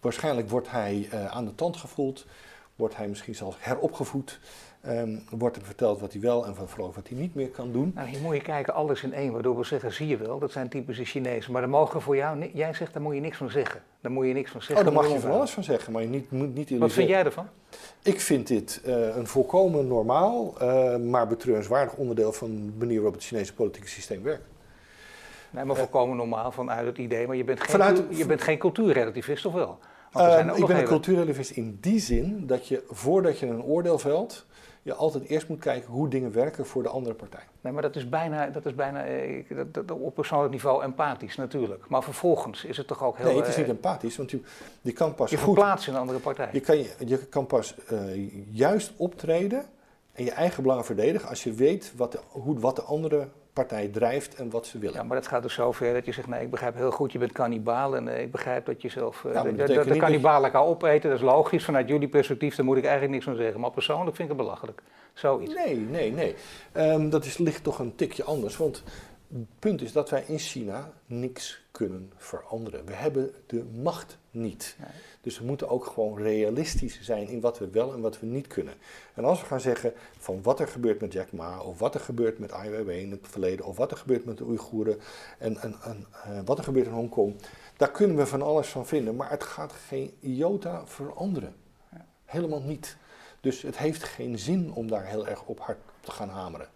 waarschijnlijk 0.00 0.50
wordt 0.50 0.70
hij 0.70 1.08
uh, 1.12 1.26
aan 1.26 1.44
de 1.44 1.54
tand 1.54 1.76
gevoeld. 1.76 2.26
Wordt 2.74 2.96
hij 2.96 3.08
misschien 3.08 3.34
zelfs 3.34 3.56
heropgevoed. 3.60 4.40
Um, 4.88 5.24
wordt 5.30 5.56
hem 5.56 5.64
verteld 5.64 6.00
wat 6.00 6.12
hij 6.12 6.20
wel 6.20 6.46
en 6.46 6.56
vooral 6.56 6.92
wat 6.94 7.08
hij 7.08 7.18
niet 7.18 7.34
meer 7.34 7.48
kan 7.48 7.72
doen. 7.72 7.92
Nou, 7.94 8.08
hier 8.08 8.20
moet 8.20 8.34
je 8.34 8.42
kijken, 8.42 8.74
alles 8.74 9.02
in 9.02 9.14
één. 9.14 9.32
Waardoor 9.32 9.56
we 9.56 9.64
zeggen, 9.64 9.92
zie 9.92 10.06
je 10.06 10.16
wel, 10.16 10.38
dat 10.38 10.52
zijn 10.52 10.68
typische 10.68 11.04
Chinezen. 11.04 11.52
Maar 11.52 11.60
daar 11.60 11.70
mogen 11.70 12.02
voor 12.02 12.16
jou, 12.16 12.50
jij 12.54 12.74
zegt, 12.74 12.92
daar 12.92 13.02
moet 13.02 13.14
je 13.14 13.20
niks 13.20 13.36
van 13.36 13.50
zeggen. 13.50 13.82
Daar 14.00 14.12
moet 14.12 14.26
je 14.26 14.32
niks 14.32 14.50
van 14.50 14.62
zeggen. 14.62 14.86
Oh, 14.86 14.92
daar 14.92 15.02
mag 15.02 15.12
je 15.12 15.20
van 15.20 15.30
alles 15.30 15.50
van 15.50 15.64
zeggen, 15.64 15.92
maar 15.92 16.02
je 16.02 16.08
niet, 16.08 16.30
moet 16.30 16.54
niet 16.54 16.78
Wat 16.78 16.92
vind 16.92 17.08
jij 17.08 17.24
ervan? 17.24 17.48
Ik 18.02 18.20
vind 18.20 18.46
dit 18.46 18.82
uh, 18.86 19.16
een 19.16 19.26
volkomen 19.26 19.86
normaal, 19.86 20.54
uh, 20.62 20.96
maar 20.96 21.26
betreurenswaardig 21.26 21.94
onderdeel 21.94 22.32
van 22.32 22.50
de 22.54 22.72
manier 22.78 22.96
waarop 22.96 23.14
het 23.14 23.24
Chinese 23.24 23.54
politieke 23.54 23.88
systeem 23.88 24.22
werkt. 24.22 24.44
Nee, 25.56 25.64
maar 25.64 25.76
volkomen 25.76 26.16
normaal 26.16 26.52
vanuit 26.52 26.86
het 26.86 26.98
idee. 26.98 27.26
Maar 27.26 27.36
je 27.36 27.44
bent 27.44 27.60
geen, 27.60 27.70
vanuit, 27.70 28.02
je 28.08 28.26
bent 28.26 28.42
geen 28.42 28.58
cultuurrelativist, 28.58 29.46
of 29.46 29.52
wel? 29.52 29.78
Uh, 30.16 30.56
ik 30.56 30.66
ben 30.66 30.76
een 30.76 30.84
cultuurrelativist 30.84 31.50
in 31.50 31.78
die 31.80 32.00
zin 32.00 32.46
dat 32.46 32.68
je 32.68 32.82
voordat 32.88 33.38
je 33.38 33.46
een 33.46 33.62
oordeel 33.62 33.98
velt, 33.98 34.46
je 34.82 34.94
altijd 34.94 35.24
eerst 35.24 35.48
moet 35.48 35.58
kijken 35.58 35.90
hoe 35.90 36.08
dingen 36.08 36.32
werken 36.32 36.66
voor 36.66 36.82
de 36.82 36.88
andere 36.88 37.14
partij. 37.14 37.40
Nee, 37.60 37.72
maar 37.72 37.82
dat 37.82 37.96
is 37.96 38.08
bijna, 38.08 38.46
dat 38.46 38.66
is 38.66 38.74
bijna 38.74 39.04
eh, 39.04 39.44
dat, 39.48 39.88
dat, 39.88 39.98
op 39.98 40.14
persoonlijk 40.14 40.52
niveau 40.52 40.82
empathisch 40.82 41.36
natuurlijk. 41.36 41.88
Maar 41.88 42.02
vervolgens 42.02 42.64
is 42.64 42.76
het 42.76 42.86
toch 42.86 43.04
ook 43.04 43.16
heel... 43.16 43.26
Nee, 43.26 43.36
het 43.36 43.48
is 43.48 43.56
niet 43.56 43.64
eh, 43.64 43.70
empathisch, 43.70 44.16
want 44.16 44.30
je, 44.30 44.40
je 44.80 44.92
kan 44.92 45.14
pas 45.14 45.30
Je 45.30 45.38
verplaatst 45.38 45.88
in 45.88 45.94
een 45.94 46.00
andere 46.00 46.18
partij. 46.18 46.48
Je 46.52 46.60
kan, 46.60 46.78
je, 46.78 46.94
je 47.06 47.18
kan 47.18 47.46
pas 47.46 47.74
uh, 47.92 48.30
juist 48.50 48.92
optreden 48.96 49.64
en 50.12 50.24
je 50.24 50.30
eigen 50.30 50.62
belangen 50.62 50.84
verdedigen 50.84 51.28
als 51.28 51.44
je 51.44 51.52
weet 51.52 51.92
wat 51.96 52.12
de, 52.12 52.18
hoe, 52.28 52.58
wat 52.58 52.76
de 52.76 52.82
andere 52.82 53.28
partij 53.56 53.88
drijft 53.88 54.34
en 54.34 54.50
wat 54.50 54.66
ze 54.66 54.78
willen. 54.78 54.96
Ja, 54.96 55.02
maar 55.02 55.16
dat 55.16 55.26
gaat 55.26 55.42
dus 55.42 55.54
zover 55.54 55.92
dat 55.92 56.04
je 56.04 56.12
zegt, 56.12 56.28
nee, 56.28 56.42
ik 56.42 56.50
begrijp 56.50 56.74
heel 56.74 56.90
goed, 56.90 57.12
je 57.12 57.18
bent 57.18 57.32
kannibaal 57.32 57.96
en 57.96 58.06
uh, 58.06 58.20
ik 58.20 58.30
begrijp 58.30 58.66
dat 58.66 58.82
je 58.82 58.88
zelf, 58.88 59.24
uh, 59.24 59.32
dat, 59.32 59.56
dat 59.56 59.84
de 59.84 59.96
kannibalen 59.96 60.44
elkaar 60.44 60.68
opeten, 60.68 61.10
dat 61.10 61.18
is 61.18 61.24
logisch, 61.24 61.64
vanuit 61.64 61.88
jullie 61.88 62.08
perspectief, 62.08 62.54
daar 62.56 62.64
moet 62.64 62.76
ik 62.76 62.82
eigenlijk 62.82 63.12
niks 63.12 63.24
van 63.24 63.36
zeggen. 63.36 63.60
Maar 63.60 63.70
persoonlijk 63.70 64.16
vind 64.16 64.30
ik 64.30 64.36
het 64.36 64.44
belachelijk, 64.44 64.82
zoiets. 65.14 65.54
Nee, 65.54 65.76
nee, 65.76 66.12
nee. 66.12 66.34
Um, 66.76 67.10
dat 67.10 67.24
is, 67.24 67.38
ligt 67.38 67.62
toch 67.62 67.78
een 67.78 67.94
tikje 67.94 68.24
anders, 68.24 68.56
want 68.56 68.82
het 69.32 69.58
punt 69.58 69.82
is 69.82 69.92
dat 69.92 70.10
wij 70.10 70.24
in 70.26 70.38
China 70.38 70.92
niks 71.06 71.62
kunnen 71.70 72.12
veranderen. 72.16 72.86
We 72.86 72.94
hebben 72.94 73.30
de 73.46 73.64
macht 73.82 74.18
niet. 74.30 74.76
Dus 75.26 75.38
we 75.38 75.44
moeten 75.44 75.68
ook 75.68 75.86
gewoon 75.86 76.18
realistisch 76.18 77.00
zijn 77.00 77.28
in 77.28 77.40
wat 77.40 77.58
we 77.58 77.68
wel 77.68 77.92
en 77.92 78.00
wat 78.00 78.20
we 78.20 78.26
niet 78.26 78.46
kunnen. 78.46 78.74
En 79.14 79.24
als 79.24 79.40
we 79.40 79.46
gaan 79.46 79.60
zeggen 79.60 79.92
van 80.18 80.42
wat 80.42 80.60
er 80.60 80.68
gebeurt 80.68 81.00
met 81.00 81.12
Jack 81.12 81.32
Ma, 81.32 81.60
of 81.60 81.78
wat 81.78 81.94
er 81.94 82.00
gebeurt 82.00 82.38
met 82.38 82.52
Ai 82.52 82.70
Weiwei 82.70 83.00
in 83.00 83.10
het 83.10 83.20
verleden, 83.22 83.66
of 83.66 83.76
wat 83.76 83.90
er 83.90 83.96
gebeurt 83.96 84.24
met 84.24 84.38
de 84.38 84.44
Oeigoeren 84.44 85.00
en, 85.38 85.56
en, 85.56 85.74
en 85.82 86.06
uh, 86.28 86.40
wat 86.44 86.58
er 86.58 86.64
gebeurt 86.64 86.86
in 86.86 86.92
Hongkong, 86.92 87.36
daar 87.76 87.90
kunnen 87.90 88.16
we 88.16 88.26
van 88.26 88.42
alles 88.42 88.68
van 88.68 88.86
vinden, 88.86 89.16
maar 89.16 89.30
het 89.30 89.42
gaat 89.42 89.72
geen 89.72 90.12
iota 90.20 90.86
veranderen. 90.86 91.54
Helemaal 92.24 92.62
niet. 92.62 92.96
Dus 93.40 93.62
het 93.62 93.78
heeft 93.78 94.02
geen 94.02 94.38
zin 94.38 94.72
om 94.72 94.88
daar 94.88 95.06
heel 95.06 95.26
erg 95.26 95.44
op 95.44 95.60
hard 95.60 95.78
te 96.00 96.10
gaan 96.10 96.28
hameren. 96.28 96.68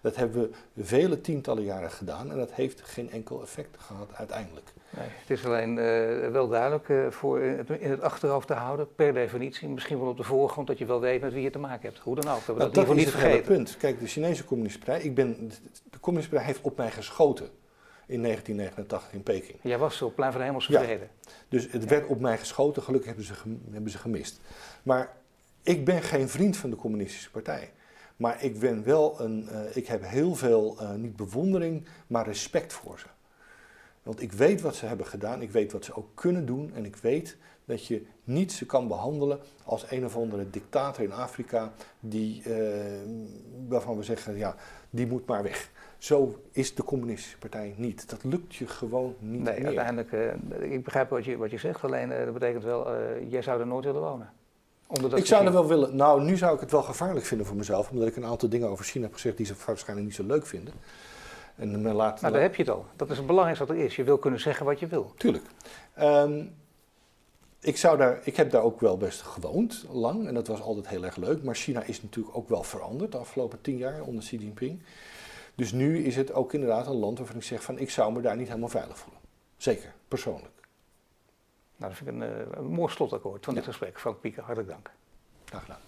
Dat 0.00 0.16
hebben 0.16 0.50
we 0.72 0.84
vele 0.84 1.20
tientallen 1.20 1.64
jaren 1.64 1.90
gedaan 1.90 2.30
en 2.30 2.36
dat 2.36 2.52
heeft 2.52 2.80
geen 2.80 3.10
enkel 3.10 3.42
effect 3.42 3.76
gehad 3.78 4.14
uiteindelijk. 4.14 4.72
Nee, 4.90 5.06
het 5.08 5.30
is 5.30 5.44
alleen 5.44 5.76
uh, 5.76 6.28
wel 6.28 6.48
duidelijk 6.48 6.88
uh, 6.88 7.10
voor 7.10 7.40
in 7.40 7.90
het 7.90 8.00
achterhoofd 8.00 8.46
te 8.46 8.54
houden, 8.54 8.94
per 8.94 9.12
definitie, 9.12 9.68
misschien 9.68 9.98
wel 9.98 10.08
op 10.08 10.16
de 10.16 10.22
voorgrond, 10.22 10.66
dat 10.66 10.78
je 10.78 10.86
wel 10.86 11.00
weet 11.00 11.20
met 11.20 11.32
wie 11.32 11.42
je 11.42 11.50
te 11.50 11.58
maken 11.58 11.88
hebt. 11.88 11.98
Hoe 11.98 12.14
dan 12.14 12.28
ook, 12.28 12.46
dat 12.46 12.46
we 12.46 12.52
nou, 12.52 12.72
dat, 12.72 12.86
dat 12.86 12.96
niet 12.96 13.10
vergeten. 13.10 13.54
punt. 13.54 13.76
Kijk, 13.76 14.00
de 14.00 14.06
Chinese 14.06 14.44
Communistische 14.44 14.90
Partij, 14.90 15.06
ik 15.06 15.14
ben, 15.14 15.50
de 15.90 16.00
Communistische 16.00 16.28
Partij 16.28 16.46
heeft 16.46 16.60
op 16.62 16.76
mij 16.76 16.90
geschoten 16.90 17.46
in 18.06 18.22
1989 18.22 19.12
in 19.12 19.22
Peking. 19.22 19.58
Jij 19.62 19.78
was 19.78 20.02
op 20.02 20.14
Plein 20.14 20.32
van 20.32 20.40
de 20.40 20.46
Hemelse 20.46 20.72
Vrede. 20.72 21.08
Ja, 21.20 21.30
dus 21.48 21.72
het 21.72 21.84
werd 21.84 22.06
op 22.06 22.20
mij 22.20 22.38
geschoten, 22.38 22.82
gelukkig 22.82 23.08
hebben 23.08 23.26
ze, 23.26 23.34
hebben 23.70 23.90
ze 23.90 23.98
gemist. 23.98 24.40
Maar 24.82 25.16
ik 25.62 25.84
ben 25.84 26.02
geen 26.02 26.28
vriend 26.28 26.56
van 26.56 26.70
de 26.70 26.76
Communistische 26.76 27.30
Partij. 27.30 27.70
Maar 28.16 28.44
ik 28.44 28.58
ben 28.58 28.84
wel 28.84 29.20
een, 29.20 29.48
uh, 29.52 29.76
ik 29.76 29.86
heb 29.86 30.02
heel 30.04 30.34
veel, 30.34 30.78
niet 30.96 31.16
bewondering, 31.16 31.86
maar 32.06 32.26
respect 32.26 32.72
voor 32.72 32.98
ze. 32.98 33.06
Want 34.02 34.22
ik 34.22 34.32
weet 34.32 34.60
wat 34.60 34.74
ze 34.74 34.86
hebben 34.86 35.06
gedaan, 35.06 35.42
ik 35.42 35.50
weet 35.50 35.72
wat 35.72 35.84
ze 35.84 35.94
ook 35.94 36.08
kunnen 36.14 36.46
doen 36.46 36.72
en 36.74 36.84
ik 36.84 36.96
weet 36.96 37.36
dat 37.64 37.86
je 37.86 38.06
niet 38.24 38.52
ze 38.52 38.66
kan 38.66 38.88
behandelen 38.88 39.38
als 39.64 39.90
een 39.90 40.04
of 40.04 40.16
andere 40.16 40.50
dictator 40.50 41.04
in 41.04 41.12
Afrika 41.12 41.72
die, 42.00 42.42
uh, 42.46 42.54
waarvan 43.68 43.96
we 43.96 44.02
zeggen, 44.02 44.36
ja, 44.36 44.54
die 44.90 45.06
moet 45.06 45.26
maar 45.26 45.42
weg. 45.42 45.70
Zo 45.98 46.42
is 46.52 46.74
de 46.74 46.84
communistische 46.84 47.38
partij 47.38 47.74
niet. 47.76 48.10
Dat 48.10 48.24
lukt 48.24 48.54
je 48.54 48.66
gewoon 48.66 49.14
niet 49.18 49.42
nee, 49.42 49.60
meer. 49.60 49.66
uiteindelijk, 49.66 50.38
ik 50.60 50.84
begrijp 50.84 51.10
wat 51.10 51.24
je, 51.24 51.36
wat 51.36 51.50
je 51.50 51.58
zegt, 51.58 51.84
alleen 51.84 52.08
dat 52.08 52.32
betekent 52.32 52.64
wel, 52.64 52.92
jij 53.28 53.42
zou 53.42 53.60
er 53.60 53.66
nooit 53.66 53.84
willen 53.84 54.00
wonen 54.00 54.32
ik 55.14 55.26
zou 55.26 55.46
er 55.46 55.52
wel 55.52 55.66
willen. 55.66 55.96
Nou, 55.96 56.22
nu 56.22 56.36
zou 56.36 56.54
ik 56.54 56.60
het 56.60 56.70
wel 56.70 56.82
gevaarlijk 56.82 57.26
vinden 57.26 57.46
voor 57.46 57.56
mezelf, 57.56 57.90
omdat 57.90 58.08
ik 58.08 58.16
een 58.16 58.24
aantal 58.24 58.48
dingen 58.48 58.68
over 58.68 58.84
China 58.84 59.04
heb 59.04 59.14
gezegd 59.14 59.36
die 59.36 59.46
ze 59.46 59.54
waarschijnlijk 59.66 60.08
niet 60.08 60.16
zo 60.16 60.24
leuk 60.24 60.46
vinden. 60.46 60.74
En 61.58 61.82
me 61.82 61.92
laat, 61.92 62.20
nou, 62.20 62.32
daar 62.32 62.42
heb 62.42 62.54
je 62.54 62.62
het 62.62 62.70
al. 62.70 62.86
Dat 62.96 63.10
is 63.10 63.16
het 63.16 63.26
belangrijkste 63.26 63.66
wat 63.66 63.76
er 63.76 63.82
is. 63.84 63.96
Je 63.96 64.04
wil 64.04 64.18
kunnen 64.18 64.40
zeggen 64.40 64.66
wat 64.66 64.80
je 64.80 64.86
wil. 64.86 65.12
Tuurlijk. 65.16 65.44
Um, 66.00 66.54
ik, 67.60 67.76
zou 67.76 67.96
daar, 67.96 68.20
ik 68.22 68.36
heb 68.36 68.50
daar 68.50 68.62
ook 68.62 68.80
wel 68.80 68.96
best 68.96 69.22
gewoond, 69.22 69.84
lang, 69.90 70.26
en 70.26 70.34
dat 70.34 70.46
was 70.46 70.60
altijd 70.60 70.88
heel 70.88 71.04
erg 71.04 71.16
leuk. 71.16 71.42
Maar 71.42 71.54
China 71.54 71.82
is 71.82 72.02
natuurlijk 72.02 72.36
ook 72.36 72.48
wel 72.48 72.62
veranderd 72.62 73.12
de 73.12 73.18
afgelopen 73.18 73.60
tien 73.60 73.76
jaar 73.76 74.02
onder 74.02 74.22
Xi 74.22 74.36
Jinping. 74.36 74.82
Dus 75.54 75.72
nu 75.72 76.04
is 76.04 76.16
het 76.16 76.32
ook 76.32 76.52
inderdaad 76.52 76.86
een 76.86 76.98
land 76.98 77.18
waarvan 77.18 77.36
ik 77.36 77.42
zeg 77.42 77.62
van 77.62 77.78
ik 77.78 77.90
zou 77.90 78.12
me 78.12 78.20
daar 78.20 78.36
niet 78.36 78.48
helemaal 78.48 78.68
veilig 78.68 78.98
voelen. 78.98 79.20
Zeker, 79.56 79.92
persoonlijk. 80.08 80.54
Nou, 81.76 81.92
dat 81.92 82.02
vind 82.02 82.10
ik 82.10 82.14
een, 82.14 82.30
uh, 82.30 82.46
een 82.50 82.66
mooi 82.66 82.92
slotakkoord 82.92 83.44
van 83.44 83.54
dit 83.54 83.64
gesprek. 83.64 84.00
Frank 84.00 84.20
Pieker, 84.20 84.42
hartelijk 84.42 84.72
dank. 84.72 84.90
Graag 85.44 85.60
gedaan. 85.60 85.87